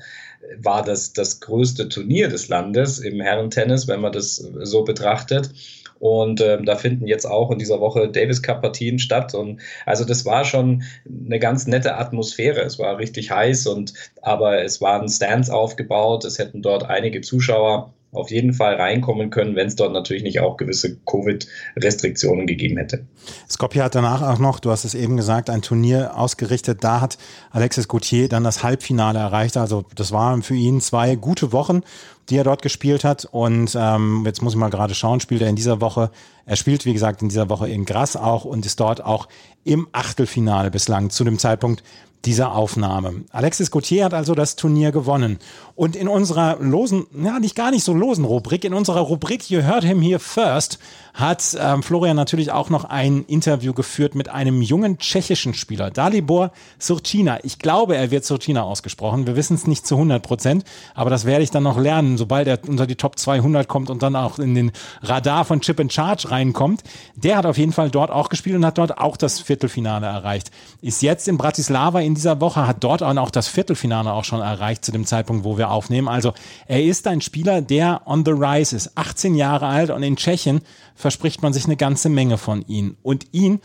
war 0.57 0.83
das 0.83 1.13
das 1.13 1.39
größte 1.39 1.89
Turnier 1.89 2.27
des 2.27 2.49
Landes 2.49 2.99
im 2.99 3.21
Herrentennis, 3.21 3.87
wenn 3.87 4.01
man 4.01 4.11
das 4.11 4.35
so 4.35 4.83
betrachtet. 4.83 5.51
Und 5.99 6.41
ähm, 6.41 6.65
da 6.65 6.75
finden 6.75 7.07
jetzt 7.07 7.25
auch 7.25 7.49
in 7.49 7.59
dieser 7.59 7.79
Woche 7.79 8.09
Davis 8.09 8.43
Cup 8.43 8.61
Partien 8.61 8.99
statt. 8.99 9.33
Und 9.33 9.61
also 9.85 10.03
das 10.03 10.25
war 10.25 10.43
schon 10.43 10.83
eine 11.07 11.39
ganz 11.39 11.65
nette 11.65 11.95
Atmosphäre. 11.95 12.59
Es 12.61 12.77
war 12.77 12.97
richtig 12.97 13.31
heiß 13.31 13.67
und 13.67 13.93
aber 14.21 14.61
es 14.63 14.81
waren 14.81 15.07
Stands 15.07 15.49
aufgebaut. 15.49 16.25
Es 16.25 16.39
hätten 16.39 16.61
dort 16.61 16.83
einige 16.89 17.21
Zuschauer 17.21 17.93
auf 18.13 18.31
jeden 18.31 18.53
Fall 18.53 18.75
reinkommen 18.75 19.29
können, 19.29 19.55
wenn 19.55 19.67
es 19.67 19.75
dort 19.75 19.93
natürlich 19.93 20.23
nicht 20.23 20.39
auch 20.39 20.57
gewisse 20.57 20.97
Covid-Restriktionen 21.05 22.47
gegeben 22.47 22.77
hätte. 22.77 23.05
Skopje 23.49 23.83
hat 23.83 23.95
danach 23.95 24.21
auch 24.21 24.39
noch, 24.39 24.59
du 24.59 24.71
hast 24.71 24.85
es 24.85 24.95
eben 24.95 25.17
gesagt, 25.17 25.49
ein 25.49 25.61
Turnier 25.61 26.17
ausgerichtet. 26.17 26.83
Da 26.83 27.01
hat 27.01 27.17
Alexis 27.51 27.87
Gauthier 27.87 28.29
dann 28.29 28.43
das 28.43 28.63
Halbfinale 28.63 29.19
erreicht. 29.19 29.57
Also 29.57 29.85
das 29.95 30.11
waren 30.11 30.43
für 30.43 30.55
ihn 30.55 30.81
zwei 30.81 31.15
gute 31.15 31.51
Wochen, 31.51 31.81
die 32.29 32.37
er 32.37 32.43
dort 32.43 32.61
gespielt 32.61 33.03
hat. 33.03 33.25
Und 33.25 33.77
ähm, 33.79 34.23
jetzt 34.25 34.41
muss 34.41 34.53
ich 34.53 34.59
mal 34.59 34.69
gerade 34.69 34.95
schauen, 34.95 35.19
spielt 35.19 35.41
er 35.41 35.49
in 35.49 35.55
dieser 35.55 35.81
Woche, 35.81 36.11
er 36.45 36.55
spielt 36.55 36.85
wie 36.85 36.93
gesagt 36.93 37.21
in 37.21 37.29
dieser 37.29 37.49
Woche 37.49 37.69
in 37.69 37.85
Grass 37.85 38.15
auch 38.15 38.45
und 38.45 38.65
ist 38.65 38.79
dort 38.79 39.03
auch 39.03 39.27
im 39.63 39.87
Achtelfinale 39.91 40.71
bislang 40.71 41.09
zu 41.09 41.23
dem 41.23 41.39
Zeitpunkt 41.39 41.83
dieser 42.25 42.55
Aufnahme. 42.55 43.25
Alexis 43.31 43.69
Gauthier 43.69 44.05
hat 44.05 44.13
also 44.13 44.33
das 44.33 44.55
Turnier 44.55 44.91
gewonnen. 44.91 45.39
Und 45.75 45.95
in 45.95 46.07
unserer 46.07 46.57
losen, 46.59 47.07
ja, 47.21 47.39
nicht 47.39 47.55
gar 47.55 47.71
nicht 47.71 47.83
so 47.83 47.93
losen 47.93 48.25
Rubrik, 48.25 48.63
in 48.63 48.73
unserer 48.73 49.01
Rubrik 49.01 49.49
You 49.49 49.61
Heard 49.61 49.83
Him 49.83 50.01
Here 50.01 50.19
First, 50.19 50.79
hat 51.13 51.55
ähm, 51.59 51.83
Florian 51.83 52.15
natürlich 52.15 52.51
auch 52.51 52.69
noch 52.69 52.85
ein 52.85 53.23
Interview 53.25 53.73
geführt 53.73 54.15
mit 54.15 54.29
einem 54.29 54.61
jungen 54.61 54.97
tschechischen 54.97 55.53
Spieler, 55.53 55.91
Dalibor 55.91 56.51
Surcina. 56.79 57.39
Ich 57.43 57.59
glaube, 57.59 57.95
er 57.95 58.09
wird 58.09 58.25
Surcina 58.25 58.63
ausgesprochen. 58.63 59.27
Wir 59.27 59.35
wissen 59.35 59.55
es 59.55 59.67
nicht 59.67 59.85
zu 59.85 59.95
100 59.95 60.23
Prozent, 60.23 60.63
aber 60.95 61.09
das 61.09 61.25
werde 61.25 61.43
ich 61.43 61.51
dann 61.51 61.63
noch 61.63 61.77
lernen, 61.77 62.17
sobald 62.17 62.47
er 62.47 62.59
unter 62.67 62.87
die 62.87 62.95
Top 62.95 63.19
200 63.19 63.67
kommt 63.67 63.89
und 63.89 64.01
dann 64.01 64.15
auch 64.15 64.39
in 64.39 64.55
den 64.55 64.71
Radar 65.01 65.45
von 65.45 65.61
Chip 65.61 65.79
and 65.79 65.93
Charge 65.93 66.31
reinkommt. 66.31 66.81
Der 67.15 67.37
hat 67.37 67.45
auf 67.45 67.57
jeden 67.57 67.73
Fall 67.73 67.91
dort 67.91 68.09
auch 68.09 68.29
gespielt 68.29 68.55
und 68.55 68.65
hat 68.65 68.79
dort 68.79 68.97
auch 68.97 69.17
das 69.17 69.39
Viertelfinale 69.39 70.07
erreicht. 70.07 70.49
Ist 70.81 71.03
jetzt 71.03 71.27
in 71.27 71.37
Bratislava 71.37 71.99
in 71.99 72.12
dieser 72.15 72.41
Woche, 72.41 72.67
hat 72.67 72.83
dort 72.83 73.03
auch 73.03 73.31
das 73.31 73.47
Viertelfinale 73.47 74.11
auch 74.11 74.23
schon 74.23 74.41
erreicht 74.41 74.83
zu 74.85 74.91
dem 74.91 75.05
Zeitpunkt, 75.05 75.43
wo 75.43 75.57
wir 75.57 75.71
aufnehmen. 75.71 76.07
Also 76.07 76.33
er 76.67 76.83
ist 76.83 77.07
ein 77.07 77.21
Spieler, 77.21 77.61
der 77.61 78.01
on 78.05 78.23
the 78.25 78.31
rise 78.31 78.75
ist, 78.75 78.97
18 78.97 79.35
Jahre 79.35 79.67
alt 79.67 79.89
und 79.89 80.03
in 80.03 80.15
Tschechien 80.15 80.61
verspricht 80.95 81.41
man 81.41 81.53
sich 81.53 81.65
eine 81.65 81.77
ganze 81.77 82.09
Menge 82.09 82.37
von 82.37 82.63
ihm. 82.67 82.97
Und 83.01 83.27
ihn 83.31 83.59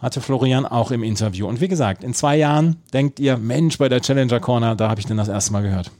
hatte 0.00 0.20
Florian 0.20 0.66
auch 0.66 0.90
im 0.90 1.02
Interview. 1.02 1.48
Und 1.48 1.60
wie 1.60 1.68
gesagt, 1.68 2.04
in 2.04 2.14
zwei 2.14 2.36
Jahren 2.36 2.76
denkt 2.92 3.18
ihr, 3.20 3.38
Mensch, 3.38 3.78
bei 3.78 3.88
der 3.88 4.00
Challenger 4.00 4.40
Corner, 4.40 4.76
da 4.76 4.90
habe 4.90 5.00
ich 5.00 5.06
den 5.06 5.16
das 5.16 5.28
erste 5.28 5.52
Mal 5.52 5.62
gehört. 5.62 5.90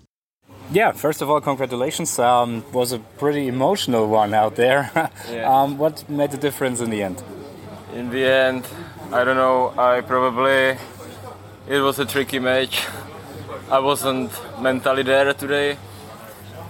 Yeah, 0.73 0.93
first 0.93 1.23
of 1.23 1.29
all, 1.29 1.41
congratulations. 1.41 2.19
Um, 2.19 2.65
was 2.73 2.93
a 2.93 2.99
pretty 3.19 3.49
emotional 3.49 4.11
one 4.11 4.35
out 4.35 4.57
there. 4.57 4.91
yeah. 5.31 5.47
um, 5.47 5.79
what 5.79 6.09
made 6.09 6.31
the 6.31 6.39
difference 6.39 6.83
in 6.83 6.91
the 6.91 7.03
end? 7.03 7.23
In 7.95 8.11
the 8.11 8.25
end, 8.25 8.65
I 9.13 9.25
don't 9.25 9.37
know. 9.37 9.73
I 9.77 10.01
probably 10.01 10.77
it 11.67 11.81
was 11.81 11.99
a 11.99 12.05
tricky 12.05 12.39
match. 12.39 12.87
I 13.71 13.79
wasn't 13.79 14.31
mentally 14.61 15.03
there 15.03 15.33
today, 15.33 15.79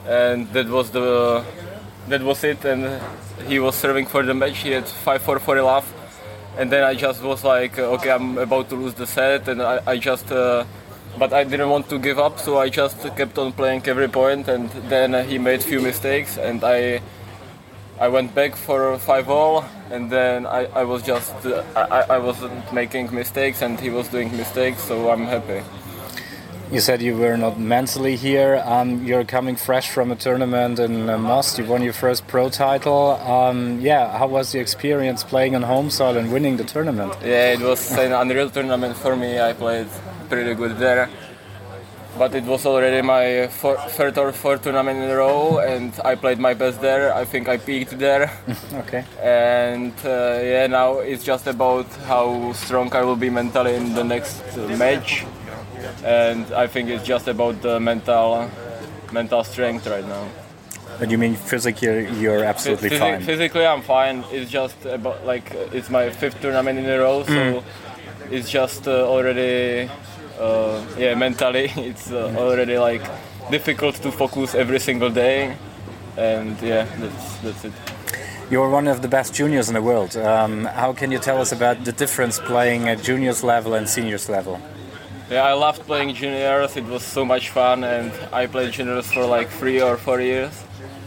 and 0.07 0.49
that 0.53 0.69
was 0.69 0.91
the 0.91 1.45
that 2.09 2.23
was 2.23 2.45
it. 2.45 2.65
And 2.65 3.03
he 3.47 3.59
was 3.59 3.75
serving 3.75 4.07
for 4.07 4.23
the 4.23 4.35
match. 4.35 4.59
He 4.59 4.71
had 4.71 4.85
5-4 4.85 5.41
for 5.41 5.61
love, 5.63 5.93
and 6.57 6.71
then 6.71 6.85
I 6.85 6.95
just 6.95 7.23
was 7.23 7.43
like, 7.43 7.79
uh, 7.79 7.95
okay, 7.95 8.11
I'm 8.11 8.39
about 8.39 8.69
to 8.69 8.77
lose 8.77 8.95
the 8.95 9.07
set, 9.07 9.49
and 9.49 9.63
I, 9.63 9.81
I 9.87 9.99
just. 9.99 10.31
Uh, 10.31 10.65
but 11.17 11.33
I 11.33 11.45
didn't 11.45 11.71
want 11.71 11.89
to 11.91 11.99
give 12.01 12.19
up, 12.19 12.41
so 12.41 12.59
I 12.59 12.69
just 12.69 13.01
kept 13.17 13.39
on 13.39 13.53
playing 13.53 13.87
every 13.87 14.09
point, 14.09 14.49
and 14.49 14.69
then 14.89 15.29
he 15.29 15.39
made 15.39 15.63
few 15.63 15.81
mistakes, 15.81 16.37
and 16.37 16.65
I 16.65 17.01
I 18.01 18.09
went 18.09 18.35
back 18.35 18.57
for 18.57 18.99
five 18.99 19.29
all, 19.29 19.65
and 19.91 20.11
then 20.11 20.47
I, 20.47 20.67
I 20.67 20.85
was 20.85 21.03
just 21.03 21.33
uh, 21.47 21.63
I, 21.77 22.17
I 22.17 22.19
wasn't 22.19 22.73
making 22.73 23.15
mistakes, 23.15 23.63
and 23.63 23.79
he 23.79 23.91
was 23.91 24.09
doing 24.09 24.37
mistakes, 24.37 24.83
so 24.83 25.11
I'm 25.11 25.27
happy. 25.27 25.63
You 26.73 26.81
said 26.81 27.03
you 27.03 27.17
were 27.17 27.37
not 27.37 27.61
mentally 27.61 28.17
here. 28.17 28.61
Um, 28.65 29.05
you're 29.05 29.25
coming 29.25 29.55
fresh 29.55 29.91
from 29.91 30.11
a 30.11 30.17
tournament 30.17 30.81
in 30.81 31.09
uh, 31.09 31.19
Most. 31.19 31.57
You 31.57 31.67
won 31.67 31.83
your 31.83 31.93
first 31.93 32.27
pro 32.27 32.49
title. 32.49 33.11
Um, 33.11 33.81
yeah, 33.81 34.19
how 34.19 34.27
was 34.27 34.51
the 34.51 34.59
experience 34.59 35.23
playing 35.23 35.55
on 35.55 35.63
home 35.63 35.89
soil 35.91 36.17
and 36.17 36.33
winning 36.33 36.57
the 36.57 36.65
tournament? 36.65 37.15
Yeah, 37.23 37.53
it 37.53 37.61
was 37.61 37.93
an 37.93 38.13
unreal 38.13 38.51
tournament 38.51 38.97
for 38.97 39.15
me. 39.15 39.39
I 39.39 39.53
played 39.53 39.87
pretty 40.29 40.55
good 40.55 40.79
there. 40.79 41.09
But 42.17 42.35
it 42.35 42.45
was 42.45 42.65
already 42.65 43.03
my 43.03 43.49
third 43.49 44.19
or 44.19 44.33
fourth 44.33 44.63
tournament 44.63 45.03
in 45.03 45.11
a 45.11 45.17
row, 45.17 45.59
and 45.59 45.93
I 46.05 46.15
played 46.15 46.39
my 46.39 46.55
best 46.55 46.81
there. 46.81 47.13
I 47.13 47.25
think 47.25 47.49
I 47.49 47.57
peaked 47.57 47.99
there. 47.99 48.31
okay. 48.75 49.05
And 49.21 49.93
uh, 50.05 50.41
yeah, 50.43 50.67
now 50.69 50.99
it's 50.99 51.25
just 51.25 51.47
about 51.49 51.87
how 52.07 52.53
strong 52.53 52.95
I 52.95 53.03
will 53.03 53.17
be 53.17 53.31
mentally 53.31 53.75
in 53.75 53.95
the 53.95 54.05
next 54.05 54.57
match 54.79 55.25
and 56.05 56.53
I 56.53 56.67
think 56.67 56.89
it's 56.89 57.05
just 57.05 57.29
about 57.29 57.61
the 57.63 57.81
mental 57.81 58.51
mental 59.13 59.45
strength 59.45 59.87
right 59.87 60.07
now. 60.07 60.27
And 61.01 61.11
you 61.11 61.19
mean 61.19 61.35
physically 61.35 62.09
you're 62.21 62.45
absolutely 62.45 62.91
Phys 62.91 62.99
fine? 62.99 63.23
Physically 63.23 63.67
I'm 63.67 63.83
fine. 63.83 64.25
It's 64.31 64.51
just 64.51 64.85
about 64.87 65.25
like 65.27 65.53
it's 65.73 65.91
my 65.91 66.11
fifth 66.11 66.41
tournament 66.41 66.79
in 66.79 66.87
a 66.87 66.99
row, 66.99 67.25
so 67.25 67.33
mm. 67.33 67.65
it's 68.31 68.51
just 68.51 68.87
uh, 68.89 69.09
already 69.09 69.91
uh, 70.39 70.85
yeah 70.99 71.15
mentally 71.15 71.71
it's 71.77 72.11
uh, 72.11 72.35
already 72.37 72.79
like 72.79 73.03
difficult 73.51 73.95
to 73.97 74.11
focus 74.11 74.55
every 74.55 74.81
single 74.81 75.11
day, 75.11 75.57
and 76.17 76.61
yeah 76.63 76.87
that's 76.99 77.37
that's 77.39 77.65
it. 77.65 77.73
You're 78.51 78.69
one 78.69 78.89
of 78.89 79.01
the 79.01 79.09
best 79.09 79.35
juniors 79.35 79.69
in 79.69 79.75
the 79.75 79.83
world. 79.83 80.17
Um, 80.17 80.67
how 80.67 80.93
can 80.93 81.11
you 81.11 81.19
tell 81.19 81.41
us 81.41 81.51
about 81.53 81.85
the 81.85 81.93
difference 81.93 82.39
playing 82.39 82.89
at 82.89 83.03
juniors 83.03 83.43
level 83.43 83.75
and 83.75 83.89
seniors 83.89 84.29
level? 84.29 84.61
Yeah, 85.31 85.45
I 85.45 85.55
loved 85.55 85.83
playing 85.87 86.15
juniors. 86.15 86.77
It 86.77 86.85
was 86.85 87.03
so 87.03 87.25
much 87.25 87.49
fun, 87.49 87.83
and 87.85 88.13
I 88.33 88.47
played 88.47 88.73
juniors 88.73 89.11
for 89.11 89.25
like 89.25 89.49
three 89.49 89.81
or 89.81 89.97
four 89.97 90.21
years. 90.21 90.53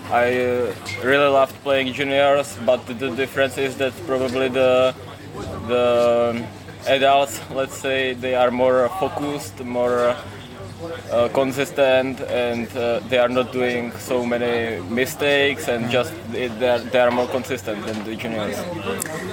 I 0.10 0.42
uh, 0.42 0.74
really 1.04 1.28
loved 1.28 1.54
playing 1.64 1.94
juniors, 1.94 2.58
but 2.66 2.86
the, 2.88 2.94
the 2.96 3.12
difference 3.12 3.58
is 3.60 3.78
that 3.78 3.94
probably 4.08 4.48
the 4.48 4.96
the 5.68 6.44
adults, 6.88 7.40
let's 7.52 7.78
say, 7.78 8.14
they 8.14 8.36
are 8.36 8.52
more 8.52 8.90
focused, 9.00 9.64
more 9.64 10.16
uh, 11.12 11.28
consistent 11.30 12.22
and 12.22 12.68
uh, 12.78 13.00
they 13.10 13.18
are 13.18 13.30
not 13.30 13.52
doing 13.52 13.92
so 13.94 14.26
many 14.26 14.80
mistakes 14.90 15.68
and 15.68 15.90
just 15.90 16.14
they 16.32 16.48
are, 16.48 16.80
they 16.80 17.00
are 17.00 17.12
more 17.12 17.28
consistent 17.28 17.84
than 17.86 18.04
the 18.04 18.16
juniors. 18.16 18.58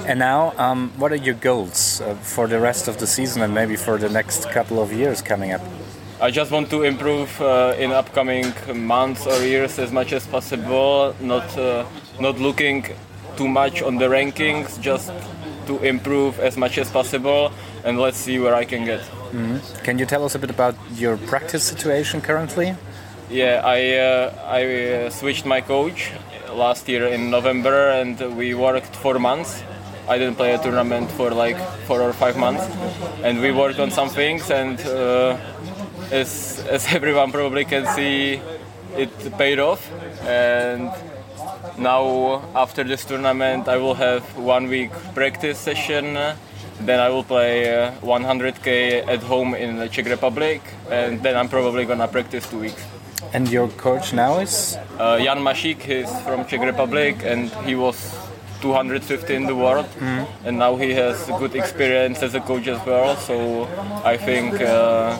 And 0.06 0.18
now, 0.18 0.54
um, 0.56 0.92
what 0.96 1.12
are 1.12 1.16
your 1.16 1.34
goals 1.34 2.00
uh, 2.00 2.14
for 2.16 2.46
the 2.46 2.58
rest 2.58 2.88
of 2.88 2.98
the 2.98 3.06
season 3.06 3.42
and 3.42 3.54
maybe 3.54 3.76
for 3.76 3.98
the 3.98 4.08
next 4.08 4.50
couple 4.50 4.80
of 4.80 4.92
years 4.92 5.20
coming 5.20 5.52
up? 5.52 5.60
I 6.20 6.30
just 6.30 6.50
want 6.50 6.70
to 6.70 6.84
improve 6.84 7.40
uh, 7.40 7.74
in 7.78 7.90
upcoming 7.92 8.54
months 8.74 9.26
or 9.26 9.44
years 9.44 9.78
as 9.78 9.90
much 9.92 10.12
as 10.12 10.26
possible. 10.26 11.14
Not 11.20 11.58
uh, 11.58 11.84
not 12.20 12.38
looking 12.38 12.86
too 13.36 13.48
much 13.48 13.82
on 13.82 13.96
the 13.96 14.06
rankings, 14.06 14.80
just 14.80 15.10
to 15.66 15.78
improve 15.82 16.38
as 16.40 16.56
much 16.56 16.78
as 16.78 16.90
possible, 16.90 17.52
and 17.84 17.98
let's 17.98 18.18
see 18.18 18.38
where 18.38 18.54
I 18.54 18.64
can 18.64 18.84
get. 18.84 19.00
Mm. 19.32 19.84
Can 19.84 19.98
you 19.98 20.06
tell 20.06 20.24
us 20.24 20.34
a 20.34 20.38
bit 20.38 20.50
about 20.50 20.74
your 20.94 21.16
practice 21.16 21.64
situation 21.64 22.20
currently? 22.20 22.74
Yeah, 23.30 23.62
I 23.64 23.78
uh, 23.96 24.32
I 24.46 24.62
uh, 24.66 25.10
switched 25.10 25.46
my 25.46 25.60
coach 25.60 26.12
last 26.52 26.88
year 26.88 27.06
in 27.06 27.30
November, 27.30 27.90
and 27.90 28.36
we 28.36 28.54
worked 28.54 28.94
four 28.96 29.18
months. 29.18 29.62
I 30.06 30.18
didn't 30.18 30.36
play 30.36 30.52
a 30.52 30.58
tournament 30.58 31.10
for 31.12 31.30
like 31.30 31.58
four 31.86 32.02
or 32.02 32.12
five 32.12 32.36
months, 32.36 32.64
and 33.22 33.40
we 33.40 33.50
worked 33.52 33.78
on 33.78 33.90
some 33.90 34.08
things 34.08 34.50
and. 34.50 34.78
Uh, 34.80 35.36
as, 36.10 36.64
as 36.68 36.86
everyone 36.94 37.32
probably 37.32 37.64
can 37.64 37.86
see, 37.94 38.40
it 38.96 39.38
paid 39.38 39.58
off. 39.58 39.90
And 40.22 40.90
now, 41.78 42.42
after 42.54 42.84
this 42.84 43.04
tournament, 43.04 43.68
I 43.68 43.76
will 43.76 43.94
have 43.94 44.22
one 44.36 44.68
week 44.68 44.90
practice 45.14 45.58
session. 45.58 46.14
Then 46.80 47.00
I 47.00 47.08
will 47.08 47.24
play 47.24 47.92
100k 48.02 49.06
at 49.06 49.22
home 49.22 49.54
in 49.54 49.76
the 49.76 49.88
Czech 49.88 50.06
Republic, 50.06 50.60
and 50.90 51.22
then 51.22 51.36
I'm 51.36 51.48
probably 51.48 51.84
gonna 51.84 52.08
practice 52.08 52.48
two 52.48 52.60
weeks. 52.60 52.82
And 53.32 53.48
your 53.48 53.68
coach 53.68 54.12
now 54.12 54.38
is? 54.38 54.76
Uh, 54.98 55.18
Jan 55.18 55.38
Mašík, 55.38 55.80
he's 55.80 56.10
from 56.22 56.44
Czech 56.46 56.60
Republic, 56.60 57.16
and 57.24 57.50
he 57.64 57.74
was 57.74 57.96
250 58.60 59.34
in 59.34 59.46
the 59.46 59.54
world, 59.54 59.86
mm. 59.98 60.26
and 60.44 60.58
now 60.58 60.76
he 60.76 60.92
has 60.92 61.26
good 61.38 61.54
experience 61.54 62.22
as 62.22 62.34
a 62.34 62.40
coach 62.40 62.66
as 62.66 62.84
well. 62.86 63.16
So 63.16 63.68
I 64.04 64.16
think. 64.16 64.60
Uh, 64.60 65.16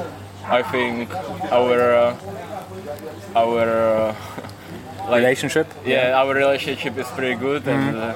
I 0.47 0.63
think 0.63 1.09
our 1.51 1.95
uh, 1.95 2.17
our 3.35 4.13
uh, 4.13 4.15
like, 5.09 5.23
relationship. 5.23 5.67
Yeah, 5.85 6.09
yeah, 6.09 6.21
our 6.21 6.35
relationship 6.35 6.99
is 6.99 7.07
pretty 7.09 7.35
good, 7.35 7.65
mm 7.65 7.75
and 7.75 7.97
uh, 7.97 8.15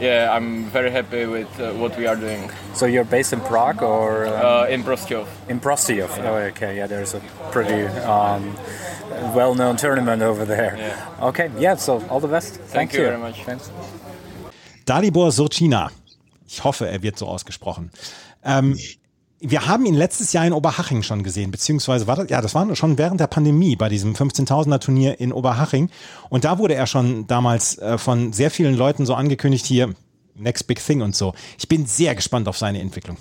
yeah, 0.00 0.36
I'm 0.36 0.64
very 0.72 0.90
happy 0.90 1.24
with 1.26 1.60
uh, 1.60 1.72
what 1.72 1.96
we 1.96 2.06
are 2.06 2.16
doing. 2.16 2.50
So 2.74 2.86
you're 2.86 3.04
based 3.04 3.32
in 3.32 3.40
Prague 3.40 3.82
or 3.82 4.26
uh, 4.26 4.66
in 4.66 4.82
Prostějov? 4.82 5.26
In 5.48 5.60
Prostějov. 5.60 6.16
Yeah. 6.16 6.30
Oh, 6.30 6.36
okay. 6.50 6.76
Yeah, 6.76 6.88
there's 6.88 7.14
a 7.14 7.20
pretty 7.52 7.86
um, 8.02 8.56
well-known 9.34 9.76
tournament 9.76 10.22
over 10.22 10.44
there. 10.44 10.74
Yeah. 10.76 11.28
Okay. 11.28 11.50
Yeah. 11.58 11.76
So 11.76 12.02
all 12.10 12.20
the 12.20 12.28
best. 12.28 12.54
Thank, 12.54 12.70
Thank 12.70 12.92
you. 12.94 13.00
you 13.00 13.06
very 13.06 13.18
much. 13.18 13.44
Thanks. 13.44 13.70
Dalibor 14.84 15.30
Surcina. 15.30 15.90
Ich 16.48 16.62
hoffe, 16.62 16.86
er 16.88 17.02
wird 17.02 17.18
so 17.18 17.26
ausgesprochen. 17.26 17.90
Ähm, 18.44 18.76
wir 19.50 19.66
haben 19.66 19.86
ihn 19.86 19.94
letztes 19.94 20.32
Jahr 20.32 20.46
in 20.46 20.52
Oberhaching 20.52 21.02
schon 21.02 21.22
gesehen, 21.22 21.50
beziehungsweise 21.50 22.06
war 22.06 22.16
das, 22.16 22.30
ja, 22.30 22.40
das 22.40 22.54
war 22.54 22.74
schon 22.76 22.98
während 22.98 23.20
der 23.20 23.26
Pandemie 23.26 23.76
bei 23.76 23.88
diesem 23.88 24.14
15.000er 24.14 24.80
Turnier 24.80 25.20
in 25.20 25.32
Oberhaching. 25.32 25.90
Und 26.30 26.44
da 26.44 26.58
wurde 26.58 26.74
er 26.74 26.86
schon 26.86 27.26
damals 27.26 27.78
äh, 27.78 27.98
von 27.98 28.32
sehr 28.32 28.50
vielen 28.50 28.74
Leuten 28.74 29.06
so 29.06 29.14
angekündigt 29.14 29.66
hier, 29.66 29.94
next 30.34 30.66
big 30.66 30.84
thing 30.84 31.02
und 31.02 31.14
so. 31.14 31.34
Ich 31.58 31.68
bin 31.68 31.86
sehr 31.86 32.14
gespannt 32.14 32.48
auf 32.48 32.58
seine 32.58 32.80
Entwicklung. 32.80 33.16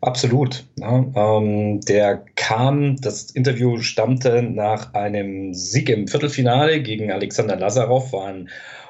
Absolut. 0.00 0.64
Ja, 0.78 1.04
ähm, 1.14 1.80
der 1.80 2.24
kam, 2.36 3.00
das 3.00 3.30
Interview 3.30 3.78
stammte 3.78 4.42
nach 4.42 4.94
einem 4.94 5.54
Sieg 5.54 5.88
im 5.88 6.06
Viertelfinale 6.06 6.82
gegen 6.82 7.10
Alexander 7.10 7.56
Lazarov, 7.56 8.12
war 8.12 8.26
ein 8.26 8.48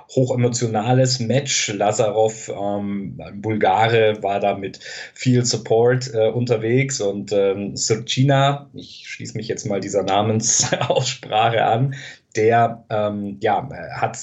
hochemotionales 0.09 1.21
Match. 1.21 1.73
Lazarov, 1.73 2.49
ähm, 2.49 3.21
Bulgare, 3.35 4.23
war 4.23 4.41
da 4.41 4.57
mit 4.57 4.81
viel 5.15 5.45
Support 5.45 6.13
äh, 6.15 6.31
unterwegs 6.31 7.01
und 7.01 7.33
ähm, 7.33 7.77
Sircina, 7.77 8.71
ich 8.75 9.05
schließe 9.07 9.37
mich 9.37 9.49
jetzt 9.49 9.67
mal 9.67 9.81
dieser 9.81 10.03
Namensaussprache 10.03 11.65
an, 11.65 11.95
der 12.37 12.85
ähm, 12.91 13.39
ja, 13.41 13.69
hat 13.95 14.19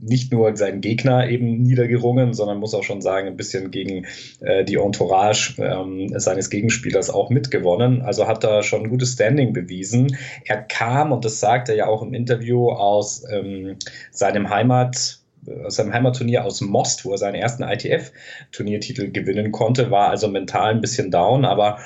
nicht 0.00 0.32
nur 0.32 0.56
seinen 0.56 0.80
Gegner 0.80 1.28
eben 1.28 1.62
niedergerungen, 1.62 2.32
sondern 2.32 2.58
muss 2.58 2.74
auch 2.74 2.82
schon 2.82 3.02
sagen, 3.02 3.28
ein 3.28 3.36
bisschen 3.36 3.70
gegen 3.70 4.06
äh, 4.40 4.64
die 4.64 4.76
Entourage 4.76 5.54
ähm, 5.58 6.08
seines 6.18 6.50
Gegenspielers 6.50 7.10
auch 7.10 7.30
mitgewonnen. 7.30 8.02
Also 8.02 8.26
hat 8.26 8.42
er 8.44 8.62
schon 8.62 8.84
ein 8.84 8.88
gutes 8.88 9.12
Standing 9.12 9.52
bewiesen. 9.52 10.16
Er 10.46 10.62
kam, 10.62 11.12
und 11.12 11.24
das 11.24 11.40
sagt 11.40 11.68
er 11.68 11.76
ja 11.76 11.86
auch 11.86 12.02
im 12.02 12.14
Interview, 12.14 12.70
aus 12.70 13.22
ähm, 13.30 13.76
seinem 14.10 14.48
Heimat 14.48 15.20
aus 15.64 15.76
seinem 15.76 15.92
Heimatturnier 15.92 16.44
aus 16.44 16.60
Most, 16.60 17.04
wo 17.04 17.12
er 17.12 17.18
seinen 17.18 17.36
ersten 17.36 17.62
ITF-Turniertitel 17.62 19.10
gewinnen 19.10 19.52
konnte, 19.52 19.90
war 19.90 20.10
also 20.10 20.28
mental 20.28 20.70
ein 20.70 20.80
bisschen 20.80 21.10
down, 21.10 21.44
aber 21.44 21.78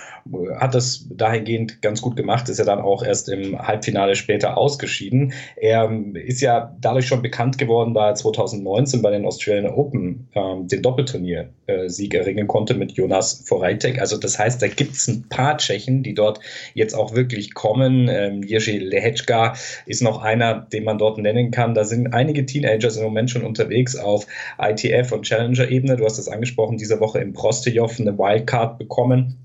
hat 0.59 0.75
das 0.75 1.07
dahingehend 1.11 1.83
ganz 1.83 2.01
gut 2.01 2.17
gemacht, 2.17 2.49
ist 2.49 2.59
ja 2.59 2.65
dann 2.65 2.81
auch 2.81 3.03
erst 3.03 3.29
im 3.29 3.59
Halbfinale 3.59 4.15
später 4.15 4.57
ausgeschieden. 4.57 5.33
Er 5.57 5.91
ist 6.15 6.41
ja 6.41 6.77
dadurch 6.81 7.07
schon 7.07 7.23
bekannt 7.23 7.59
geworden, 7.59 7.95
da 7.95 8.09
er 8.09 8.15
2019 8.15 9.03
bei 9.03 9.11
den 9.11 9.27
Australian 9.27 9.73
Open 9.73 10.29
ähm, 10.35 10.69
den 10.69 10.83
Doppelturnier-Sieg 10.83 12.15
erringen 12.15 12.47
konnte 12.47 12.75
mit 12.75 12.93
Jonas 12.93 13.45
Vorajtek. 13.47 14.01
Also 14.01 14.17
das 14.17 14.39
heißt, 14.39 14.63
da 14.63 14.69
gibt 14.69 14.93
es 14.93 15.09
ein 15.09 15.29
paar 15.29 15.59
Tschechen, 15.59 16.03
die 16.03 16.15
dort 16.15 16.41
jetzt 16.75 16.95
auch 16.95 17.15
wirklich 17.15 17.55
kommen. 17.55 18.09
Ähm, 18.09 18.43
Jerzy 18.43 18.79
Lehečka 18.79 19.55
ist 19.87 20.03
noch 20.03 20.23
einer, 20.23 20.55
den 20.55 20.85
man 20.85 20.99
dort 20.99 21.19
nennen 21.19 21.51
kann. 21.51 21.75
Da 21.75 21.85
sind 21.85 22.15
einige 22.15 22.47
Teenagers 22.47 22.97
im 22.97 23.05
Moment 23.05 23.31
schon 23.31 23.43
unterwegs 23.43 23.97
auf 23.97 24.27
ITF 24.59 25.13
und 25.13 25.23
Challenger-Ebene. 25.23 25.97
Du 25.97 26.05
hast 26.05 26.19
es 26.19 26.29
angesprochen, 26.29 26.77
diese 26.77 27.01
Woche 27.01 27.19
im 27.19 27.33
Prostejov 27.33 27.99
eine 27.99 28.17
Wildcard 28.17 28.79
bekommen. 28.79 29.39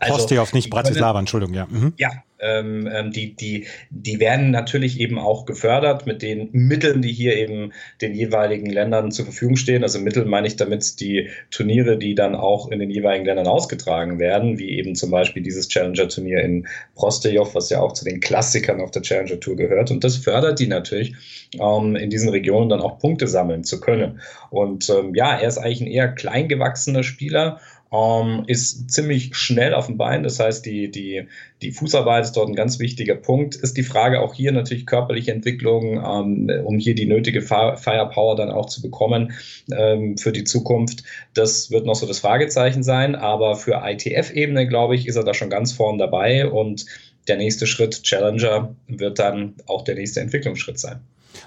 Also, 0.00 0.14
Prostejov, 0.14 0.52
nicht 0.52 0.70
Bratislava, 0.70 1.18
Entschuldigung, 1.18 1.54
ja. 1.54 1.66
Mhm. 1.70 1.94
Ja, 1.96 2.10
ähm, 2.44 2.88
ähm, 2.92 3.10
die, 3.10 3.34
die, 3.34 3.66
die 3.90 4.20
werden 4.20 4.50
natürlich 4.50 5.00
eben 5.00 5.18
auch 5.18 5.46
gefördert 5.46 6.06
mit 6.06 6.20
den 6.20 6.50
Mitteln, 6.52 7.00
die 7.00 7.12
hier 7.12 7.36
eben 7.36 7.72
den 8.02 8.14
jeweiligen 8.14 8.66
Ländern 8.66 9.12
zur 9.12 9.24
Verfügung 9.24 9.56
stehen. 9.56 9.82
Also 9.82 9.98
Mittel 9.98 10.26
meine 10.26 10.46
ich 10.46 10.56
damit 10.56 11.00
die 11.00 11.30
Turniere, 11.50 11.96
die 11.96 12.14
dann 12.14 12.34
auch 12.34 12.70
in 12.70 12.80
den 12.80 12.90
jeweiligen 12.90 13.24
Ländern 13.24 13.46
ausgetragen 13.46 14.18
werden, 14.18 14.58
wie 14.58 14.70
eben 14.70 14.94
zum 14.94 15.10
Beispiel 15.10 15.42
dieses 15.42 15.68
Challenger-Turnier 15.68 16.40
in 16.40 16.66
Prostejov, 16.94 17.54
was 17.54 17.70
ja 17.70 17.80
auch 17.80 17.92
zu 17.92 18.04
den 18.04 18.20
Klassikern 18.20 18.80
auf 18.80 18.90
der 18.90 19.02
Challenger-Tour 19.02 19.56
gehört. 19.56 19.90
Und 19.90 20.04
das 20.04 20.16
fördert 20.16 20.58
die 20.58 20.66
natürlich, 20.66 21.14
ähm, 21.58 21.96
in 21.96 22.10
diesen 22.10 22.28
Regionen 22.28 22.68
dann 22.68 22.80
auch 22.80 22.98
Punkte 22.98 23.26
sammeln 23.26 23.64
zu 23.64 23.80
können. 23.80 24.20
Und 24.50 24.90
ähm, 24.90 25.14
ja, 25.14 25.38
er 25.38 25.48
ist 25.48 25.58
eigentlich 25.58 25.80
ein 25.80 25.86
eher 25.86 26.08
kleingewachsener 26.08 27.04
Spieler 27.04 27.60
ähm, 27.94 28.44
ist 28.46 28.90
ziemlich 28.90 29.36
schnell 29.36 29.72
auf 29.72 29.86
dem 29.86 29.96
Bein. 29.96 30.22
Das 30.24 30.40
heißt, 30.40 30.66
die, 30.66 30.90
die, 30.90 31.28
die 31.62 31.70
Fußarbeit 31.70 32.24
ist 32.24 32.32
dort 32.32 32.48
ein 32.48 32.56
ganz 32.56 32.78
wichtiger 32.78 33.14
Punkt. 33.14 33.54
Ist 33.54 33.76
die 33.76 33.82
Frage 33.84 34.20
auch 34.20 34.34
hier 34.34 34.52
natürlich 34.52 34.86
körperliche 34.86 35.32
Entwicklung, 35.32 36.02
ähm, 36.04 36.50
um 36.64 36.78
hier 36.78 36.94
die 36.94 37.06
nötige 37.06 37.42
Firepower 37.42 38.36
dann 38.36 38.50
auch 38.50 38.66
zu 38.66 38.82
bekommen 38.82 39.32
ähm, 39.70 40.18
für 40.18 40.32
die 40.32 40.44
Zukunft. 40.44 41.04
Das 41.34 41.70
wird 41.70 41.86
noch 41.86 41.94
so 41.94 42.06
das 42.06 42.18
Fragezeichen 42.18 42.82
sein. 42.82 43.14
Aber 43.14 43.54
für 43.54 43.82
ITF-Ebene, 43.84 44.66
glaube 44.66 44.96
ich, 44.96 45.06
ist 45.06 45.16
er 45.16 45.24
da 45.24 45.34
schon 45.34 45.50
ganz 45.50 45.72
vorn 45.72 45.98
dabei 45.98 46.48
und 46.48 46.86
der 47.28 47.36
nächste 47.36 47.66
Schritt, 47.66 48.02
Challenger, 48.02 48.74
wird 48.88 49.18
dann 49.18 49.54
auch 49.66 49.82
der 49.82 49.94
nächste 49.94 50.20
Entwicklungsschritt 50.20 50.78
sein. 50.78 51.00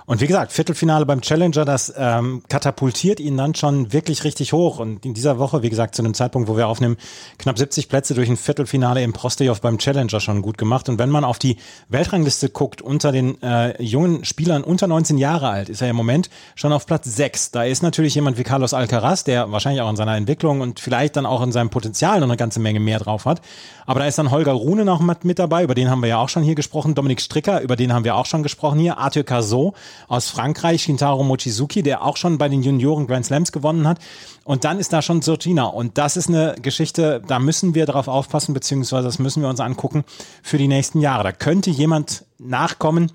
Und 0.06 0.22
wie 0.22 0.28
gesagt, 0.28 0.52
Viertelfinale 0.52 1.06
beim 1.06 1.22
Challenger, 1.22 1.66
das 1.66 1.94
ähm, 1.98 2.44
katapultiert 2.50 3.20
ihn 3.20 3.38
dann 3.38 3.56
schon 3.56 3.92
wirklich 3.92 4.24
richtig 4.24 4.54
hoch. 4.54 4.80
Und 4.80 5.06
in 5.06 5.14
dieser 5.14 5.40
Woche, 5.40 5.64
wie 5.64 5.70
gesagt, 5.70 5.96
zu 5.96 6.02
einem 6.02 6.14
Zeitpunkt, 6.14 6.48
wo 6.48 6.56
wir 6.56 6.68
aufnehmen, 6.68 6.98
knapp 7.38 7.58
70 7.58 7.90
Plätze 7.90 8.14
durch 8.14 8.30
ein 8.30 8.38
Viertelfinale 8.38 9.04
im 9.04 9.14
Prostejov 9.14 9.62
beim 9.62 9.78
Challenger 9.78 10.20
schon 10.20 10.42
gut 10.42 10.58
gemacht. 10.58 10.90
Und 10.90 11.00
wenn 11.00 11.10
man 11.10 11.24
auf 11.24 11.40
die 11.40 11.58
Weltrangliste 11.90 12.50
guckt, 12.50 12.82
unter 12.82 13.12
den 13.12 13.42
äh, 13.42 13.82
jungen 13.82 14.24
Spielern 14.24 14.64
unter 14.64 14.88
19 14.88 15.18
Jahre 15.18 15.50
alt, 15.50 15.70
ist 15.70 15.82
er 15.82 15.90
im 15.90 15.96
Moment 15.96 16.30
schon 16.56 16.72
auf 16.74 16.86
Platz 16.86 17.16
6. 17.16 17.52
Da 17.52 17.64
ist 17.64 17.84
natürlich 17.84 18.16
jemand 18.16 18.38
wie 18.38 18.44
Carlos 18.44 18.74
Alcaraz, 18.74 19.24
der 19.24 19.52
wahrscheinlich 19.52 19.82
auch 19.82 19.90
in 19.90 19.96
seiner 19.96 20.16
Entwicklung 20.16 20.62
und 20.62 20.80
vielleicht 20.80 21.16
dann 21.16 21.26
auch 21.26 21.42
in 21.42 21.52
seinem 21.52 21.70
Potenzial 21.70 22.20
noch 22.20 22.28
eine 22.28 22.38
ganze 22.38 22.60
Menge 22.60 22.80
mehr 22.80 23.00
drauf 23.00 23.26
hat. 23.26 23.42
Aber 23.86 24.02
da 24.02 24.06
ist 24.06 24.18
dann 24.18 24.32
Holger 24.32 24.52
Rune 24.52 24.84
noch 24.84 25.00
mit 25.00 25.40
dabei, 25.40 25.64
über 25.64 25.74
den 25.74 25.90
haben 25.90 26.02
wir 26.02 26.10
ja 26.10 26.18
auch 26.18 26.30
schon 26.30 26.44
hier 26.44 26.56
gesprochen. 26.56 26.94
Dominik 26.94 27.22
Stricker, 27.22 27.62
über 27.62 27.76
den 27.76 27.94
haben 27.94 28.04
wir 28.04 28.16
auch 28.16 28.26
schon 28.26 28.44
gesprochen 28.44 28.80
hier. 28.80 28.98
Arthur 28.98 29.24
Cazot 29.24 29.76
aus 30.08 30.30
Frankreich, 30.30 30.84
Shintaro 30.84 31.24
Mochizuki, 31.24 31.84
der 31.84 32.04
auch 32.04 32.18
schon 32.18 32.38
bei 32.38 32.50
den 32.50 32.64
Junioren 32.64 33.08
Grand 33.08 33.26
Slams 33.26 33.52
gewonnen 33.52 33.88
hat. 33.88 34.00
Und 34.44 34.64
dann 34.64 34.80
ist 34.80 34.94
da 34.94 35.02
schon 35.02 35.22
Sorgina. 35.22 35.66
Und 35.66 35.98
das 35.98 36.18
ist 36.18 36.30
eine 36.30 36.56
Geschichte, 36.62 37.22
da 37.28 37.40
müssen 37.40 37.76
wir 37.76 37.86
darauf 37.86 38.08
aufpassen, 38.08 38.54
beziehungsweise 38.54 39.06
das 39.06 39.20
müssen 39.20 39.42
wir 39.42 39.50
uns 39.50 39.60
angucken 39.60 40.04
für 40.44 40.58
die 40.58 40.68
nächsten 40.68 41.02
Jahre. 41.02 41.24
Da 41.24 41.32
könnte 41.32 41.70
jemand 41.70 42.26
nachkommen, 42.38 43.12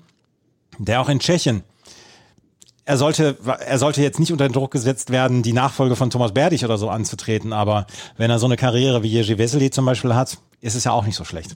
der 0.77 1.01
auch 1.01 1.09
in 1.09 1.19
Tschechien 1.19 1.63
er 2.85 2.97
sollte, 2.97 3.37
er 3.65 3.77
sollte 3.77 4.01
jetzt 4.01 4.19
nicht 4.19 4.31
unter 4.31 4.47
den 4.47 4.53
Druck 4.53 4.71
gesetzt 4.71 5.09
werden, 5.09 5.41
die 5.41 5.53
Nachfolge 5.53 5.95
von 5.95 6.09
Thomas 6.09 6.33
Berdich 6.33 6.65
oder 6.65 6.77
so 6.77 6.89
anzutreten, 6.89 7.53
aber 7.53 7.87
wenn 8.17 8.29
er 8.29 8.39
so 8.39 8.45
eine 8.45 8.57
Karriere 8.57 9.03
wie 9.03 9.07
Jerzy 9.07 9.37
Wessely 9.37 9.71
zum 9.71 9.85
Beispiel 9.85 10.15
hat, 10.15 10.37
ist 10.59 10.75
es 10.75 10.83
ja 10.83 10.91
auch 10.91 11.05
nicht 11.05 11.15
so 11.15 11.23
schlecht. 11.23 11.55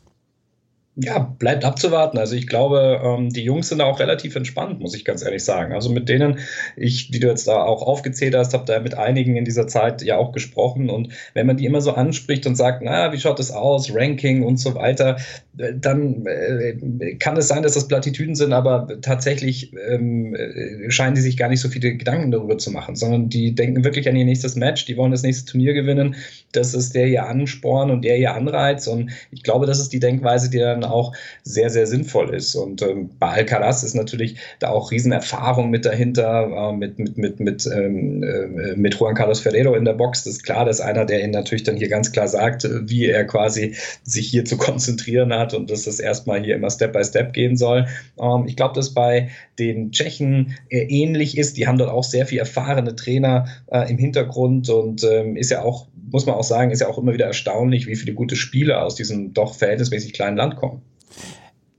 Ja, 0.99 1.19
bleibt 1.19 1.63
abzuwarten. 1.63 2.17
Also 2.17 2.35
ich 2.35 2.47
glaube, 2.47 2.99
ähm, 3.03 3.29
die 3.29 3.43
Jungs 3.43 3.69
sind 3.69 3.81
auch 3.81 3.99
relativ 3.99 4.35
entspannt, 4.35 4.79
muss 4.79 4.95
ich 4.95 5.05
ganz 5.05 5.23
ehrlich 5.23 5.43
sagen. 5.43 5.73
Also 5.73 5.91
mit 5.91 6.09
denen, 6.09 6.39
ich, 6.75 7.11
die 7.11 7.19
du 7.19 7.27
jetzt 7.27 7.47
da 7.47 7.63
auch 7.63 7.83
aufgezählt 7.83 8.35
hast, 8.35 8.55
habe 8.55 8.65
da 8.65 8.79
mit 8.79 8.95
einigen 8.95 9.35
in 9.35 9.45
dieser 9.45 9.67
Zeit 9.67 10.01
ja 10.01 10.17
auch 10.17 10.31
gesprochen. 10.31 10.89
Und 10.89 11.13
wenn 11.35 11.45
man 11.45 11.55
die 11.55 11.65
immer 11.65 11.81
so 11.81 11.93
anspricht 11.93 12.47
und 12.47 12.55
sagt, 12.55 12.81
na, 12.81 13.13
wie 13.13 13.19
schaut 13.19 13.37
das 13.37 13.51
aus, 13.51 13.93
Ranking 13.93 14.41
und 14.41 14.57
so 14.57 14.73
weiter, 14.73 15.17
äh, 15.59 15.73
dann 15.75 16.25
äh, 16.25 17.15
kann 17.15 17.37
es 17.37 17.47
sein, 17.47 17.61
dass 17.61 17.75
das 17.75 17.87
Plattitüden 17.87 18.33
sind, 18.33 18.51
aber 18.51 18.87
tatsächlich 19.01 19.73
ähm, 19.89 20.33
äh, 20.33 20.89
scheinen 20.89 21.13
die 21.13 21.21
sich 21.21 21.37
gar 21.37 21.49
nicht 21.49 21.61
so 21.61 21.69
viele 21.69 21.95
Gedanken 21.95 22.31
darüber 22.31 22.57
zu 22.57 22.71
machen, 22.71 22.95
sondern 22.95 23.29
die 23.29 23.53
denken 23.53 23.83
wirklich 23.83 24.09
an 24.09 24.15
ihr 24.15 24.25
nächstes 24.25 24.55
Match, 24.55 24.85
die 24.85 24.97
wollen 24.97 25.11
das 25.11 25.21
nächste 25.21 25.51
Turnier 25.51 25.75
gewinnen. 25.75 26.15
Das 26.53 26.73
ist 26.73 26.95
der 26.95 27.07
ihr 27.07 27.27
Ansporn 27.27 27.91
und 27.91 28.03
der 28.03 28.17
ihr 28.17 28.33
Anreiz. 28.33 28.87
Und 28.87 29.11
ich 29.29 29.43
glaube, 29.43 29.67
das 29.67 29.79
ist 29.79 29.93
die 29.93 29.99
Denkweise, 29.99 30.49
die 30.49 30.57
dann 30.57 30.86
auch 30.89 31.13
sehr, 31.43 31.69
sehr 31.69 31.87
sinnvoll 31.87 32.33
ist. 32.33 32.55
Und 32.55 32.81
ähm, 32.81 33.09
bei 33.19 33.27
Alcaraz 33.27 33.83
ist 33.83 33.93
natürlich 33.93 34.37
da 34.59 34.69
auch 34.69 34.91
Riesenerfahrung 34.91 35.69
mit 35.69 35.85
dahinter, 35.85 36.49
äh, 36.49 36.73
mit, 36.73 36.99
mit, 36.99 37.17
mit, 37.17 37.39
mit, 37.39 37.67
ähm, 37.67 38.23
äh, 38.23 38.75
mit 38.75 38.95
Juan 38.95 39.15
Carlos 39.15 39.39
Ferrero 39.39 39.75
in 39.75 39.85
der 39.85 39.93
Box. 39.93 40.23
Das 40.23 40.33
ist 40.33 40.43
klar, 40.43 40.65
dass 40.65 40.81
einer, 40.81 41.05
der 41.05 41.23
ihn 41.23 41.31
natürlich 41.31 41.63
dann 41.63 41.77
hier 41.77 41.89
ganz 41.89 42.11
klar 42.11 42.27
sagt, 42.27 42.67
wie 42.89 43.05
er 43.05 43.25
quasi 43.25 43.75
sich 44.03 44.27
hier 44.27 44.45
zu 44.45 44.57
konzentrieren 44.57 45.33
hat 45.33 45.53
und 45.53 45.69
dass 45.69 45.83
das 45.83 45.99
erstmal 45.99 46.43
hier 46.43 46.55
immer 46.55 46.69
Step 46.69 46.93
by 46.93 47.03
Step 47.03 47.33
gehen 47.33 47.57
soll. 47.57 47.87
Ähm, 48.19 48.45
ich 48.47 48.55
glaube, 48.55 48.75
dass 48.75 48.93
bei 48.93 49.29
den 49.59 49.91
Tschechen 49.91 50.55
äh, 50.69 50.79
ähnlich 50.79 51.37
ist. 51.37 51.57
Die 51.57 51.67
haben 51.67 51.77
dort 51.77 51.89
auch 51.89 52.03
sehr 52.03 52.25
viel 52.25 52.39
erfahrene 52.39 52.95
Trainer 52.95 53.47
äh, 53.67 53.89
im 53.89 53.97
Hintergrund 53.97 54.69
und 54.69 55.03
ähm, 55.03 55.35
ist 55.35 55.51
ja 55.51 55.61
auch 55.63 55.87
muss 56.11 56.25
man 56.25 56.35
auch 56.35 56.43
sagen, 56.43 56.71
ist 56.71 56.79
ja 56.79 56.87
auch 56.87 56.97
immer 56.97 57.13
wieder 57.13 57.25
erstaunlich, 57.25 57.87
wie 57.87 57.95
viele 57.95 58.13
gute 58.13 58.35
Spieler 58.35 58.83
aus 58.83 58.95
diesem 58.95 59.33
doch 59.33 59.55
verhältnismäßig 59.55 60.13
kleinen 60.13 60.37
Land 60.37 60.55
kommen. 60.55 60.81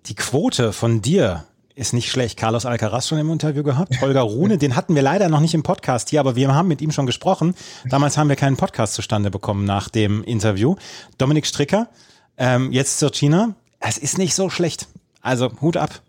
Die 0.07 0.15
Quote 0.15 0.73
von 0.73 1.03
dir 1.03 1.45
ist 1.75 1.93
nicht 1.93 2.11
schlecht. 2.11 2.37
Carlos 2.37 2.67
Alcaraz 2.67 3.07
schon 3.07 3.19
im 3.19 3.31
Interview 3.31 3.63
gehabt. 3.63 4.01
Holger 4.01 4.23
Rune, 4.23 4.59
den 4.59 4.75
hatten 4.75 4.95
wir 4.95 5.03
leider 5.03 5.29
noch 5.29 5.41
nicht 5.41 5.55
im 5.55 5.63
Podcast 5.63 6.11
hier, 6.11 6.21
aber 6.21 6.35
wir 6.35 6.53
haben 6.53 6.69
mit 6.69 6.83
ihm 6.83 6.91
schon 6.91 7.07
gesprochen. 7.07 7.55
Damals 7.89 8.19
haben 8.19 8.29
wir 8.29 8.37
keinen 8.37 8.57
Podcast 8.57 8.95
zustande 8.95 9.31
bekommen 9.31 9.65
nach 9.65 9.89
dem 9.89 10.25
Interview. 10.25 10.75
Dominik 11.19 11.47
Stricker, 11.47 11.89
ähm, 12.37 12.73
jetzt 12.73 12.99
zur 12.99 13.13
China. 13.13 13.55
Es 13.81 13.97
ist 13.97 14.19
nicht 14.19 14.35
so 14.35 14.51
schlecht. 14.51 14.89
Also 15.21 15.51
Hut 15.61 15.77
ab. 15.77 16.03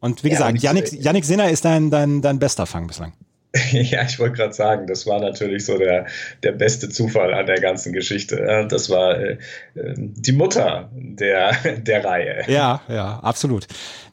Und 0.00 0.24
wie 0.24 0.28
ja, 0.28 0.34
gesagt, 0.34 0.62
Yannick, 0.62 0.92
Yannick 0.92 1.24
Sinner 1.24 1.48
ist 1.48 1.64
dein, 1.64 1.90
dein, 1.90 2.20
dein 2.20 2.38
bester 2.38 2.66
Fang 2.66 2.88
bislang. 2.88 3.12
Ja, 3.72 4.02
ich 4.02 4.18
wollte 4.18 4.36
gerade 4.36 4.52
sagen, 4.52 4.86
das 4.86 5.06
war 5.06 5.20
natürlich 5.20 5.64
so 5.64 5.78
der, 5.78 6.06
der 6.42 6.52
beste 6.52 6.88
Zufall 6.88 7.32
an 7.34 7.46
der 7.46 7.60
ganzen 7.60 7.92
Geschichte. 7.92 8.66
Das 8.68 8.90
war 8.90 9.18
äh, 9.18 9.38
die 9.74 10.32
Mutter 10.32 10.90
der, 10.94 11.52
der 11.78 12.04
Reihe. 12.04 12.44
Ja, 12.48 12.82
ja, 12.88 13.20
absolut. 13.20 13.66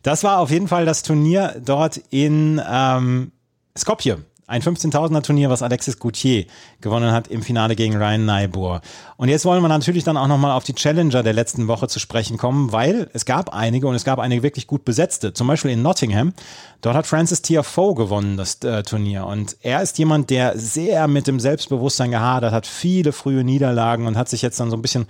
Das 0.03 0.23
war 0.23 0.39
auf 0.39 0.51
jeden 0.51 0.67
Fall 0.67 0.85
das 0.85 1.03
Turnier 1.03 1.55
dort 1.63 2.01
in 2.09 2.61
ähm, 2.69 3.31
Skopje 3.77 4.17
ein 4.52 4.62
15.000er 4.62 5.24
Turnier, 5.24 5.49
was 5.49 5.62
Alexis 5.62 5.97
Goutier 5.97 6.45
gewonnen 6.82 7.14
hat 7.14 7.30
im 7.30 7.41
Finale 7.41 7.78
gegen 7.78 7.95
Ryan 7.95 8.26
Naibur. 8.26 8.82
Und 9.16 9.30
jetzt 9.30 9.45
wollen 9.45 9.62
wir 9.62 9.70
natürlich 9.70 10.04
dann 10.04 10.18
auch 10.18 10.28
nochmal 10.28 10.52
auf 10.52 10.66
die 10.66 10.76
Challenger 10.76 11.24
der 11.24 11.32
letzten 11.32 11.70
Woche 11.70 11.88
zu 11.88 11.99
sprechen 11.99 12.38
kommen, 12.38 12.74
weil 12.74 13.10
es 13.14 13.24
gab 13.26 13.54
einige 13.54 13.88
und 13.88 13.95
es 13.95 14.04
gab 14.04 14.20
einige 14.20 14.43
wirklich 14.43 14.68
gut 14.68 14.84
besetzte. 14.84 15.34
Zum 15.34 15.47
Beispiel 15.47 15.72
in 15.72 15.82
Nottingham. 15.82 16.34
Dort 16.82 16.95
hat 16.97 17.08
Francis 17.08 17.41
Tiafoe 17.41 17.95
gewonnen, 17.95 18.36
das 18.36 18.62
äh, 18.64 18.84
Turnier. 18.84 19.26
Und 19.26 19.56
er 19.62 19.82
ist 19.82 19.97
jemand, 19.97 20.30
der 20.30 20.58
sehr 20.58 21.08
mit 21.08 21.28
dem 21.28 21.39
Selbstbewusstsein 21.39 22.12
gehadert 22.12 22.52
hat, 22.52 22.68
viele 22.68 23.14
frühe 23.14 23.45
Niederlagen 23.45 24.06
und 24.06 24.18
hat 24.18 24.28
sich 24.28 24.41
jetzt 24.41 24.60
dann 24.60 24.70
so 24.70 24.76
ein 24.76 24.82
bisschen 24.82 25.08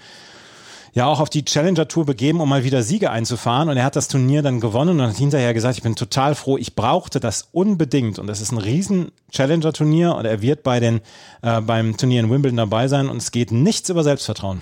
ja 0.93 1.05
auch 1.05 1.19
auf 1.19 1.29
die 1.29 1.45
Challenger 1.45 1.87
Tour 1.87 2.05
begeben, 2.05 2.41
um 2.41 2.49
mal 2.49 2.63
wieder 2.63 2.83
Siege 2.83 3.11
einzufahren. 3.11 3.69
Und 3.69 3.77
er 3.77 3.83
hat 3.83 3.95
das 3.95 4.07
Turnier 4.07 4.41
dann 4.41 4.59
gewonnen 4.59 4.99
und 4.99 5.07
hat 5.07 5.17
hinterher 5.17 5.53
gesagt, 5.53 5.77
ich 5.77 5.83
bin 5.83 5.95
total 5.95 6.35
froh, 6.35 6.57
ich 6.57 6.75
brauchte 6.75 7.19
das 7.19 7.49
unbedingt. 7.51 8.19
Und 8.19 8.27
das 8.27 8.41
ist 8.41 8.51
ein 8.51 8.57
riesen 8.57 9.11
Challenger 9.31 9.73
Turnier 9.73 10.15
und 10.15 10.25
er 10.25 10.41
wird 10.41 10.63
bei 10.63 10.79
den, 10.79 11.01
äh, 11.41 11.61
beim 11.61 11.97
Turnier 11.97 12.21
in 12.21 12.29
Wimbledon 12.29 12.57
dabei 12.57 12.87
sein 12.87 13.09
und 13.09 13.17
es 13.17 13.31
geht 13.31 13.51
nichts 13.51 13.89
über 13.89 14.03
Selbstvertrauen. 14.03 14.61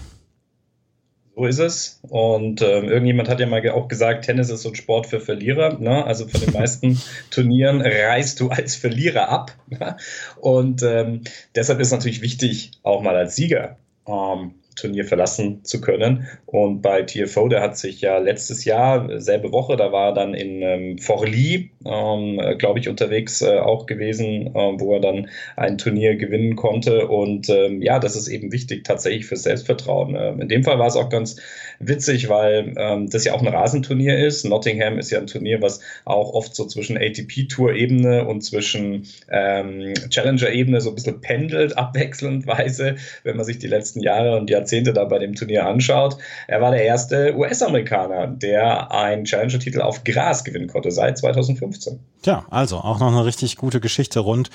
So 1.40 1.46
ist 1.46 1.60
es. 1.60 2.00
Und 2.02 2.62
ähm, 2.62 2.90
irgendjemand 2.90 3.30
hat 3.30 3.40
ja 3.40 3.48
mal 3.48 3.68
auch 3.70 3.88
gesagt, 3.88 4.26
Tennis 4.26 4.50
ist 4.50 4.64
so 4.64 4.70
ein 4.70 4.76
Sport 4.76 5.08
für 5.08 5.22
Verlierer. 5.22 5.80
Ne? 5.80 6.04
Also 6.04 6.28
von 6.28 6.42
den 6.42 6.52
meisten 6.52 7.02
Turnieren 7.32 7.82
reist 7.82 8.42
du 8.42 8.50
als 8.50 8.76
Verlierer 8.76 9.30
ab. 9.30 9.56
Und 10.42 10.84
ähm, 10.84 11.22
deshalb 11.56 11.80
ist 11.80 11.92
natürlich 11.92 12.22
wichtig, 12.22 12.72
auch 12.84 13.02
mal 13.02 13.16
als 13.16 13.38
Sieger 13.38 13.78
ähm, 14.06 14.56
Turnier 14.76 15.06
verlassen 15.06 15.64
zu 15.64 15.82
können. 15.82 16.28
Und 16.46 16.82
bei 16.82 17.04
TFO, 17.04 17.48
der 17.48 17.62
hat 17.62 17.78
sich 17.78 18.02
ja 18.02 18.18
letztes 18.18 18.66
Jahr, 18.66 19.20
selbe 19.20 19.52
Woche, 19.52 19.76
da 19.78 19.92
war 19.92 20.10
er 20.10 20.14
dann 20.14 20.34
in 20.34 20.62
ähm, 20.62 20.98
Forli, 20.98 21.72
ähm, 21.86 22.42
glaube 22.58 22.80
ich, 22.80 22.90
unterwegs 22.90 23.42
äh, 23.42 23.60
auch 23.60 23.86
gewesen, 23.86 24.48
äh, 24.48 24.80
wo 24.80 24.96
er 24.96 25.02
dann 25.02 25.30
ein 25.56 25.78
Turnier 25.78 26.16
gewinnen 26.16 26.56
konnte. 26.56 27.08
Und 27.08 27.50
ähm, 27.50 27.82
ja, 27.82 28.00
das 28.00 28.16
ist 28.16 28.28
eben 28.28 28.52
wichtig 28.52 28.84
tatsächlich 28.84 29.26
für 29.26 29.36
Selbstvertrauen. 29.36 30.16
Ähm, 30.20 30.42
in 30.42 30.48
dem 30.48 30.64
Fall 30.64 30.80
war 30.80 30.88
es 30.88 30.96
auch 30.96 31.10
ganz 31.10 31.36
witzig, 31.80 32.30
weil 32.30 32.74
ähm, 32.78 33.10
das 33.10 33.26
ja 33.26 33.34
auch 33.34 33.42
ein 33.42 33.48
Rasenturnier 33.48 34.18
ist. 34.18 34.46
Nottingham 34.46 34.98
ist 34.98 35.12
ja 35.12 35.20
ein 35.20 35.28
Turnier, 35.28 35.62
was 35.62 35.82
auch 36.06 36.34
oft 36.34 36.56
so 36.56 36.66
zwischen 36.66 36.98
ATP-Tour-Ebene 36.98 38.26
und 38.26 38.42
zwischen 38.42 39.08
ähm, 39.30 39.94
Challenger-Ebene 40.10 40.82
so 40.82 40.90
ein 40.90 40.96
bisschen 40.96 41.22
pendelt, 41.22 41.78
abwechselndweise, 41.78 42.96
wenn 43.24 43.38
man 43.38 43.46
sich 43.46 43.60
die 43.60 43.68
letzten 43.68 44.02
Jahre 44.02 44.38
und 44.38 44.50
Jahrzehnte 44.50 44.69
Jahrzehnte 44.70 44.94
da 44.94 45.06
bei 45.06 45.20
dem 45.20 45.34
Turnier 45.36 45.66
anschaut. 45.66 46.18
Er 46.48 46.62
war 46.62 46.72
der 46.72 46.84
erste 46.84 47.36
US-Amerikaner, 47.36 48.28
der 48.28 48.92
einen 48.92 49.26
Challenger-Titel 49.26 49.82
auf 49.82 50.04
Gras 50.04 50.44
gewinnen 50.44 50.68
konnte 50.68 50.92
seit 50.92 51.18
2015. 51.18 52.00
Tja, 52.22 52.46
also 52.50 52.78
auch 52.78 53.00
noch 53.00 53.08
eine 53.08 53.26
richtig 53.26 53.58
gute 53.58 53.80
Geschichte 53.80 54.20
rund 54.20 54.50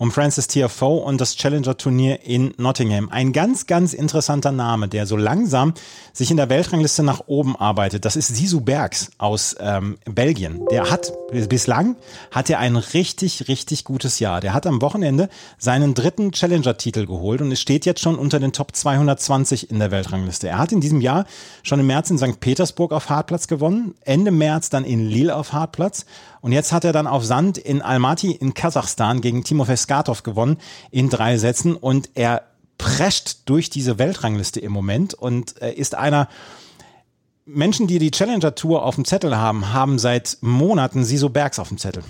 um 0.00 0.10
Francis 0.10 0.48
Tiafoe 0.48 1.02
und 1.02 1.20
das 1.20 1.36
Challenger-Turnier 1.36 2.24
in 2.24 2.54
Nottingham. 2.56 3.10
Ein 3.10 3.34
ganz, 3.34 3.66
ganz 3.66 3.92
interessanter 3.92 4.50
Name, 4.50 4.88
der 4.88 5.04
so 5.04 5.14
langsam 5.14 5.74
sich 6.14 6.30
in 6.30 6.38
der 6.38 6.48
Weltrangliste 6.48 7.02
nach 7.02 7.24
oben 7.26 7.54
arbeitet. 7.54 8.06
Das 8.06 8.16
ist 8.16 8.34
Sisu 8.34 8.62
Bergs 8.62 9.10
aus 9.18 9.56
ähm, 9.60 9.98
Belgien. 10.06 10.64
Der 10.70 10.90
hat 10.90 11.12
bislang 11.30 11.96
hat 12.30 12.48
er 12.48 12.60
ein 12.60 12.76
richtig, 12.76 13.48
richtig 13.48 13.84
gutes 13.84 14.20
Jahr. 14.20 14.40
Der 14.40 14.54
hat 14.54 14.66
am 14.66 14.80
Wochenende 14.80 15.28
seinen 15.58 15.92
dritten 15.92 16.32
Challenger-Titel 16.32 17.04
geholt 17.04 17.42
und 17.42 17.52
es 17.52 17.60
steht 17.60 17.84
jetzt 17.84 18.00
schon 18.00 18.16
unter 18.16 18.40
den 18.40 18.54
Top 18.54 18.74
220 18.74 19.70
in 19.70 19.80
der 19.80 19.90
Weltrangliste. 19.90 20.48
Er 20.48 20.56
hat 20.56 20.72
in 20.72 20.80
diesem 20.80 21.02
Jahr 21.02 21.26
schon 21.62 21.78
im 21.78 21.86
März 21.86 22.08
in 22.10 22.16
St. 22.16 22.40
Petersburg 22.40 22.92
auf 22.92 23.10
Hartplatz 23.10 23.48
gewonnen, 23.48 23.94
Ende 24.06 24.30
März 24.30 24.70
dann 24.70 24.84
in 24.84 25.10
Lille 25.10 25.36
auf 25.36 25.52
Hartplatz 25.52 26.06
und 26.40 26.52
jetzt 26.52 26.72
hat 26.72 26.84
er 26.84 26.92
dann 26.92 27.06
auf 27.06 27.24
Sand 27.24 27.58
in 27.58 27.82
Almaty 27.82 28.32
in 28.32 28.54
Kasachstan 28.54 29.20
gegen 29.20 29.44
Timofey 29.44 29.76
Skatov 29.76 30.22
gewonnen 30.22 30.58
in 30.90 31.10
drei 31.10 31.36
Sätzen 31.36 31.76
und 31.76 32.10
er 32.14 32.42
prescht 32.78 33.40
durch 33.44 33.68
diese 33.68 33.98
Weltrangliste 33.98 34.60
im 34.60 34.72
Moment 34.72 35.12
und 35.14 35.52
ist 35.52 35.94
einer, 35.94 36.28
Menschen, 37.52 37.86
die 37.86 37.98
die 37.98 38.10
Challenger 38.10 38.54
Tour 38.54 38.84
auf 38.84 38.94
dem 38.94 39.04
Zettel 39.04 39.36
haben, 39.36 39.72
haben 39.72 39.98
seit 39.98 40.38
Monaten 40.40 41.04
Siso 41.04 41.28
Bergs 41.28 41.58
auf 41.58 41.68
dem 41.68 41.78
Zettel. 41.78 42.02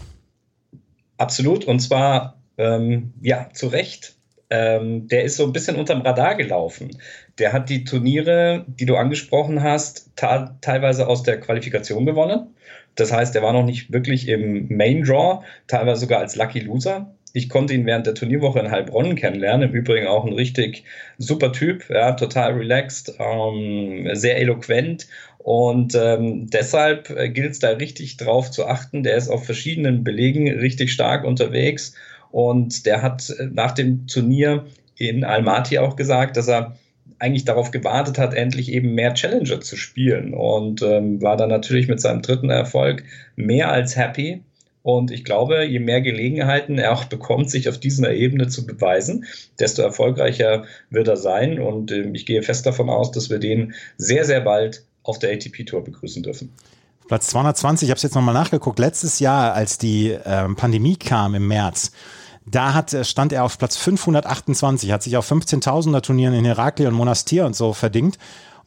Absolut. 1.16 1.64
Und 1.64 1.81
zwar, 1.81 2.39
ähm, 2.59 3.14
ja, 3.20 3.49
zu 3.53 3.68
Recht. 3.68 4.16
Ähm, 4.51 5.07
der 5.09 5.24
ist 5.24 5.37
so 5.37 5.45
ein 5.45 5.53
bisschen 5.53 5.76
unterm 5.76 6.03
Radar 6.03 6.35
gelaufen. 6.35 6.91
Der 7.39 7.53
hat 7.53 7.68
die 7.68 7.85
Turniere, 7.85 8.64
die 8.66 8.85
du 8.85 8.97
angesprochen 8.97 9.62
hast, 9.62 10.11
teilweise 10.16 11.07
aus 11.07 11.22
der 11.22 11.41
Qualifikation 11.41 12.05
gewonnen. 12.05 12.55
Das 12.95 13.12
heißt, 13.12 13.34
er 13.36 13.43
war 13.43 13.53
noch 13.53 13.64
nicht 13.64 13.93
wirklich 13.93 14.28
im 14.28 14.66
Main 14.68 15.03
Draw, 15.03 15.43
teilweise 15.66 16.03
sogar 16.03 16.20
als 16.20 16.36
Lucky 16.36 16.61
Loser. 16.61 17.14
Ich 17.32 17.49
konnte 17.49 17.74
ihn 17.74 17.86
während 17.86 18.07
der 18.07 18.14
Turnierwoche 18.14 18.59
in 18.59 18.70
Heilbronn 18.70 19.14
kennenlernen. 19.14 19.70
Im 19.70 19.74
Übrigen 19.74 20.09
auch 20.09 20.24
ein 20.24 20.32
richtig 20.32 20.84
super 21.18 21.53
Typ, 21.53 21.88
ja, 21.88 22.12
total 22.12 22.55
relaxed, 22.55 23.14
ähm, 23.18 24.09
sehr 24.14 24.38
eloquent. 24.38 25.07
Und 25.38 25.95
ähm, 25.95 26.51
deshalb 26.51 27.09
äh, 27.11 27.30
gilt 27.30 27.53
es 27.53 27.59
da 27.61 27.70
richtig 27.70 28.16
drauf 28.16 28.51
zu 28.51 28.66
achten. 28.66 29.03
Der 29.03 29.16
ist 29.16 29.28
auf 29.28 29.45
verschiedenen 29.47 30.05
Belegen 30.05 30.49
richtig 30.49 30.93
stark 30.93 31.24
unterwegs. 31.24 31.95
Und 32.30 32.84
der 32.84 33.03
hat 33.03 33.30
äh, 33.30 33.47
nach 33.47 33.72
dem 33.72 34.07
Turnier 34.07 34.66
in 34.97 35.24
Almaty 35.24 35.78
auch 35.78 35.97
gesagt, 35.97 36.36
dass 36.36 36.49
er 36.49 36.76
eigentlich 37.21 37.45
darauf 37.45 37.71
gewartet 37.71 38.18
hat, 38.18 38.35
endlich 38.35 38.73
eben 38.73 38.95
mehr 38.95 39.14
Challenger 39.14 39.61
zu 39.61 39.77
spielen 39.77 40.35
und 40.35 40.83
ähm, 40.83 41.23
war 41.23 41.37
dann 41.37 41.51
natürlich 41.51 41.87
mit 41.87 42.01
seinem 42.01 42.23
dritten 42.23 42.51
Erfolg 42.51 43.05
mehr 43.37 43.71
als 43.71 43.97
happy. 43.97 44.43
Und 44.83 45.11
ich 45.11 45.25
glaube, 45.25 45.64
je 45.64 45.79
mehr 45.79 46.01
Gelegenheiten 46.01 46.79
er 46.79 46.93
auch 46.93 47.05
bekommt, 47.05 47.51
sich 47.51 47.68
auf 47.68 47.79
dieser 47.79 48.12
Ebene 48.14 48.49
zu 48.49 48.66
beweisen, 48.66 49.27
desto 49.59 49.83
erfolgreicher 49.83 50.64
wird 50.89 51.09
er 51.09 51.18
sein. 51.18 51.61
Und 51.61 51.93
ähm, 51.93 52.14
ich 52.14 52.25
gehe 52.25 52.43
fest 52.43 52.64
davon 52.64 52.89
aus, 52.89 53.11
dass 53.11 53.29
wir 53.29 53.39
den 53.39 53.75
sehr, 53.99 54.25
sehr 54.25 54.41
bald 54.41 54.83
auf 55.03 55.18
der 55.18 55.33
ATP-Tour 55.33 55.85
begrüßen 55.85 56.23
dürfen. 56.23 56.51
Platz 57.09 57.27
220, 57.27 57.87
ich 57.87 57.91
habe 57.91 57.97
es 57.97 58.03
jetzt 58.05 58.14
nochmal 58.14 58.35
nachgeguckt, 58.35 58.79
letztes 58.79 59.18
Jahr, 59.18 59.53
als 59.53 59.77
die 59.77 60.16
ähm, 60.25 60.57
Pandemie 60.57 60.97
kam 60.97 61.35
im 61.35 61.49
März, 61.49 61.93
da 62.51 62.74
hat, 62.74 62.92
äh, 62.92 63.05
stand 63.05 63.32
er 63.32 63.44
auf 63.44 63.59
Platz 63.59 63.76
528, 63.76 64.92
hat 64.92 65.03
sich 65.03 65.16
auf 65.16 65.30
15.000er 65.30 66.03
Turnieren 66.03 66.34
in 66.34 66.44
Herakli 66.44 66.86
und 66.86 66.94
Monastir 66.94 67.46
und 67.46 67.55
so 67.55 67.72
verdingt 67.72 68.18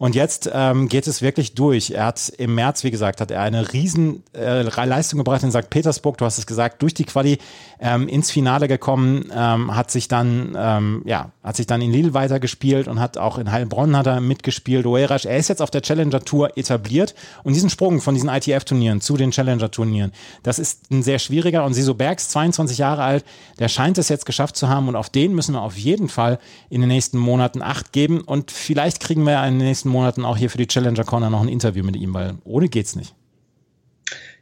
Und 0.04 0.16
jetzt 0.16 0.52
ähm, 0.54 0.90
geht 0.90 1.08
es 1.08 1.22
wirklich 1.22 1.56
durch. 1.56 1.92
Er 1.92 2.08
hat 2.08 2.28
im 2.38 2.56
März, 2.56 2.84
wie 2.84 2.92
gesagt, 2.92 3.22
hat 3.22 3.32
er 3.32 3.40
eine 3.40 3.72
riesen 3.72 4.22
äh, 4.34 4.64
Leistung 4.64 5.20
gebracht 5.20 5.44
in 5.44 5.52
St. 5.52 5.70
Petersburg. 5.70 6.18
Du 6.18 6.26
hast 6.26 6.38
es 6.38 6.46
gesagt, 6.46 6.82
durch 6.82 6.94
die 6.94 7.06
Quali 7.06 7.38
ähm, 7.80 8.10
ins 8.10 8.30
Finale 8.30 8.68
gekommen, 8.68 9.32
ähm, 9.34 9.74
hat 9.74 9.92
sich 9.92 10.10
dann, 10.10 10.58
ähm, 10.58 11.04
ja, 11.06 11.32
hat 11.42 11.56
sich 11.56 11.68
dann 11.68 11.82
in 11.82 11.92
Lille 11.92 12.14
weitergespielt 12.14 12.90
und 12.90 13.00
hat 13.00 13.18
auch 13.18 13.38
in 13.38 13.50
Heilbronn 13.50 13.96
hat 13.96 14.08
er 14.08 14.20
mitgespielt. 14.20 14.86
Oerasch, 14.86 15.24
er 15.24 15.38
ist 15.38 15.48
jetzt 15.48 15.62
auf 15.62 15.72
der 15.72 15.82
Challenger 15.82 16.20
Tour 16.20 16.58
etabliert 16.58 17.16
und 17.44 17.54
diesen 17.54 17.70
Sprung 17.70 18.02
von 18.02 18.14
diesen 18.14 18.28
ITF-Turnieren 18.28 19.00
zu 19.00 19.16
den 19.16 19.32
Challenger-Turnieren, 19.32 20.12
das 20.44 20.60
ist 20.60 20.92
ein 20.92 21.04
sehr 21.04 21.20
schwieriger 21.20 21.64
und 21.64 21.76
Siso 21.76 21.94
Bergs, 21.94 22.28
22 22.28 22.78
Jahre 22.78 23.04
alt, 23.04 23.24
der 23.60 23.70
scheint 23.70 23.98
es 23.98 24.10
jetzt 24.10 24.26
geschafft 24.26 24.58
zu 24.58 24.68
haben 24.68 24.90
und 24.90 24.98
auf 24.98 25.10
den 25.10 25.34
müssen 25.34 25.54
wir 25.54 25.62
auf 25.62 25.78
jeden 25.78 26.10
Fall 26.10 26.40
in 26.70 26.82
den 26.82 26.90
nächsten 26.90 27.18
Monaten 27.18 27.62
Acht 27.62 27.94
geben 27.94 28.20
und 28.20 28.52
vielleicht 28.52 29.00
kriegen 29.00 29.24
wir 29.24 29.42
in 29.46 29.60
den 29.60 29.68
nächsten 29.68 29.93
Monaten 29.94 30.26
auch 30.26 30.36
hier 30.36 30.50
für 30.50 30.58
die 30.58 30.68
Challenger 30.68 31.06
Corner 31.06 31.30
noch 31.30 31.42
ein 31.42 31.48
Interview 31.48 31.84
mit 31.84 31.96
ihm, 31.96 32.14
weil 32.14 32.36
ohne 32.44 32.68
geht's 32.68 32.96
nicht. 32.96 33.16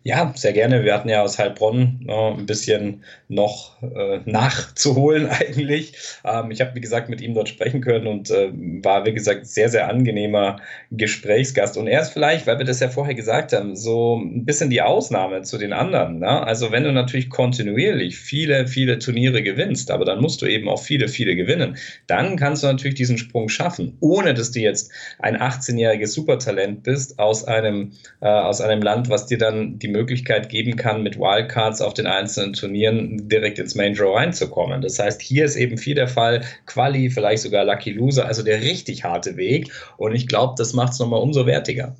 Ja, 0.03 0.33
sehr 0.35 0.53
gerne. 0.53 0.83
Wir 0.83 0.95
hatten 0.95 1.09
ja 1.09 1.21
aus 1.21 1.37
Heilbronn 1.37 2.05
äh, 2.07 2.31
ein 2.31 2.47
bisschen 2.47 3.03
noch 3.31 3.81
äh, 3.81 4.19
nachzuholen 4.25 5.27
eigentlich. 5.29 5.93
Ähm, 6.23 6.51
ich 6.51 6.61
habe, 6.61 6.75
wie 6.75 6.81
gesagt, 6.81 7.09
mit 7.09 7.21
ihm 7.21 7.33
dort 7.33 7.49
sprechen 7.49 7.81
können 7.81 8.07
und 8.07 8.29
äh, 8.29 8.51
war, 8.83 9.05
wie 9.05 9.13
gesagt, 9.13 9.47
sehr, 9.47 9.69
sehr 9.69 9.89
angenehmer 9.89 10.57
Gesprächsgast. 10.91 11.77
Und 11.77 11.87
er 11.87 12.01
ist 12.01 12.09
vielleicht, 12.09 12.45
weil 12.45 12.59
wir 12.59 12.65
das 12.65 12.81
ja 12.81 12.89
vorher 12.89 13.15
gesagt 13.15 13.53
haben, 13.53 13.75
so 13.75 14.17
ein 14.17 14.45
bisschen 14.45 14.69
die 14.69 14.81
Ausnahme 14.81 15.43
zu 15.43 15.57
den 15.57 15.71
anderen. 15.71 16.19
Ne? 16.19 16.45
Also 16.45 16.71
wenn 16.71 16.83
du 16.83 16.91
natürlich 16.91 17.29
kontinuierlich 17.29 18.17
viele, 18.17 18.67
viele 18.67 18.99
Turniere 18.99 19.41
gewinnst, 19.41 19.91
aber 19.91 20.03
dann 20.03 20.19
musst 20.19 20.41
du 20.41 20.45
eben 20.45 20.67
auch 20.67 20.81
viele, 20.81 21.07
viele 21.07 21.35
gewinnen, 21.35 21.77
dann 22.07 22.35
kannst 22.35 22.63
du 22.63 22.67
natürlich 22.67 22.95
diesen 22.95 23.17
Sprung 23.17 23.47
schaffen, 23.47 23.95
ohne 24.01 24.33
dass 24.33 24.51
du 24.51 24.59
jetzt 24.59 24.91
ein 25.19 25.37
18-jähriges 25.37 26.07
Supertalent 26.07 26.83
bist 26.83 27.17
aus 27.17 27.45
einem, 27.45 27.93
äh, 28.19 28.27
aus 28.27 28.59
einem 28.59 28.81
Land, 28.81 29.09
was 29.09 29.25
dir 29.25 29.37
dann 29.37 29.79
die 29.79 29.87
Möglichkeit 29.87 30.49
geben 30.49 30.75
kann, 30.75 31.01
mit 31.01 31.17
Wildcards 31.17 31.81
auf 31.81 31.93
den 31.93 32.07
einzelnen 32.07 32.53
Turnieren 32.53 33.20
direkt 33.27 33.59
ins 33.59 33.75
Main 33.75 33.93
Draw 33.93 34.15
reinzukommen. 34.15 34.81
Das 34.81 34.99
heißt, 34.99 35.21
hier 35.21 35.45
ist 35.45 35.55
eben 35.55 35.77
viel 35.77 35.95
der 35.95 36.07
Fall, 36.07 36.43
Quali, 36.65 37.09
vielleicht 37.09 37.43
sogar 37.43 37.65
Lucky 37.65 37.91
Loser, 37.91 38.25
also 38.25 38.43
der 38.43 38.61
richtig 38.61 39.03
harte 39.03 39.37
Weg. 39.37 39.71
Und 39.97 40.13
ich 40.15 40.27
glaube, 40.27 40.55
das 40.57 40.73
macht 40.73 40.93
es 40.93 40.99
nochmal 40.99 41.21
umso 41.21 41.45
wertiger. 41.45 41.95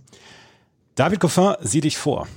David 0.96 1.20
Goffin, 1.20 1.56
sieh 1.62 1.82
dich 1.82 1.98
vor. 1.98 2.28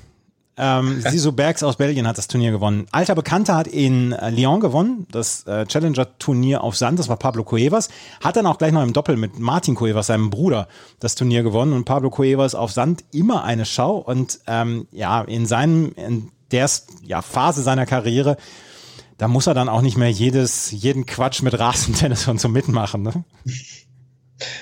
Ähm, 0.56 1.00
Siso 1.08 1.32
Bergs 1.32 1.62
aus 1.62 1.76
Belgien 1.76 2.06
hat 2.06 2.18
das 2.18 2.28
Turnier 2.28 2.52
gewonnen. 2.52 2.86
Alter 2.92 3.14
Bekannter 3.14 3.56
hat 3.56 3.66
in 3.66 4.12
äh, 4.12 4.30
Lyon 4.30 4.60
gewonnen, 4.60 5.06
das 5.10 5.46
äh, 5.46 5.66
Challenger-Turnier 5.66 6.62
auf 6.62 6.76
Sand, 6.76 6.98
das 6.98 7.08
war 7.08 7.16
Pablo 7.16 7.44
Cuevas. 7.44 7.88
Hat 8.22 8.36
dann 8.36 8.46
auch 8.46 8.58
gleich 8.58 8.72
noch 8.72 8.82
im 8.82 8.92
Doppel 8.92 9.16
mit 9.16 9.38
Martin 9.38 9.74
Cuevas, 9.74 10.06
seinem 10.06 10.30
Bruder, 10.30 10.68
das 11.00 11.14
Turnier 11.14 11.42
gewonnen. 11.42 11.72
Und 11.72 11.84
Pablo 11.84 12.10
Cuevas 12.10 12.54
auf 12.54 12.72
Sand 12.72 13.04
immer 13.12 13.44
eine 13.44 13.64
Schau. 13.64 13.96
Und 13.96 14.40
ähm, 14.46 14.86
ja, 14.92 15.22
in 15.22 15.46
seinem, 15.46 15.92
in 15.96 16.30
der 16.52 16.70
ja, 17.02 17.20
Phase 17.20 17.62
seiner 17.62 17.86
Karriere, 17.86 18.36
da 19.18 19.28
muss 19.28 19.46
er 19.46 19.54
dann 19.54 19.68
auch 19.68 19.82
nicht 19.82 19.96
mehr 19.96 20.10
jedes, 20.10 20.70
jeden 20.70 21.06
Quatsch 21.06 21.42
mit 21.42 21.58
Rasentennis 21.58 22.28
und 22.28 22.40
so 22.40 22.48
mitmachen. 22.48 23.02
Ne? 23.02 23.24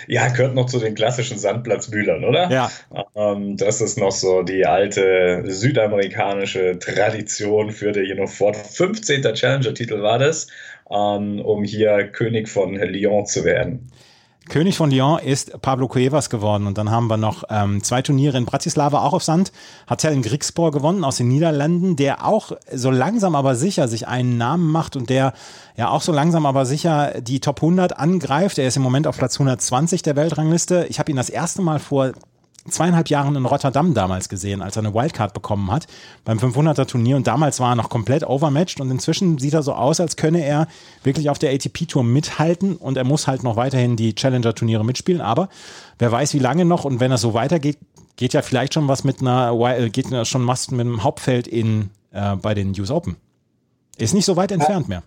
Ja, 0.07 0.29
gehört 0.29 0.55
noch 0.55 0.67
zu 0.67 0.79
den 0.79 0.95
klassischen 0.95 1.39
Sandplatzbühlern, 1.39 2.25
oder? 2.25 2.51
Ja. 2.51 2.71
Ähm, 3.17 3.57
das 3.57 3.81
ist 3.81 3.99
noch 3.99 4.13
so 4.13 4.43
die 4.43 4.67
alte 4.67 5.43
südamerikanische 5.47 6.79
Tradition, 6.79 7.73
führte 7.73 8.03
hier 8.03 8.17
noch 8.17 8.29
fort. 8.29 8.57
15. 8.57 9.23
Challenger-Titel 9.35 10.03
war 10.03 10.19
das, 10.19 10.49
ähm, 10.91 11.41
um 11.41 11.65
hier 11.65 12.09
König 12.09 12.49
von 12.49 12.75
Lyon 12.75 13.27
zu 13.27 13.45
werden. 13.45 13.91
König 14.49 14.77
von 14.77 14.91
Lyon 14.91 15.19
ist 15.21 15.63
Pablo 15.63 15.89
Cuevas 15.89 16.29
geworden. 16.29 16.67
Und 16.67 16.77
dann 16.77 16.91
haben 16.91 17.07
wir 17.07 17.17
noch 17.17 17.45
ähm, 17.49 17.83
zwei 17.83 18.03
Turniere 18.03 18.37
in 18.37 18.45
Bratislava, 18.45 19.03
auch 19.03 19.13
auf 19.13 19.23
Sand. 19.23 19.53
Hat 19.87 20.03
Helen 20.03 20.23
Grigspor 20.23 20.73
gewonnen 20.73 21.05
aus 21.05 21.19
den 21.19 21.29
Niederlanden, 21.29 21.97
der 21.97 22.27
auch 22.27 22.53
so 22.73 22.91
langsam 22.91 23.35
aber 23.35 23.55
sicher 23.55 23.89
sich 23.89 24.09
einen 24.09 24.37
Namen 24.37 24.71
macht 24.71 24.97
und 24.97 25.11
der 25.11 25.33
ja 25.77 25.89
auch 25.89 26.03
so 26.03 26.13
langsam 26.13 26.45
aber 26.45 26.67
sicher 26.67 27.21
die 27.21 27.41
Top 27.41 27.63
100 27.63 27.97
angreift. 27.99 28.59
Er 28.59 28.67
ist 28.67 28.77
im 28.77 28.83
Moment 28.83 29.07
auf 29.07 29.17
Platz 29.17 29.37
120 29.37 30.03
der 30.03 30.17
Weltrangliste. 30.17 30.87
Ich 30.89 30.99
habe 30.99 31.11
ihn 31.11 31.17
das 31.17 31.31
erste 31.31 31.63
Mal 31.63 31.79
vor 31.79 32.13
zweieinhalb 32.69 33.09
Jahren 33.09 33.37
in 33.37 33.45
Rotterdam 33.45 33.95
damals 33.95 34.29
gesehen, 34.29 34.63
als 34.63 34.77
er 34.77 34.85
eine 34.85 34.95
Wildcard 34.95 35.35
bekommen 35.35 35.71
hat 35.71 35.87
beim 36.25 36.39
500er 36.39 36.87
Turnier. 36.87 37.17
Und 37.17 37.27
damals 37.27 37.61
war 37.61 37.73
er 37.73 37.77
noch 37.77 37.89
komplett 37.89 38.25
overmatched. 38.25 38.81
Und 38.81 38.91
inzwischen 38.91 39.39
sieht 39.39 39.55
er 39.55 39.63
so 39.63 39.75
aus, 39.75 40.01
als 40.01 40.17
könne 40.17 40.45
er 40.45 40.69
wirklich 41.03 41.31
auf 41.31 41.39
der 41.39 41.53
ATP 41.53 41.87
Tour 41.87 42.05
mithalten. 42.05 42.77
Und 42.77 42.97
er 42.97 43.05
muss 43.05 43.27
halt 43.27 43.43
noch 43.43 43.57
weiterhin 43.57 43.97
die 43.97 44.15
Challenger 44.15 44.55
Turniere 44.55 44.85
mitspielen, 44.85 45.21
aber 45.21 45.49
wer 45.99 46.13
weiß 46.13 46.35
wie 46.35 46.39
lange 46.39 46.65
noch. 46.65 46.85
Und 46.85 47.01
wenn 47.01 47.11
er 47.11 47.19
so 47.19 47.35
weitergeht, 47.35 47.79
geht 48.17 48.35
ja 48.35 48.43
vielleicht 48.43 48.75
schon 48.75 48.89
was 48.89 49.05
mit 49.05 49.21
einer 49.21 49.53
äh, 49.79 49.91
geht 49.91 50.07
schon 50.27 50.47
was 50.47 50.71
mit 50.71 50.81
einem 50.81 51.03
Hauptfeld 51.03 51.49
in 51.49 51.91
äh, 52.13 52.37
bei 52.37 52.55
den 52.55 52.79
US 52.79 52.91
Open. 52.91 53.17
Ist 53.97 54.15
nicht 54.15 54.25
so 54.25 54.37
weit 54.37 54.53
entfernt 54.53 54.89
mehr. 54.89 55.03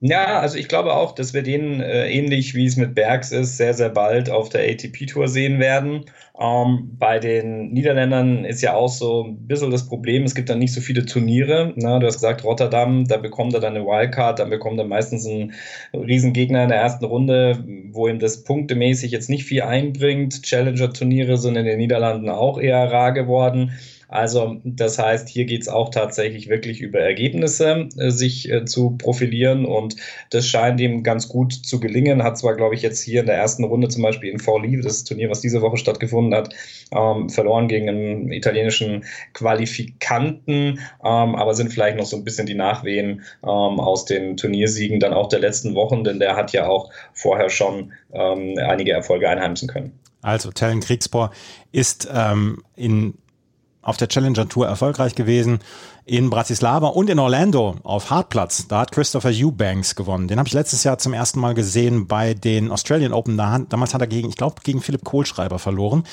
Ja, 0.00 0.40
also 0.40 0.58
ich 0.58 0.68
glaube 0.68 0.94
auch, 0.94 1.14
dass 1.14 1.32
wir 1.32 1.42
den 1.42 1.80
äh, 1.80 2.10
ähnlich 2.10 2.54
wie 2.54 2.66
es 2.66 2.76
mit 2.76 2.94
Bergs 2.94 3.32
ist, 3.32 3.56
sehr, 3.56 3.72
sehr 3.72 3.88
bald 3.88 4.28
auf 4.28 4.50
der 4.50 4.60
ATP-Tour 4.70 5.26
sehen 5.26 5.58
werden. 5.58 6.04
Ähm, 6.38 6.90
bei 6.98 7.18
den 7.18 7.72
Niederländern 7.72 8.44
ist 8.44 8.60
ja 8.60 8.74
auch 8.74 8.90
so 8.90 9.24
ein 9.24 9.46
bisschen 9.46 9.70
das 9.70 9.88
Problem, 9.88 10.24
es 10.24 10.34
gibt 10.34 10.50
dann 10.50 10.58
nicht 10.58 10.74
so 10.74 10.82
viele 10.82 11.06
Turniere. 11.06 11.72
Ne? 11.76 11.98
Du 11.98 12.06
hast 12.06 12.16
gesagt, 12.16 12.44
Rotterdam, 12.44 13.06
da 13.08 13.16
bekommt 13.16 13.54
er 13.54 13.60
dann 13.60 13.74
eine 13.74 13.86
Wildcard, 13.86 14.38
dann 14.38 14.50
bekommt 14.50 14.78
er 14.78 14.84
meistens 14.84 15.26
einen 15.26 15.54
Riesengegner 15.94 16.64
in 16.64 16.68
der 16.68 16.78
ersten 16.78 17.06
Runde, 17.06 17.64
wo 17.92 18.06
ihm 18.06 18.18
das 18.18 18.44
punktemäßig 18.44 19.12
jetzt 19.12 19.30
nicht 19.30 19.44
viel 19.44 19.62
einbringt. 19.62 20.42
Challenger-Turniere 20.42 21.38
sind 21.38 21.56
in 21.56 21.64
den 21.64 21.78
Niederlanden 21.78 22.28
auch 22.28 22.58
eher 22.58 22.92
rar 22.92 23.12
geworden. 23.12 23.72
Also 24.08 24.60
das 24.62 24.98
heißt, 24.98 25.28
hier 25.28 25.46
geht 25.46 25.62
es 25.62 25.68
auch 25.68 25.90
tatsächlich 25.90 26.48
wirklich 26.48 26.80
über 26.80 27.00
Ergebnisse, 27.00 27.88
äh, 27.98 28.10
sich 28.10 28.50
äh, 28.50 28.64
zu 28.64 28.90
profilieren 28.90 29.64
und 29.64 29.96
das 30.30 30.46
scheint 30.46 30.80
ihm 30.80 31.02
ganz 31.02 31.28
gut 31.28 31.52
zu 31.52 31.80
gelingen. 31.80 32.22
Hat 32.22 32.38
zwar, 32.38 32.54
glaube 32.54 32.76
ich, 32.76 32.82
jetzt 32.82 33.00
hier 33.00 33.20
in 33.20 33.26
der 33.26 33.36
ersten 33.36 33.64
Runde 33.64 33.88
zum 33.88 34.02
Beispiel 34.02 34.30
in 34.30 34.38
Forli, 34.38 34.80
das 34.80 35.04
Turnier, 35.04 35.28
was 35.28 35.40
diese 35.40 35.60
Woche 35.60 35.76
stattgefunden 35.76 36.34
hat, 36.34 36.54
ähm, 36.92 37.28
verloren 37.30 37.66
gegen 37.66 37.88
einen 37.88 38.32
italienischen 38.32 39.04
Qualifikanten, 39.32 40.78
ähm, 41.04 41.34
aber 41.34 41.54
sind 41.54 41.72
vielleicht 41.72 41.96
noch 41.96 42.06
so 42.06 42.16
ein 42.16 42.24
bisschen 42.24 42.46
die 42.46 42.54
Nachwehen 42.54 43.22
ähm, 43.42 43.80
aus 43.80 44.04
den 44.04 44.36
Turniersiegen 44.36 45.00
dann 45.00 45.14
auch 45.14 45.28
der 45.28 45.40
letzten 45.40 45.74
Wochen, 45.74 46.04
denn 46.04 46.20
der 46.20 46.36
hat 46.36 46.52
ja 46.52 46.68
auch 46.68 46.90
vorher 47.12 47.50
schon 47.50 47.92
einige 48.12 48.92
Erfolge 48.92 49.28
einheimsen 49.28 49.68
können. 49.68 49.98
Also 50.22 50.50
Tellen 50.52 50.80
Kriegspor 50.80 51.32
ist 51.72 52.08
in 52.76 53.14
auf 53.86 53.96
der 53.96 54.08
Challenger 54.08 54.48
Tour 54.48 54.66
erfolgreich 54.66 55.14
gewesen 55.14 55.60
in 56.06 56.30
Bratislava 56.30 56.86
und 56.86 57.10
in 57.10 57.18
Orlando 57.18 57.74
auf 57.82 58.10
Hartplatz. 58.10 58.68
Da 58.68 58.80
hat 58.80 58.92
Christopher 58.92 59.32
Eubanks 59.34 59.96
gewonnen. 59.96 60.28
Den 60.28 60.38
habe 60.38 60.46
ich 60.46 60.54
letztes 60.54 60.84
Jahr 60.84 60.98
zum 60.98 61.12
ersten 61.12 61.40
Mal 61.40 61.54
gesehen 61.54 62.06
bei 62.06 62.32
den 62.32 62.70
Australian 62.70 63.12
Open. 63.12 63.36
Da, 63.36 63.58
damals 63.58 63.92
hat 63.92 64.00
er 64.00 64.06
gegen, 64.06 64.28
ich 64.28 64.36
glaube, 64.36 64.62
gegen 64.62 64.80
Philipp 64.80 65.02
Kohlschreiber 65.02 65.58
verloren 65.58 66.04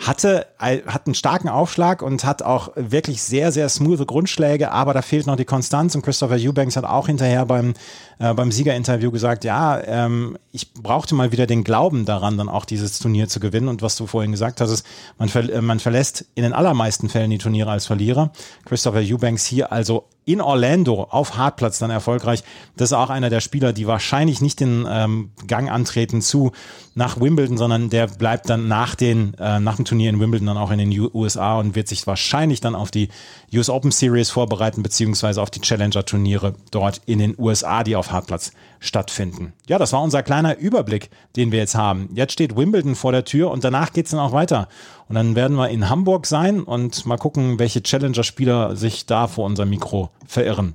hatte, 0.00 0.46
hat 0.58 1.06
einen 1.06 1.14
starken 1.16 1.48
Aufschlag 1.48 2.02
und 2.02 2.24
hat 2.24 2.42
auch 2.42 2.70
wirklich 2.76 3.20
sehr, 3.20 3.50
sehr 3.50 3.68
smooth 3.68 4.06
Grundschläge, 4.06 4.70
aber 4.70 4.94
da 4.94 5.02
fehlt 5.02 5.26
noch 5.26 5.34
die 5.34 5.44
Konstanz 5.44 5.96
und 5.96 6.02
Christopher 6.02 6.36
Eubanks 6.36 6.76
hat 6.76 6.84
auch 6.84 7.08
hinterher 7.08 7.44
beim, 7.46 7.74
äh, 8.20 8.32
beim 8.32 8.52
Siegerinterview 8.52 9.10
gesagt, 9.10 9.42
ja, 9.42 9.80
ähm, 9.84 10.38
ich 10.52 10.72
brauchte 10.72 11.16
mal 11.16 11.32
wieder 11.32 11.48
den 11.48 11.64
Glauben 11.64 12.04
daran, 12.04 12.38
dann 12.38 12.48
auch 12.48 12.64
dieses 12.64 13.00
Turnier 13.00 13.26
zu 13.26 13.40
gewinnen 13.40 13.66
und 13.66 13.82
was 13.82 13.96
du 13.96 14.06
vorhin 14.06 14.30
gesagt 14.30 14.60
hast, 14.60 14.70
ist, 14.70 14.86
man, 15.18 15.28
ver 15.28 15.52
äh, 15.52 15.60
man 15.60 15.80
verlässt 15.80 16.26
in 16.36 16.44
den 16.44 16.52
allermeisten 16.52 17.08
Fällen 17.08 17.30
die 17.30 17.38
Turniere 17.38 17.72
als 17.72 17.86
Verlierer. 17.86 18.30
Christopher 18.66 19.00
Eubanks 19.00 19.37
hier 19.46 19.72
also 19.72 20.04
in 20.28 20.42
Orlando 20.42 21.04
auf 21.04 21.38
Hartplatz 21.38 21.78
dann 21.78 21.90
erfolgreich. 21.90 22.44
Das 22.76 22.90
ist 22.90 22.92
auch 22.92 23.08
einer 23.08 23.30
der 23.30 23.40
Spieler, 23.40 23.72
die 23.72 23.86
wahrscheinlich 23.86 24.42
nicht 24.42 24.60
den 24.60 24.86
ähm, 24.86 25.30
Gang 25.46 25.70
antreten 25.70 26.20
zu 26.20 26.52
nach 26.94 27.18
Wimbledon, 27.18 27.56
sondern 27.56 27.88
der 27.88 28.08
bleibt 28.08 28.50
dann 28.50 28.68
nach, 28.68 28.94
den, 28.94 29.32
äh, 29.38 29.58
nach 29.58 29.76
dem 29.76 29.86
Turnier 29.86 30.10
in 30.10 30.20
Wimbledon 30.20 30.48
dann 30.48 30.58
auch 30.58 30.70
in 30.70 30.78
den 30.78 31.10
USA 31.14 31.58
und 31.58 31.74
wird 31.74 31.88
sich 31.88 32.06
wahrscheinlich 32.06 32.60
dann 32.60 32.74
auf 32.74 32.90
die 32.90 33.08
US 33.54 33.70
Open 33.70 33.90
Series 33.90 34.28
vorbereiten, 34.28 34.82
beziehungsweise 34.82 35.40
auf 35.40 35.50
die 35.50 35.60
Challenger-Turniere 35.60 36.54
dort 36.72 37.00
in 37.06 37.20
den 37.20 37.34
USA, 37.38 37.82
die 37.82 37.96
auf 37.96 38.10
Hartplatz 38.12 38.52
stattfinden. 38.80 39.54
Ja, 39.66 39.78
das 39.78 39.94
war 39.94 40.02
unser 40.02 40.22
kleiner 40.22 40.58
Überblick, 40.58 41.08
den 41.36 41.52
wir 41.52 41.58
jetzt 41.58 41.74
haben. 41.74 42.10
Jetzt 42.14 42.34
steht 42.34 42.54
Wimbledon 42.54 42.96
vor 42.96 43.12
der 43.12 43.24
Tür 43.24 43.50
und 43.50 43.64
danach 43.64 43.94
geht 43.94 44.04
es 44.04 44.10
dann 44.10 44.20
auch 44.20 44.32
weiter. 44.32 44.68
Und 45.08 45.14
dann 45.14 45.34
werden 45.34 45.56
wir 45.56 45.68
in 45.70 45.88
Hamburg 45.88 46.26
sein 46.26 46.62
und 46.62 47.06
mal 47.06 47.16
gucken, 47.16 47.58
welche 47.58 47.82
Challenger-Spieler 47.82 48.76
sich 48.76 49.06
da 49.06 49.26
vor 49.26 49.46
unserem 49.46 49.70
Mikro 49.70 50.10
verirren. 50.26 50.74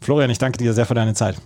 Florian, 0.00 0.30
ich 0.30 0.38
danke 0.38 0.58
dir 0.58 0.72
sehr 0.72 0.86
für 0.86 0.94
deine 0.94 1.14
Zeit. 1.14 1.36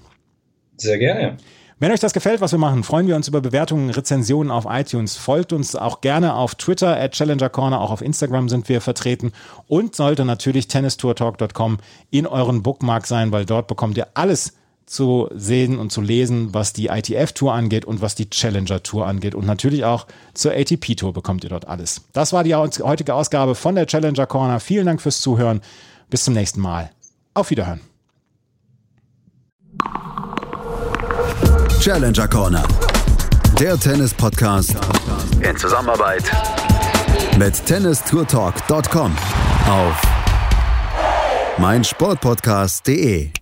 Sehr 0.77 0.99
gerne. 0.99 1.37
Wenn 1.83 1.91
euch 1.91 1.99
das 1.99 2.13
gefällt, 2.13 2.41
was 2.41 2.53
wir 2.53 2.61
machen, 2.61 2.85
freuen 2.85 3.09
wir 3.09 3.17
uns 3.17 3.27
über 3.27 3.41
Bewertungen, 3.41 3.91
Rezensionen 3.91 4.53
auf 4.53 4.67
iTunes. 4.69 5.17
Folgt 5.17 5.53
uns 5.53 5.75
auch 5.75 6.01
gerne 6.01 6.35
auf 6.35 6.55
Twitter 6.55 6.97
at 6.97 7.11
Challenger 7.11 7.49
Corner, 7.49 7.81
auch 7.81 7.91
auf 7.91 8.03
Instagram 8.03 8.49
sind 8.49 8.69
wir 8.69 8.81
vertreten 8.81 9.33
und 9.67 9.97
sollte 9.97 10.25
natürlich 10.25 10.69
tennistourtalk.com 10.69 11.79
in 12.11 12.29
euren 12.29 12.63
Bookmark 12.63 13.09
sein, 13.09 13.33
weil 13.33 13.47
dort 13.47 13.67
bekommt 13.67 13.97
ihr 13.97 14.07
alles 14.15 14.53
zu 14.87 15.29
sehen 15.35 15.79
und 15.79 15.91
zu 15.91 16.01
lesen, 16.01 16.53
was 16.55 16.73
die 16.73 16.87
ITF-Tour 16.87 17.53
angeht 17.53 17.85
und 17.85 18.01
was 18.01 18.15
die 18.15 18.29
Challenger-Tour 18.29 19.07
angeht. 19.07 19.35
Und 19.35 19.47
natürlich 19.47 19.85
auch 19.85 20.07
zur 20.35 20.53
ATP-Tour 20.53 21.13
bekommt 21.13 21.45
ihr 21.45 21.51
dort 21.51 21.67
alles. 21.67 22.03
Das 22.13 22.33
war 22.33 22.45
die 22.45 22.55
heutige 22.55 23.15
Ausgabe 23.15 23.55
von 23.55 23.75
der 23.75 23.87
Challenger 23.87 24.27
Corner. 24.27 24.61
Vielen 24.61 24.87
Dank 24.87 25.01
fürs 25.01 25.21
Zuhören. 25.21 25.61
Bis 26.11 26.25
zum 26.25 26.35
nächsten 26.35 26.61
Mal. 26.61 26.91
Auf 27.35 27.51
Wiederhören. 27.51 27.81
Challenger 31.81 32.29
Corner. 32.29 32.67
Der 33.59 33.79
Tennis-Podcast 33.79 34.77
in 35.41 35.57
Zusammenarbeit 35.57 36.31
mit 37.39 37.67
tennistourtalk.com 37.67 39.17
auf 39.69 40.03
meinsportpodcast.de. 41.59 43.42